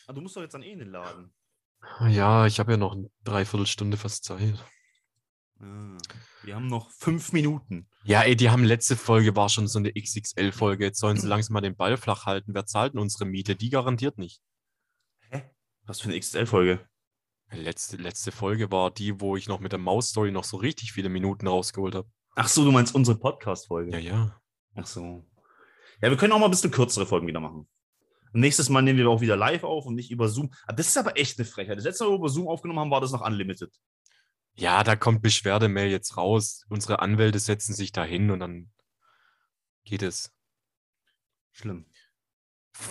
Ah, 0.07 0.13
du 0.13 0.21
musst 0.21 0.35
doch 0.35 0.41
jetzt 0.41 0.53
an 0.55 0.61
eh 0.63 0.71
in 0.73 0.79
den 0.79 0.89
Laden. 0.91 1.33
Ja, 2.07 2.45
ich 2.45 2.59
habe 2.59 2.71
ja 2.73 2.77
noch 2.77 2.93
eine 2.93 3.09
Dreiviertelstunde 3.23 3.97
fast 3.97 4.23
Zeit. 4.23 4.55
Ah, 5.59 5.97
wir 6.43 6.55
haben 6.55 6.67
noch 6.67 6.91
fünf 6.91 7.31
Minuten. 7.31 7.87
Ja, 8.03 8.21
ey, 8.23 8.35
die 8.35 8.49
haben 8.49 8.63
letzte 8.65 8.95
Folge 8.97 9.35
war 9.35 9.49
schon 9.49 9.67
so 9.67 9.79
eine 9.79 9.93
XXL-Folge. 9.93 10.83
Jetzt 10.85 10.99
sollen 10.99 11.17
sie 11.17 11.27
langsam 11.27 11.53
mal 11.53 11.61
den 11.61 11.75
Ball 11.75 11.95
flach 11.97 12.25
halten. 12.25 12.53
Wer 12.53 12.65
zahlt 12.65 12.93
denn 12.93 12.99
unsere 13.01 13.25
Miete? 13.25 13.55
Die 13.55 13.69
garantiert 13.69 14.17
nicht. 14.17 14.41
Hä? 15.29 15.43
Was 15.85 16.01
für 16.01 16.09
eine 16.09 16.19
XL-Folge? 16.19 16.87
Letzte, 17.51 17.97
letzte 17.97 18.31
Folge 18.31 18.71
war 18.71 18.91
die, 18.91 19.21
wo 19.21 19.37
ich 19.37 19.47
noch 19.47 19.59
mit 19.59 19.71
der 19.71 19.79
Maus-Story 19.79 20.31
noch 20.31 20.43
so 20.43 20.57
richtig 20.57 20.91
viele 20.91 21.09
Minuten 21.09 21.47
rausgeholt 21.47 21.95
habe. 21.95 22.09
Ach 22.35 22.47
so, 22.47 22.65
du 22.65 22.71
meinst 22.71 22.93
unsere 22.93 23.17
Podcast-Folge? 23.17 23.91
Ja, 23.91 23.99
ja. 23.99 24.41
Ach 24.75 24.85
so. 24.85 25.25
Ja, 26.01 26.09
wir 26.09 26.17
können 26.17 26.33
auch 26.33 26.39
mal 26.39 26.45
ein 26.45 26.51
bisschen 26.51 26.71
kürzere 26.71 27.05
Folgen 27.05 27.27
wieder 27.27 27.39
machen. 27.39 27.67
Und 28.33 28.39
nächstes 28.41 28.69
Mal 28.69 28.81
nehmen 28.81 28.99
wir 28.99 29.09
auch 29.09 29.21
wieder 29.21 29.37
live 29.37 29.63
auf 29.63 29.85
und 29.85 29.95
nicht 29.95 30.11
über 30.11 30.27
Zoom. 30.27 30.53
Ah, 30.67 30.73
Das 30.73 30.87
ist 30.87 30.97
aber 30.97 31.17
echt 31.17 31.39
eine 31.39 31.45
Frechheit. 31.45 31.77
Das 31.77 31.85
letzte 31.85 32.03
Mal, 32.03 32.09
wo 32.09 32.13
wir 32.13 32.19
über 32.19 32.29
Zoom 32.29 32.47
aufgenommen 32.47 32.79
haben, 32.79 32.91
war 32.91 33.01
das 33.01 33.11
noch 33.11 33.25
unlimited. 33.25 33.73
Ja, 34.55 34.83
da 34.83 34.95
kommt 34.95 35.21
Beschwerdemail 35.21 35.89
jetzt 35.89 36.17
raus. 36.17 36.65
Unsere 36.69 36.99
Anwälte 36.99 37.39
setzen 37.39 37.73
sich 37.73 37.91
da 37.91 38.03
hin 38.03 38.31
und 38.31 38.39
dann 38.39 38.71
geht 39.83 40.01
es. 40.01 40.33
Schlimm. 41.51 41.85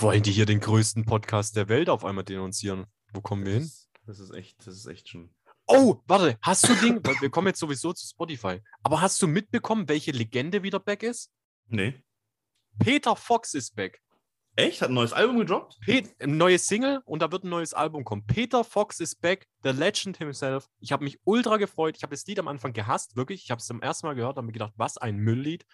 Wollen 0.00 0.22
die 0.22 0.32
hier 0.32 0.46
den 0.46 0.60
größten 0.60 1.04
Podcast 1.04 1.56
der 1.56 1.68
Welt 1.68 1.90
auf 1.90 2.04
einmal 2.04 2.24
denunzieren? 2.24 2.86
Wo 3.12 3.20
kommen 3.20 3.44
wir 3.44 3.54
hin? 3.54 3.70
Das 4.06 4.18
ist 4.18 4.32
echt, 4.32 4.66
das 4.66 4.76
ist 4.76 4.86
echt 4.86 5.08
schon. 5.08 5.34
Oh, 5.66 6.00
warte, 6.06 6.38
hast 6.42 6.68
du 6.68 6.74
Ding? 6.74 7.00
Wir 7.20 7.30
kommen 7.30 7.46
jetzt 7.46 7.60
sowieso 7.60 7.94
zu 7.94 8.06
Spotify. 8.06 8.60
Aber 8.82 9.00
hast 9.00 9.20
du 9.22 9.26
mitbekommen, 9.26 9.88
welche 9.88 10.12
Legende 10.12 10.62
wieder 10.62 10.78
back 10.78 11.02
ist? 11.02 11.30
Nee. 11.68 12.02
Peter 12.78 13.16
Fox 13.16 13.54
ist 13.54 13.74
back. 13.74 14.00
Echt? 14.56 14.82
Hat 14.82 14.88
ein 14.88 14.94
neues 14.94 15.12
Album 15.12 15.38
gedroppt? 15.38 15.78
Pet 15.80 16.14
ein 16.20 16.36
neues 16.36 16.66
Single 16.66 17.02
und 17.06 17.20
da 17.20 17.32
wird 17.32 17.44
ein 17.44 17.48
neues 17.48 17.74
Album 17.74 18.04
kommen. 18.04 18.24
Peter 18.24 18.62
Fox 18.62 19.00
is 19.00 19.14
back, 19.16 19.48
the 19.64 19.70
legend 19.70 20.16
himself. 20.16 20.68
Ich 20.78 20.92
habe 20.92 21.02
mich 21.02 21.18
ultra 21.24 21.56
gefreut. 21.56 21.96
Ich 21.96 22.04
habe 22.04 22.14
das 22.14 22.24
Lied 22.26 22.38
am 22.38 22.46
Anfang 22.46 22.72
gehasst, 22.72 23.16
wirklich. 23.16 23.42
Ich 23.42 23.50
habe 23.50 23.58
es 23.58 23.66
zum 23.66 23.82
ersten 23.82 24.06
Mal 24.06 24.14
gehört 24.14 24.34
und 24.34 24.38
habe 24.38 24.46
mir 24.46 24.52
gedacht, 24.52 24.72
was 24.76 24.96
ein 24.96 25.16
Mülllied. 25.16 25.66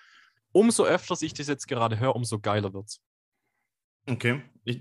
Umso 0.53 0.85
öfter 0.85 1.15
ich 1.21 1.35
das 1.35 1.47
jetzt 1.47 1.69
gerade 1.69 1.99
höre, 2.01 2.17
umso 2.17 2.39
geiler 2.39 2.73
wird's. 2.73 3.03
Okay. 4.09 4.43
Ich, 4.65 4.81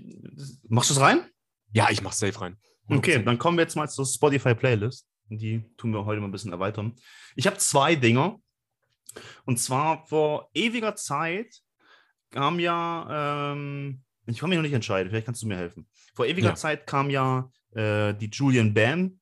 machst 0.68 0.90
du 0.90 0.94
es 0.94 1.00
rein? 1.00 1.26
Ja, 1.72 1.90
ich 1.90 2.00
mach 2.00 2.12
safe 2.12 2.40
rein. 2.40 2.56
Okay, 2.88 3.16
100%. 3.18 3.24
dann 3.24 3.38
kommen 3.38 3.58
wir 3.58 3.62
jetzt 3.62 3.76
mal 3.76 3.88
zur 3.88 4.06
Spotify-Playlist. 4.06 5.06
Die 5.28 5.64
tun 5.76 5.92
wir 5.92 6.06
heute 6.06 6.20
mal 6.20 6.26
ein 6.28 6.32
bisschen 6.32 6.52
erweitern. 6.52 6.96
Ich 7.36 7.46
habe 7.46 7.58
zwei 7.58 7.94
Dinger. 7.94 8.40
Und 9.44 9.58
zwar 9.58 10.06
vor 10.06 10.50
ewiger 10.54 10.96
Zeit 10.96 11.60
kam 12.30 12.58
ja, 12.60 13.52
ähm, 13.52 14.02
ich 14.26 14.38
kann 14.38 14.48
mich 14.50 14.56
noch 14.56 14.62
nicht 14.62 14.72
entscheiden, 14.72 15.10
vielleicht 15.10 15.26
kannst 15.26 15.42
du 15.42 15.46
mir 15.46 15.56
helfen. 15.56 15.88
Vor 16.14 16.26
ewiger 16.26 16.50
Ja. 16.50 16.54
Zeit 16.54 16.86
kam 16.86 17.10
ja 17.10 17.50
äh, 17.72 18.14
die 18.14 18.30
Julian 18.32 18.72
Bam 18.74 19.16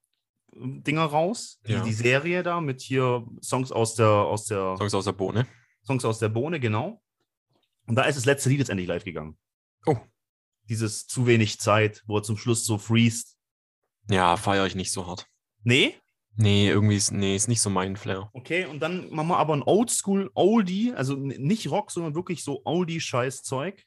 Dinger 0.60 1.04
raus, 1.04 1.60
die, 1.66 1.72
Ja. 1.72 1.82
die 1.84 1.92
Serie 1.92 2.42
da 2.42 2.60
mit 2.60 2.80
hier 2.80 3.24
Songs 3.42 3.70
aus 3.70 3.94
der, 3.94 4.08
aus 4.08 4.46
der 4.46 4.76
Songs 4.76 4.94
aus 4.94 5.04
der 5.04 5.12
Bohne. 5.12 5.46
Songs 5.84 6.04
aus 6.04 6.18
der 6.18 6.28
Bohne, 6.30 6.58
genau. 6.58 7.00
Und 7.86 7.94
da 7.94 8.02
ist 8.04 8.16
das 8.16 8.24
letzte 8.24 8.48
Lied 8.48 8.58
jetzt 8.58 8.68
endlich 8.70 8.88
live 8.88 9.04
gegangen. 9.04 9.38
Oh. 9.86 9.96
Dieses 10.68 11.06
zu 11.06 11.26
wenig 11.26 11.60
Zeit, 11.60 12.02
wo 12.06 12.16
er 12.18 12.22
zum 12.22 12.36
Schluss 12.36 12.66
so 12.66 12.76
freest. 12.76 13.36
Ja, 14.10 14.36
feiere 14.36 14.66
ich 14.66 14.74
nicht 14.74 14.90
so 14.92 15.06
hart. 15.06 15.26
Nee? 15.62 15.94
Nee, 16.40 16.68
irgendwie 16.68 16.94
ist, 16.94 17.10
nee, 17.10 17.34
ist 17.34 17.48
nicht 17.48 17.60
so 17.60 17.68
mein 17.68 17.96
Flair. 17.96 18.30
Okay, 18.32 18.64
und 18.66 18.78
dann 18.78 19.10
machen 19.10 19.26
wir 19.26 19.38
aber 19.38 19.54
ein 19.54 19.62
Oldschool 19.62 20.30
Oldie, 20.34 20.94
also 20.94 21.16
nicht 21.16 21.68
Rock, 21.68 21.90
sondern 21.90 22.14
wirklich 22.14 22.44
so 22.44 22.62
Oldie-Scheiß-Zeug. 22.64 23.84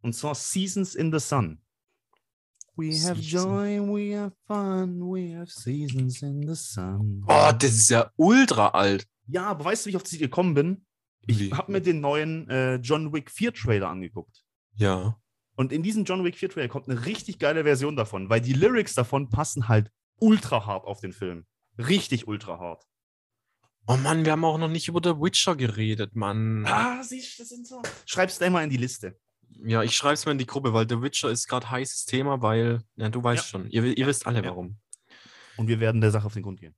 Und 0.00 0.14
zwar 0.14 0.34
Seasons 0.34 0.94
in 0.94 1.12
the 1.12 1.18
Sun. 1.18 1.60
We 2.76 2.98
have 3.06 3.20
joy, 3.20 3.78
we 3.80 4.18
have 4.18 4.34
fun, 4.46 5.00
we 5.00 5.36
have 5.36 5.50
seasons 5.50 6.22
in 6.22 6.48
the 6.48 6.54
sun. 6.54 7.22
Oh, 7.28 7.52
das 7.52 7.72
ist 7.72 7.90
ja 7.90 8.10
ultra 8.16 8.68
alt. 8.68 9.06
Ja, 9.26 9.48
aber 9.48 9.66
weißt 9.66 9.84
du, 9.84 9.86
wie 9.86 9.90
ich 9.90 9.96
auf 9.96 10.02
das 10.02 10.12
Lied 10.12 10.22
gekommen 10.22 10.54
bin? 10.54 10.86
Ich 11.26 11.52
habe 11.52 11.70
mir 11.70 11.82
den 11.82 12.00
neuen 12.00 12.48
äh, 12.48 12.76
John 12.76 13.12
Wick 13.12 13.30
4 13.30 13.52
Trailer 13.52 13.90
angeguckt. 13.90 14.42
Ja. 14.74 15.18
Und 15.54 15.70
in 15.70 15.82
diesem 15.82 16.04
John 16.04 16.24
Wick 16.24 16.36
4 16.38 16.48
Trailer 16.48 16.68
kommt 16.68 16.88
eine 16.88 17.04
richtig 17.04 17.38
geile 17.38 17.64
Version 17.64 17.94
davon, 17.94 18.30
weil 18.30 18.40
die 18.40 18.54
Lyrics 18.54 18.94
davon 18.94 19.28
passen 19.28 19.68
halt 19.68 19.90
ultra 20.18 20.64
hart 20.64 20.86
auf 20.86 21.00
den 21.00 21.12
Film. 21.12 21.44
Richtig 21.78 22.28
ultra 22.28 22.58
hart. 22.58 22.84
Oh 23.86 23.96
Mann, 23.96 24.24
wir 24.24 24.32
haben 24.32 24.44
auch 24.44 24.58
noch 24.58 24.68
nicht 24.68 24.86
über 24.88 25.00
The 25.02 25.18
Witcher 25.20 25.56
geredet, 25.56 26.14
Mann. 26.14 26.64
Ah, 26.66 27.02
siehst 27.02 27.38
du, 27.38 27.42
das 27.42 27.48
sind 27.48 27.66
so. 27.66 27.82
Schreib's 28.06 28.38
da 28.38 28.48
mal 28.48 28.62
in 28.62 28.70
die 28.70 28.76
Liste. 28.76 29.18
Ja, 29.64 29.82
ich 29.82 29.96
schreibe 29.96 30.14
es 30.14 30.24
mal 30.24 30.32
in 30.32 30.38
die 30.38 30.46
Gruppe, 30.46 30.72
weil 30.72 30.88
The 30.88 31.02
Witcher 31.02 31.30
ist 31.30 31.48
gerade 31.48 31.70
heißes 31.70 32.04
Thema, 32.04 32.40
weil, 32.42 32.82
ja, 32.96 33.08
du 33.08 33.22
weißt 33.22 33.44
Ja. 33.44 33.48
schon. 33.48 33.68
Ihr, 33.70 33.84
ihr 33.98 34.06
wisst 34.06 34.26
alle 34.26 34.38
Ja. 34.42 34.50
warum. 34.50 34.78
Und 35.56 35.66
wir 35.68 35.80
werden 35.80 36.00
der 36.00 36.10
Sache 36.10 36.26
auf 36.26 36.34
den 36.34 36.42
Grund 36.42 36.60
gehen. 36.60 36.74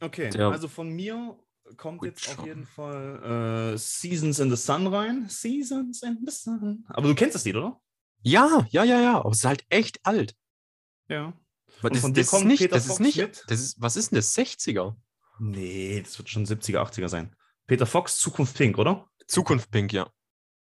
Okay, 0.00 0.30
Der 0.30 0.48
also 0.48 0.68
von 0.68 0.88
mir 0.90 1.38
kommt 1.76 2.02
jetzt 2.04 2.28
auf 2.28 2.38
Witcher. 2.38 2.46
jeden 2.46 2.66
Fall 2.66 3.72
äh, 3.74 3.78
Seasons 3.78 4.38
in 4.38 4.50
the 4.50 4.56
Sun 4.56 4.86
rein. 4.86 5.28
Seasons 5.28 6.02
in 6.02 6.18
the 6.24 6.32
Sun. 6.32 6.84
Aber 6.88 7.08
du 7.08 7.14
kennst 7.14 7.34
das 7.34 7.44
Lied, 7.44 7.56
oder? 7.56 7.80
Ja, 8.22 8.66
ja, 8.70 8.84
ja, 8.84 9.00
ja. 9.00 9.18
Aber 9.20 9.30
es 9.30 9.38
ist 9.38 9.44
halt 9.44 9.64
echt 9.68 10.04
alt. 10.04 10.34
Ja. 11.08 11.32
Und 11.82 11.94
Das, 11.94 12.00
von 12.00 12.12
dir 12.14 12.20
das 12.20 12.26
ist 12.26 12.30
kommt 12.30 12.46
nicht, 12.46 12.58
Peter 12.60 12.74
das 12.74 12.84
ist 12.84 12.88
Fox 12.88 13.00
nicht, 13.00 13.16
mit? 13.18 13.44
das 13.48 13.60
ist, 13.60 13.80
was 13.80 13.96
ist 13.96 14.10
denn 14.10 14.16
das? 14.16 14.36
60er? 14.36 14.96
Nee, 15.38 16.02
das 16.02 16.18
wird 16.18 16.28
schon 16.28 16.44
70er, 16.44 16.78
80er 16.80 17.08
sein. 17.08 17.34
Peter 17.66 17.86
Fox, 17.86 18.18
Zukunft 18.18 18.56
Pink, 18.56 18.78
oder? 18.78 19.06
Zukunft 19.26 19.70
Pink, 19.70 19.92
ja. 19.92 20.10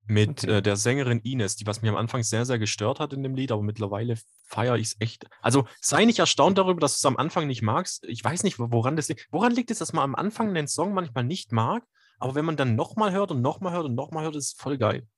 Mit 0.09 0.45
Okay. 0.45 0.59
äh, 0.59 0.63
der 0.63 0.77
Sängerin 0.77 1.21
Ines, 1.21 1.57
die 1.57 1.67
was 1.67 1.83
mich 1.83 1.91
am 1.91 1.97
Anfang 1.97 2.23
sehr, 2.23 2.45
sehr 2.47 2.59
gestört 2.59 3.01
hat 3.01 3.13
in 3.13 3.23
dem 3.23 3.35
Lied, 3.35 3.51
aber 3.51 3.63
mittlerweile 3.63 4.17
feiere 4.45 4.77
ich 4.77 4.89
es 4.89 4.97
echt. 5.01 5.27
Also 5.41 5.67
sei 5.81 6.05
nicht 6.05 6.19
erstaunt 6.21 6.59
darüber, 6.59 6.79
dass 6.81 6.93
du 6.93 6.97
es 6.99 7.07
am 7.07 7.17
Anfang 7.17 7.47
nicht 7.49 7.63
magst. 7.63 8.05
Ich 8.05 8.23
weiß 8.23 8.43
nicht, 8.45 8.59
woran 8.59 8.95
das 8.97 9.09
liegt. 9.09 9.27
Woran 9.33 9.53
liegt 9.53 9.71
es, 9.71 9.79
dass 9.79 9.93
man 9.93 10.05
am 10.05 10.15
Anfang 10.15 10.51
einen 10.51 10.69
Song 10.69 10.93
manchmal 10.95 11.25
nicht 11.25 11.51
mag, 11.53 11.83
aber 12.19 12.35
wenn 12.37 12.45
man 12.45 12.57
dann 12.57 12.77
nochmal 12.77 13.13
hört 13.13 13.31
und 13.33 13.41
nochmal 13.43 13.73
hört 13.73 13.87
und 13.87 13.95
nochmal 13.95 14.23
hört, 14.25 14.37
ist 14.37 14.47
es 14.47 14.53
voll 14.53 14.79
geil. 14.79 15.09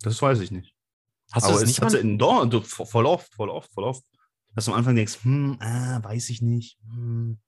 Das 0.00 0.20
weiß 0.20 0.40
ich 0.40 0.50
nicht. 0.50 0.74
Hast 1.32 1.44
Aber 1.44 1.54
du 1.54 1.60
das 1.60 1.62
es 1.62 1.68
nicht 1.68 1.82
hat 1.82 1.92
mal? 1.92 1.98
in, 2.00 2.18
doch, 2.18 2.44
du- 2.46 2.60
voll 2.62 3.06
oft, 3.06 3.34
voll 3.34 3.48
oft, 3.50 3.72
voll 3.72 3.84
oft. 3.84 4.04
Dass 4.56 4.64
du 4.64 4.72
am 4.72 4.78
Anfang 4.78 4.96
denkst, 4.96 5.18
hm, 5.22 5.58
ah, 5.60 6.02
weiß 6.02 6.30
ich 6.30 6.40
nicht. 6.40 6.78
Hm, 6.88 7.38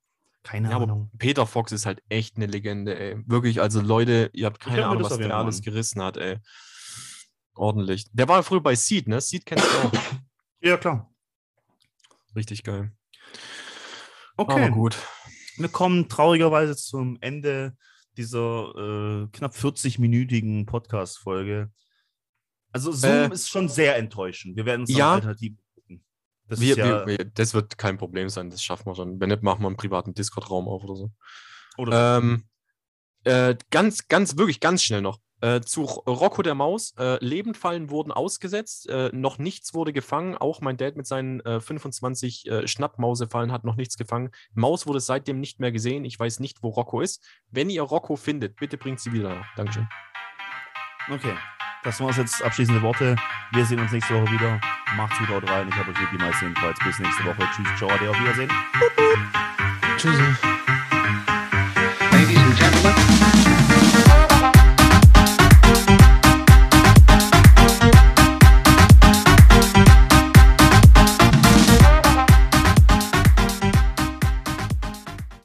keine 0.43 0.69
Ja, 0.69 0.77
aber 0.77 0.85
Ahnung. 0.85 1.11
Peter 1.19 1.47
Fox 1.47 1.73
ist 1.73 1.87
halt 1.87 2.03
echt 2.11 2.37
eine 2.37 2.45
Legende, 2.45 2.99
ey. 2.99 3.17
Wirklich, 3.27 3.63
also 3.63 3.81
Leute, 3.81 4.31
ihr 4.35 4.45
habt 4.45 4.61
keine 4.61 4.87
Ahnung, 4.87 5.03
was 5.03 5.17
der 5.17 5.35
alles 5.35 5.63
gerissen 5.63 6.03
hat, 6.03 6.19
ey. 6.19 6.37
Ordentlich. 7.55 8.07
Der 8.13 8.29
war 8.29 8.43
früher 8.43 8.61
bei 8.61 8.75
Seed, 8.75 9.09
ne? 9.09 9.23
Seed 9.23 9.47
kennst 9.47 9.65
du 9.65 9.89
auch. 9.89 9.93
Ja, 10.61 10.77
klar. 10.77 11.11
Richtig 12.37 12.63
geil. 12.63 12.93
Okay. 14.37 14.65
Aber 14.67 14.71
gut. 14.71 14.97
Wir 15.57 15.69
kommen 15.69 16.09
traurigerweise 16.09 16.77
zum 16.77 17.17
Ende 17.21 17.77
dieser 18.19 18.75
äh, 18.77 19.29
knapp 19.33 19.55
40-minütigen 19.55 20.67
Podcast-Folge. 20.67 21.71
Also 22.71 22.93
Zoom 22.93 23.11
Äh, 23.11 23.33
ist 23.33 23.49
schon 23.49 23.69
sehr 23.69 23.97
enttäuschend. 23.97 24.57
Wir 24.57 24.67
werden 24.67 24.83
uns 24.83 24.91
ja. 24.95 25.21
gucken. 25.21 25.59
Das 26.49 26.61
Wir, 26.61 26.77
ja, 26.77 27.07
wir, 27.07 27.19
das 27.19 27.55
wird 27.55 27.77
kein 27.79 27.99
Problem 27.99 28.29
sein, 28.29 28.51
das 28.51 28.63
schaffen 28.63 28.87
wir 28.87 28.95
schon. 28.95 29.21
Wenn 29.21 29.29
nicht, 29.29 29.43
machen 29.43 29.63
wir 29.63 29.67
einen 29.69 29.77
privaten 29.77 30.15
Discord-Raum 30.15 30.67
auf 30.69 30.83
oder 30.85 30.97
so. 30.97 31.11
oder 31.77 32.19
Ähm, 32.19 32.45
äh, 33.25 33.55
ganz, 33.71 34.09
ganz, 34.09 34.37
wirklich 34.37 34.61
ganz 34.61 34.83
schnell 34.83 35.03
noch. 35.03 35.19
Äh, 35.41 35.61
zu 35.61 35.83
Ro- 35.83 36.11
Rocco 36.11 36.43
der 36.43 36.55
Maus. 36.57 36.95
Äh, 36.99 37.23
Lebendfallen 37.25 37.91
wurden 37.91 38.11
ausgesetzt. 38.11 38.89
Äh, 38.89 39.11
noch 39.13 39.39
nichts 39.39 39.73
wurde 39.75 39.93
gefangen. 39.93 40.37
Auch 40.37 40.61
mein 40.61 40.77
Dad 40.77 40.97
mit 40.97 41.07
seinen 41.07 41.41
äh, 41.41 41.61
25 41.61 42.47
äh, 42.51 42.67
Schnappmausefallen 42.67 43.53
hat 43.53 43.63
noch 43.65 43.77
nichts 43.77 43.97
gefangen. 43.97 44.31
Maus 44.55 44.87
wurde 44.89 44.99
seitdem 45.01 45.39
nicht 45.39 45.61
mehr 45.61 45.71
gesehen. 45.71 46.05
Ich 46.05 46.19
weiß 46.19 46.41
nicht, 46.41 46.63
wo 46.63 46.71
Rocco 46.71 47.01
ist. 47.01 47.25
Wenn 47.51 47.71
ihr 47.71 47.83
Rocco 47.83 48.17
findet, 48.17 48.57
bitte 48.57 48.79
bringt 48.79 48.99
sie 48.99 49.13
wieder. 49.13 49.45
Dankeschön. 49.57 49.87
okay. 51.11 51.37
Das 51.85 52.01
waren 52.01 52.13
jetzt 52.17 52.43
abschließende 52.43 52.83
Worte. 52.83 53.17
Wir 53.53 53.65
sehen 53.65 53.79
uns 53.79 53.93
nächste 53.93 54.15
Woche 54.15 54.31
wieder. 54.33 54.61
Macht's 54.97 55.19
gut, 55.19 55.29
haut 55.29 55.49
rein. 55.49 55.69
Ich 55.69 55.75
habe 55.77 55.91
euch 55.91 55.97
die 56.13 56.19
meisten 56.19 56.47
jedenfalls. 56.47 56.79
Bis 56.81 56.99
nächste 56.99 57.25
Woche. 57.25 57.49
Tschüss, 57.55 57.67
ciao, 57.77 57.89
ade, 57.89 58.11
auf 58.11 58.21
Wiedersehen. 58.21 58.51
Tschüss. 59.97 60.19
Ladies 62.11 62.39
and 62.39 62.59
gentlemen, 62.59 63.18